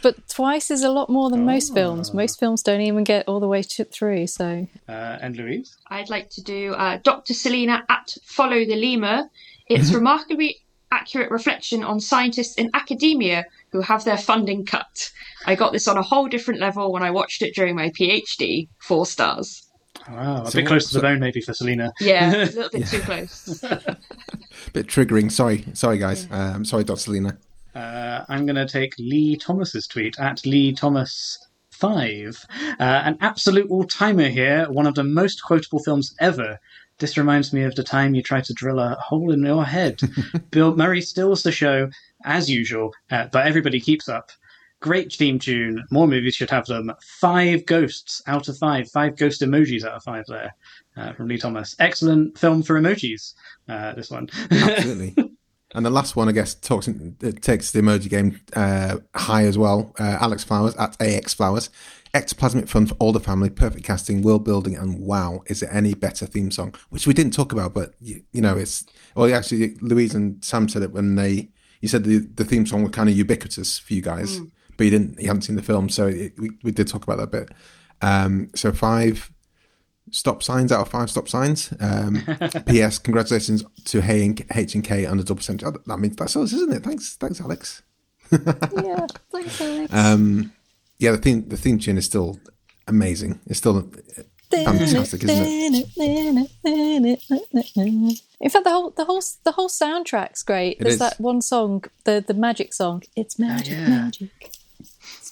But 0.01 0.27
twice 0.27 0.69
is 0.69 0.83
a 0.83 0.89
lot 0.91 1.09
more 1.09 1.29
than 1.29 1.45
most 1.45 1.73
films. 1.73 2.13
Most 2.13 2.39
films 2.39 2.61
don't 2.61 2.81
even 2.81 3.03
get 3.03 3.25
all 3.27 3.39
the 3.39 3.47
way 3.47 3.63
to, 3.63 3.83
through, 3.85 4.27
so 4.27 4.67
Uh, 4.87 5.17
and 5.21 5.35
Louise. 5.37 5.77
I'd 5.87 6.09
like 6.09 6.29
to 6.31 6.43
do 6.43 6.73
uh, 6.73 6.99
Dr. 7.03 7.33
Selina 7.33 7.83
at 7.89 8.15
Follow 8.23 8.65
the 8.65 8.75
Lemur. 8.75 9.29
It's 9.67 9.93
remarkably 9.99 10.57
accurate 10.91 11.31
reflection 11.31 11.83
on 11.83 11.99
scientists 11.99 12.55
in 12.55 12.69
academia 12.73 13.45
who 13.71 13.81
have 13.81 14.03
their 14.03 14.17
funding 14.17 14.65
cut. 14.65 15.11
I 15.45 15.55
got 15.55 15.71
this 15.71 15.87
on 15.87 15.97
a 15.97 16.01
whole 16.01 16.27
different 16.27 16.59
level 16.59 16.91
when 16.91 17.03
I 17.03 17.11
watched 17.11 17.41
it 17.41 17.55
during 17.55 17.75
my 17.75 17.89
PhD. 17.89 18.67
Four 18.79 19.05
stars. 19.05 19.65
Wow, 20.09 20.43
a 20.43 20.51
So 20.51 20.59
bit 20.59 20.67
close 20.67 20.87
to 20.89 20.95
the 20.95 21.01
bone 21.01 21.19
maybe 21.19 21.41
for 21.41 21.53
Selena. 21.53 21.91
Yeah, 21.99 22.35
a 22.35 22.37
little 22.45 22.69
bit 22.69 22.87
too 22.87 22.99
close. 23.01 23.59
bit 24.73 24.87
triggering. 24.87 25.31
Sorry, 25.31 25.65
sorry, 25.73 25.97
guys. 25.97 26.27
I'm 26.31 26.65
sorry, 26.65 26.83
Dr. 26.83 26.99
Selena. 26.99 27.37
Uh, 27.75 28.25
I'm 28.27 28.45
going 28.45 28.55
to 28.55 28.67
take 28.67 28.93
Lee 28.97 29.37
Thomas's 29.37 29.87
tweet 29.87 30.19
at 30.19 30.45
Lee 30.45 30.73
Thomas. 30.73 31.37
Five, 31.71 32.45
uh, 32.77 32.83
an 33.05 33.17
absolute 33.21 33.69
all 33.69 33.85
timer 33.85 34.27
here, 34.27 34.65
one 34.69 34.85
of 34.85 34.95
the 34.95 35.03
most 35.05 35.41
quotable 35.43 35.79
films 35.79 36.13
ever. 36.19 36.59
This 36.99 37.17
reminds 37.17 37.53
me 37.53 37.63
of 37.63 37.75
the 37.75 37.83
time 37.83 38.13
you 38.13 38.21
tried 38.21 38.43
to 38.45 38.53
drill 38.53 38.79
a 38.79 38.95
hole 38.95 39.31
in 39.31 39.43
your 39.43 39.65
head. 39.65 40.01
Bill 40.51 40.75
Murray 40.75 41.01
steals 41.01 41.43
the 41.43 41.51
show, 41.51 41.89
as 42.25 42.49
usual, 42.49 42.93
uh, 43.09 43.27
but 43.31 43.47
everybody 43.47 43.79
keeps 43.79 44.09
up. 44.09 44.31
Great 44.81 45.11
theme 45.11 45.39
tune. 45.39 45.83
More 45.91 46.07
movies 46.07 46.35
should 46.35 46.49
have 46.49 46.65
them. 46.65 46.91
Five 47.01 47.65
ghosts 47.65 48.21
out 48.27 48.47
of 48.47 48.57
five. 48.57 48.89
Five 48.89 49.17
ghost 49.17 49.41
emojis 49.41 49.83
out 49.83 49.95
of 49.95 50.03
five 50.03 50.25
there 50.27 50.55
uh, 50.95 51.13
from 51.13 51.27
Lee 51.27 51.37
Thomas. 51.37 51.75
Excellent 51.79 52.37
film 52.37 52.63
for 52.63 52.79
emojis, 52.79 53.33
uh, 53.67 53.93
this 53.93 54.09
one. 54.09 54.29
Absolutely. 54.51 55.15
and 55.75 55.85
the 55.85 55.89
last 55.89 56.15
one, 56.15 56.27
I 56.27 56.31
guess, 56.31 56.55
talks 56.55 56.87
it 56.87 57.41
takes 57.41 57.71
the 57.71 57.81
emoji 57.81 58.09
game 58.09 58.39
uh, 58.55 58.97
high 59.15 59.45
as 59.45 59.57
well. 59.57 59.93
Uh, 59.99 60.17
Alex 60.19 60.43
Flowers 60.43 60.75
at 60.75 60.99
AX 61.01 61.33
Flowers. 61.33 61.69
Ectoplasmic 62.13 62.67
fun 62.67 62.87
for 62.87 62.95
all 62.95 63.11
the 63.11 63.19
family, 63.19 63.51
perfect 63.51 63.85
casting, 63.85 64.23
world 64.23 64.43
building, 64.43 64.75
and 64.75 64.99
wow, 64.99 65.43
is 65.45 65.61
it 65.61 65.69
any 65.71 65.93
better 65.93 66.25
theme 66.25 66.49
song? 66.49 66.73
Which 66.89 67.05
we 67.05 67.13
didn't 67.13 67.33
talk 67.33 67.51
about, 67.51 67.75
but 67.75 67.93
you, 67.99 68.23
you 68.31 68.41
know, 68.41 68.57
it's 68.57 68.83
well, 69.15 69.31
actually, 69.31 69.75
Louise 69.81 70.15
and 70.15 70.43
Sam 70.43 70.67
said 70.67 70.81
it 70.81 70.91
when 70.91 71.15
they 71.15 71.49
you 71.81 71.87
said 71.87 72.03
the 72.05 72.17
the 72.17 72.45
theme 72.45 72.65
song 72.65 72.81
was 72.81 72.91
kind 72.91 73.09
of 73.09 73.15
ubiquitous 73.15 73.77
for 73.77 73.93
you 73.93 74.01
guys, 74.01 74.39
but 74.75 74.85
you 74.85 74.89
didn't, 74.89 75.19
you 75.19 75.27
hadn't 75.27 75.43
seen 75.43 75.55
the 75.55 75.61
film, 75.61 75.87
so 75.87 76.07
it, 76.07 76.33
we 76.39 76.49
we 76.63 76.71
did 76.71 76.87
talk 76.87 77.03
about 77.03 77.17
that 77.17 77.23
a 77.23 77.27
bit. 77.27 77.51
Um, 78.01 78.49
so 78.55 78.71
five 78.71 79.29
stop 80.11 80.43
signs 80.43 80.71
out 80.71 80.81
of 80.81 80.89
five 80.89 81.09
stop 81.09 81.27
signs. 81.27 81.73
Um, 81.79 82.23
P.S. 82.67 82.99
Congratulations 82.99 83.63
to 83.85 84.01
H 84.01 84.21
and 84.21 84.45
H 84.55 84.75
and 84.75 84.83
K 84.83 85.05
on 85.05 85.17
the 85.17 85.23
double 85.23 85.41
century. 85.41 85.71
I 85.89 85.95
mean, 85.95 86.15
that's 86.15 86.35
us, 86.35 86.53
isn't 86.53 86.73
it? 86.73 86.83
Thanks, 86.83 87.15
thanks, 87.15 87.41
Alex. 87.41 87.81
yeah, 88.31 89.07
thanks, 89.31 89.61
Alex. 89.61 89.93
Um, 89.93 90.53
yeah, 90.97 91.11
the 91.11 91.17
theme 91.17 91.47
the 91.47 91.57
theme 91.57 91.79
tune 91.79 91.97
is 91.97 92.05
still 92.05 92.39
amazing. 92.87 93.39
It's 93.47 93.59
still 93.59 93.89
fantastic, 94.51 95.23
isn't 95.23 95.35
it? 95.37 95.85
In 98.41 98.49
fact, 98.49 98.63
the 98.63 98.71
whole 98.71 98.91
the 98.91 99.05
whole 99.05 99.21
the 99.43 99.51
whole 99.51 99.69
soundtrack's 99.69 100.43
great. 100.43 100.77
It 100.79 100.83
There's 100.83 100.93
is. 100.93 100.99
that 100.99 101.19
one 101.19 101.41
song, 101.41 101.83
the 102.03 102.23
the 102.25 102.33
magic 102.33 102.73
song. 102.73 103.03
It's 103.15 103.39
magic, 103.39 103.73
yeah. 103.73 103.89
magic. 103.89 104.51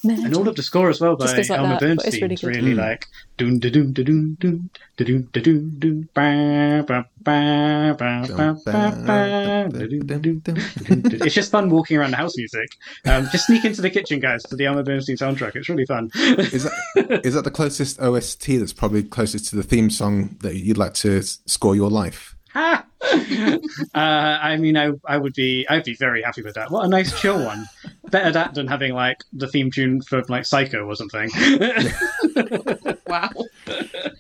It's 0.10 0.22
magic. 0.22 0.26
And 0.26 0.36
all 0.36 0.48
of 0.48 0.56
the 0.56 0.64
score 0.64 0.90
as 0.90 1.00
well 1.02 1.16
by 1.16 1.26
Just 1.36 1.50
like 1.50 1.60
Elmer 1.60 1.70
that, 1.74 1.80
but 1.80 1.88
Bernstein. 1.88 2.08
it's 2.14 2.22
really 2.22 2.34
It's 2.34 2.42
good. 2.44 2.56
really 2.56 2.74
Mm. 2.74 2.78
like 2.78 3.06
doon 3.38 3.60
da 3.60 3.70
doon 3.70 3.94
da 3.94 4.04
doon 4.04 4.38
doon 4.40 4.70
da 4.98 5.06
doon 5.06 5.30
da 5.34 5.42
doon 5.42 5.76
doon 5.80 6.10
ba 6.14 6.84
ba 6.88 7.06
ba 7.22 7.96
ba 7.98 8.26
ba 8.28 8.56
ba 8.66 8.92
ba 9.06 9.70
da 9.70 9.86
doon 9.86 10.06
da 10.08 10.18
doon 10.18 10.42
da 10.44 10.52
doon 10.54 11.02
da- 11.02 11.26
It's 11.26 11.36
just 11.36 11.52
fun 11.52 11.70
walking 11.70 11.98
around 11.98 12.12
the 12.12 12.18
house 12.18 12.36
music. 12.38 12.70
Um, 13.06 13.28
just 13.32 13.48
sneak 13.48 13.66
into 13.66 13.82
the 13.82 13.90
kitchen, 13.90 14.20
guys, 14.20 14.44
to 14.44 14.56
the 14.56 14.66
Elmer 14.66 14.84
Bernstein 14.84 15.18
soundtrack. 15.18 15.56
It's 15.56 15.70
really 15.70 15.86
fun. 15.86 16.10
Is 16.16 16.64
that 16.64 17.22
is 17.26 17.34
that 17.34 17.44
the 17.44 17.52
closest 17.52 18.00
OST 18.00 18.58
that's 18.58 18.74
probably 18.74 19.04
closest 19.04 19.50
to 19.50 19.56
the 19.56 19.64
theme 19.64 19.90
song 19.90 20.38
that 20.42 20.56
you'd 20.56 20.78
like 20.78 20.94
to 20.96 21.22
score 21.22 21.76
your 21.76 21.90
life? 21.90 22.36
uh, 22.56 23.58
I 23.94 24.58
mean, 24.58 24.78
I, 24.78 24.92
I 25.06 25.18
would 25.18 25.34
be, 25.34 25.66
I'd 25.70 25.84
be 25.84 25.96
very 25.96 26.22
happy 26.22 26.42
with 26.42 26.56
that. 26.56 26.72
What 26.72 26.86
a 26.86 26.88
nice 26.88 27.20
chill 27.20 27.44
one. 27.44 27.68
Better 28.10 28.32
that 28.32 28.54
than 28.54 28.68
having 28.68 28.94
like 28.94 29.24
the 29.34 29.48
theme 29.48 29.70
tune 29.72 30.02
for 30.02 30.24
like 30.30 30.46
Psycho 30.46 30.86
or 30.86 30.96
something. 30.96 31.30
wow. 33.08 33.30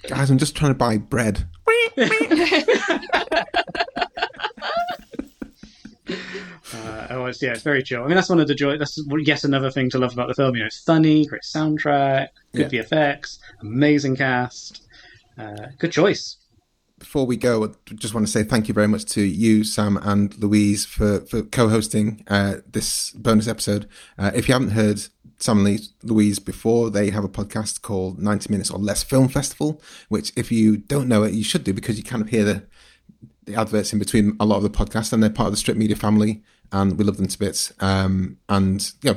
Guys, 0.07 0.29
I'm 0.29 0.37
just 0.37 0.55
trying 0.55 0.71
to 0.71 0.77
buy 0.77 0.97
bread. 0.97 1.47
Uh, 6.73 7.07
oh, 7.11 7.25
it's, 7.25 7.41
yeah, 7.41 7.51
it's 7.51 7.63
very 7.63 7.81
chill. 7.81 8.03
I 8.03 8.07
mean, 8.07 8.15
that's 8.15 8.29
one 8.29 8.39
of 8.39 8.47
the 8.47 8.55
joy. 8.55 8.77
That's 8.77 8.99
yet 9.19 9.43
another 9.43 9.71
thing 9.71 9.89
to 9.91 9.97
love 9.97 10.13
about 10.13 10.27
the 10.27 10.33
film. 10.33 10.55
You 10.55 10.61
know, 10.61 10.67
it's 10.67 10.83
funny, 10.83 11.25
great 11.25 11.43
soundtrack, 11.43 12.29
good 12.53 12.71
VFX, 12.71 13.39
amazing 13.61 14.15
cast. 14.15 14.83
Uh, 15.37 15.67
good 15.77 15.91
choice. 15.91 16.36
Before 16.99 17.25
we 17.25 17.37
go, 17.37 17.63
I 17.63 17.93
just 17.93 18.13
want 18.13 18.25
to 18.25 18.31
say 18.31 18.43
thank 18.43 18.67
you 18.67 18.73
very 18.73 18.87
much 18.87 19.05
to 19.05 19.21
you, 19.21 19.63
Sam, 19.63 19.97
and 19.97 20.35
Louise 20.39 20.85
for, 20.85 21.19
for 21.21 21.43
co-hosting 21.43 22.23
uh, 22.27 22.55
this 22.67 23.11
bonus 23.11 23.47
episode. 23.47 23.87
Uh, 24.17 24.31
if 24.33 24.47
you 24.47 24.53
haven't 24.53 24.71
heard 24.71 25.01
Sam 25.39 25.65
and 25.65 25.79
Louise 26.01 26.39
before, 26.39 26.89
they 26.89 27.11
have 27.11 27.23
a 27.23 27.29
podcast 27.29 27.81
called 27.81 28.19
90 28.19 28.51
Minutes 28.51 28.71
or 28.71 28.79
Less 28.79 29.03
Film 29.03 29.27
Festival, 29.27 29.81
which 30.09 30.31
if 30.35 30.51
you 30.51 30.77
don't 30.77 31.07
know 31.07 31.23
it, 31.23 31.33
you 31.33 31.43
should 31.43 31.63
do 31.63 31.73
because 31.73 31.97
you 31.97 32.03
kind 32.03 32.21
of 32.21 32.29
hear 32.29 32.43
the 32.43 32.67
the 33.45 33.55
adverts 33.55 33.93
in 33.93 33.99
between 33.99 34.35
a 34.39 34.45
lot 34.45 34.57
of 34.57 34.63
the 34.63 34.69
podcasts, 34.69 35.13
and 35.13 35.23
they're 35.23 35.29
part 35.29 35.47
of 35.47 35.53
the 35.53 35.57
Strip 35.57 35.77
Media 35.77 35.95
family, 35.95 36.43
and 36.71 36.97
we 36.97 37.05
love 37.05 37.17
them 37.17 37.27
to 37.27 37.39
bits. 37.39 37.71
Um, 37.79 38.37
and 38.49 38.91
yeah, 39.01 39.13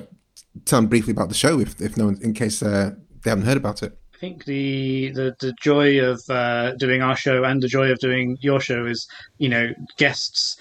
tell 0.65 0.81
them 0.81 0.89
briefly 0.89 1.11
about 1.11 1.29
the 1.29 1.35
show 1.35 1.59
if 1.59 1.81
if 1.81 1.97
no 1.97 2.07
one, 2.07 2.19
in 2.23 2.33
case 2.33 2.63
uh, 2.63 2.95
they 3.23 3.31
haven't 3.31 3.47
heard 3.47 3.57
about 3.57 3.83
it. 3.83 4.00
I 4.21 4.27
think 4.29 4.45
the 4.45 5.13
the, 5.13 5.35
the 5.41 5.55
joy 5.63 5.99
of 6.05 6.23
uh, 6.29 6.75
doing 6.75 7.01
our 7.01 7.17
show 7.17 7.43
and 7.43 7.63
the 7.63 7.69
joy 7.69 7.91
of 7.91 8.01
doing 8.01 8.37
your 8.43 8.61
show 8.61 8.85
is, 8.85 9.09
you 9.39 9.49
know, 9.49 9.73
guests 9.97 10.59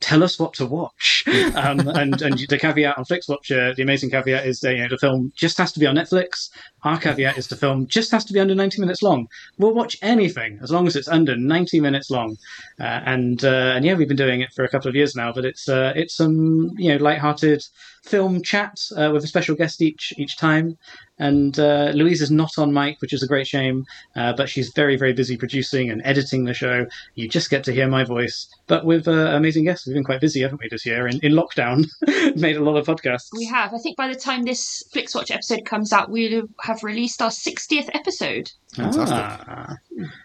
tell 0.00 0.22
us 0.22 0.38
what 0.38 0.54
to 0.54 0.64
watch. 0.64 1.22
Um, 1.54 1.86
and 1.88 2.20
and 2.22 2.38
the 2.48 2.58
caveat 2.58 2.96
on 2.96 3.04
FlixWatcher, 3.04 3.76
the 3.76 3.82
amazing 3.82 4.10
caveat 4.10 4.46
is 4.46 4.60
that 4.60 4.74
you 4.74 4.82
know 4.82 4.88
the 4.88 4.96
film 4.96 5.32
just 5.36 5.58
has 5.58 5.70
to 5.72 5.80
be 5.80 5.86
on 5.86 5.96
Netflix. 5.96 6.48
Our 6.84 6.98
caveat 6.98 7.38
is 7.38 7.48
the 7.48 7.56
film 7.56 7.86
just 7.86 8.10
has 8.10 8.24
to 8.26 8.32
be 8.32 8.40
under 8.40 8.54
90 8.54 8.80
minutes 8.80 9.02
long. 9.02 9.26
We'll 9.58 9.74
watch 9.74 9.96
anything 10.02 10.58
as 10.62 10.70
long 10.70 10.86
as 10.86 10.96
it's 10.96 11.08
under 11.08 11.34
90 11.34 11.80
minutes 11.80 12.10
long. 12.10 12.36
Uh, 12.78 13.00
and 13.06 13.44
uh, 13.44 13.72
and 13.74 13.84
yeah, 13.84 13.94
we've 13.94 14.08
been 14.08 14.16
doing 14.16 14.42
it 14.42 14.52
for 14.52 14.64
a 14.64 14.68
couple 14.68 14.88
of 14.88 14.94
years 14.94 15.16
now, 15.16 15.32
but 15.32 15.44
it's 15.44 15.68
uh, 15.68 15.92
it's 15.96 16.14
some 16.14 16.72
you 16.76 16.90
know 16.90 17.02
light-hearted 17.02 17.64
film 18.04 18.42
chat 18.42 18.78
uh, 18.96 19.10
with 19.12 19.24
a 19.24 19.26
special 19.26 19.56
guest 19.56 19.80
each 19.80 20.12
each 20.18 20.36
time. 20.36 20.76
And 21.16 21.56
uh, 21.60 21.92
Louise 21.94 22.20
is 22.20 22.32
not 22.32 22.58
on 22.58 22.72
mic, 22.72 23.00
which 23.00 23.12
is 23.12 23.22
a 23.22 23.28
great 23.28 23.46
shame, 23.46 23.84
uh, 24.16 24.32
but 24.32 24.48
she's 24.48 24.72
very, 24.74 24.96
very 24.96 25.12
busy 25.12 25.36
producing 25.36 25.88
and 25.88 26.02
editing 26.04 26.44
the 26.44 26.54
show. 26.54 26.86
You 27.14 27.28
just 27.28 27.50
get 27.50 27.62
to 27.64 27.72
hear 27.72 27.86
my 27.86 28.02
voice. 28.02 28.48
But 28.66 28.84
with 28.84 29.06
amazing 29.06 29.64
guests, 29.64 29.86
we've 29.86 29.94
been 29.94 30.02
quite 30.02 30.20
busy, 30.20 30.40
haven't 30.40 30.60
we, 30.60 30.68
this 30.68 30.84
year? 30.84 31.06
In, 31.06 31.20
in 31.20 31.32
lockdown, 31.32 31.86
made 32.36 32.56
a 32.56 32.64
lot 32.64 32.76
of 32.76 32.86
podcasts. 32.86 33.28
We 33.32 33.44
have. 33.46 33.72
I 33.72 33.78
think 33.78 33.96
by 33.96 34.08
the 34.08 34.16
time 34.16 34.42
this 34.42 34.82
FlixWatch 34.92 35.30
episode 35.30 35.64
comes 35.64 35.92
out, 35.92 36.10
we'll 36.10 36.48
have 36.62 36.73
released 36.82 37.22
our 37.22 37.30
60th 37.30 37.88
episode. 37.94 38.50
Fantastic. 38.74 39.46
Ah, 39.48 39.76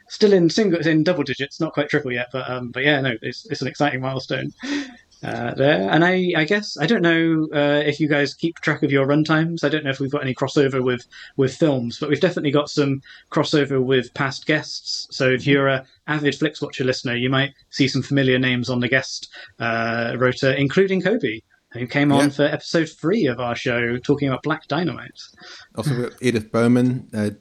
still 0.07 0.33
in 0.33 0.49
single, 0.49 0.79
in 0.79 1.03
double 1.03 1.23
digits, 1.23 1.59
not 1.59 1.73
quite 1.73 1.89
triple 1.89 2.11
yet, 2.11 2.27
but 2.31 2.49
um, 2.49 2.71
but 2.71 2.83
yeah, 2.83 3.01
no, 3.01 3.13
it's 3.21 3.45
it's 3.49 3.61
an 3.61 3.67
exciting 3.67 4.01
milestone. 4.01 4.51
Uh, 5.21 5.53
there, 5.55 5.89
and 5.91 6.05
I, 6.05 6.31
I 6.37 6.45
guess 6.45 6.77
I 6.79 6.85
don't 6.85 7.01
know 7.01 7.49
uh, 7.53 7.83
if 7.85 7.99
you 7.99 8.07
guys 8.07 8.33
keep 8.33 8.55
track 8.55 8.83
of 8.83 8.91
your 8.91 9.05
runtimes. 9.05 9.65
I 9.65 9.69
don't 9.69 9.83
know 9.83 9.89
if 9.89 9.99
we've 9.99 10.11
got 10.11 10.21
any 10.21 10.33
crossover 10.33 10.81
with 10.81 11.05
with 11.35 11.53
films, 11.53 11.99
but 11.99 12.07
we've 12.07 12.21
definitely 12.21 12.51
got 12.51 12.69
some 12.69 13.01
crossover 13.29 13.83
with 13.83 14.13
past 14.13 14.45
guests. 14.45 15.07
So 15.11 15.29
if 15.29 15.45
you're 15.45 15.67
a 15.67 15.85
avid 16.07 16.35
FlixWatcher 16.35 16.85
listener, 16.85 17.15
you 17.15 17.29
might 17.29 17.51
see 17.69 17.89
some 17.89 18.01
familiar 18.01 18.39
names 18.39 18.69
on 18.69 18.79
the 18.79 18.87
guest 18.87 19.29
uh, 19.59 20.15
rota, 20.17 20.57
including 20.57 21.01
Kobe, 21.01 21.41
who 21.73 21.85
came 21.87 22.11
on 22.11 22.25
Yeah. 22.25 22.29
for 22.29 22.43
episode 22.43 22.89
three 22.89 23.25
of 23.27 23.39
our 23.39 23.55
show, 23.55 23.97
talking 23.97 24.27
about 24.27 24.43
Black 24.43 24.67
Dynamite. 24.67 25.19
Also, 25.75 25.91
we've 25.95 26.09
got 26.09 26.21
Edith 26.23 26.51
Bowman, 26.51 27.07
uh, 27.13 27.31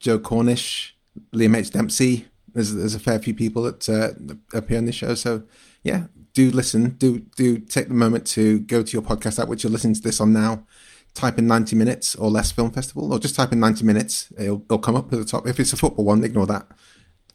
Joe 0.00 0.18
Cornish, 0.18 0.96
Liam 1.34 1.56
H. 1.56 1.70
Dempsey. 1.70 2.26
There's, 2.52 2.74
there's 2.74 2.94
a 2.94 3.00
fair 3.00 3.18
few 3.18 3.34
people 3.34 3.62
that 3.64 3.88
uh, 3.88 4.56
appear 4.56 4.78
on 4.78 4.84
this 4.84 4.94
show. 4.94 5.14
So, 5.14 5.42
yeah, 5.82 6.04
do 6.34 6.50
listen. 6.50 6.90
Do 6.90 7.20
do 7.36 7.58
take 7.58 7.88
the 7.88 7.94
moment 7.94 8.26
to 8.28 8.60
go 8.60 8.82
to 8.82 8.92
your 8.92 9.02
podcast 9.02 9.40
app, 9.40 9.48
which 9.48 9.64
you're 9.64 9.72
listening 9.72 9.94
to 9.94 10.00
this 10.00 10.20
on 10.20 10.32
now. 10.32 10.66
Type 11.14 11.38
in 11.38 11.46
90 11.46 11.76
minutes 11.76 12.16
or 12.16 12.28
less 12.30 12.50
film 12.50 12.72
festival, 12.72 13.12
or 13.12 13.18
just 13.20 13.36
type 13.36 13.52
in 13.52 13.60
90 13.60 13.84
minutes. 13.84 14.32
It'll, 14.36 14.62
it'll 14.62 14.78
come 14.78 14.96
up 14.96 15.12
at 15.12 15.18
the 15.18 15.24
top. 15.24 15.46
If 15.46 15.60
it's 15.60 15.72
a 15.72 15.76
football 15.76 16.04
one, 16.04 16.24
ignore 16.24 16.46
that. 16.46 16.66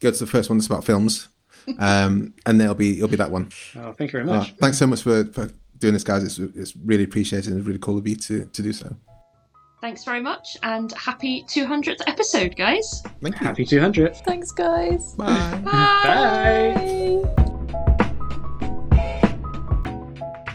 Go 0.00 0.10
to 0.10 0.18
the 0.18 0.26
first 0.26 0.50
one 0.50 0.58
that's 0.58 0.66
about 0.66 0.84
films, 0.84 1.28
um, 1.78 2.34
and 2.44 2.60
there'll 2.60 2.74
be 2.74 2.96
it'll 2.98 3.08
be 3.08 3.16
that 3.16 3.30
one. 3.30 3.50
Oh, 3.76 3.92
thank 3.92 4.12
you 4.12 4.22
very 4.22 4.24
much. 4.24 4.54
thanks 4.56 4.78
so 4.78 4.86
much 4.86 5.02
for, 5.02 5.24
for 5.26 5.50
doing 5.80 5.94
this, 5.94 6.04
guys. 6.04 6.22
It's, 6.22 6.38
it's 6.56 6.76
really 6.76 7.04
appreciated 7.04 7.50
and 7.50 7.58
it's 7.58 7.66
really 7.66 7.78
cool 7.78 7.98
of 7.98 8.06
you 8.06 8.16
to, 8.16 8.44
to 8.44 8.62
do 8.62 8.72
so. 8.72 8.94
Thanks 9.80 10.04
very 10.04 10.20
much, 10.20 10.58
and 10.62 10.92
happy 10.92 11.42
200th 11.44 12.02
episode, 12.06 12.54
guys. 12.54 13.02
Thank 13.22 13.40
you. 13.40 13.46
Happy 13.46 13.64
200th. 13.64 14.22
Thanks, 14.26 14.52
guys. 14.52 15.14
Bye. 15.14 15.60
Bye. 15.64 17.40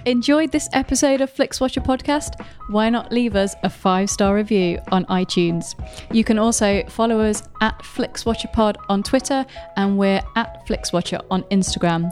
Enjoyed 0.06 0.52
this 0.52 0.70
episode 0.74 1.22
of 1.22 1.34
FlixWatcher 1.34 1.84
podcast? 1.84 2.46
Why 2.70 2.92
not 2.92 3.12
leave 3.12 3.36
us 3.36 3.56
a 3.64 3.70
five 3.72 4.08
star 4.12 4.36
review 4.36 4.78
on 4.92 5.04
iTunes? 5.06 5.74
You 6.14 6.24
can 6.24 6.38
also 6.38 6.84
follow 6.90 7.20
us 7.22 7.42
at 7.62 7.80
FlixWatcherPod 7.80 8.76
on 8.88 9.02
Twitter 9.02 9.44
and 9.76 9.98
we're 9.98 10.22
at 10.36 10.68
FlixWatcher 10.68 11.26
on 11.32 11.42
Instagram. 11.46 12.12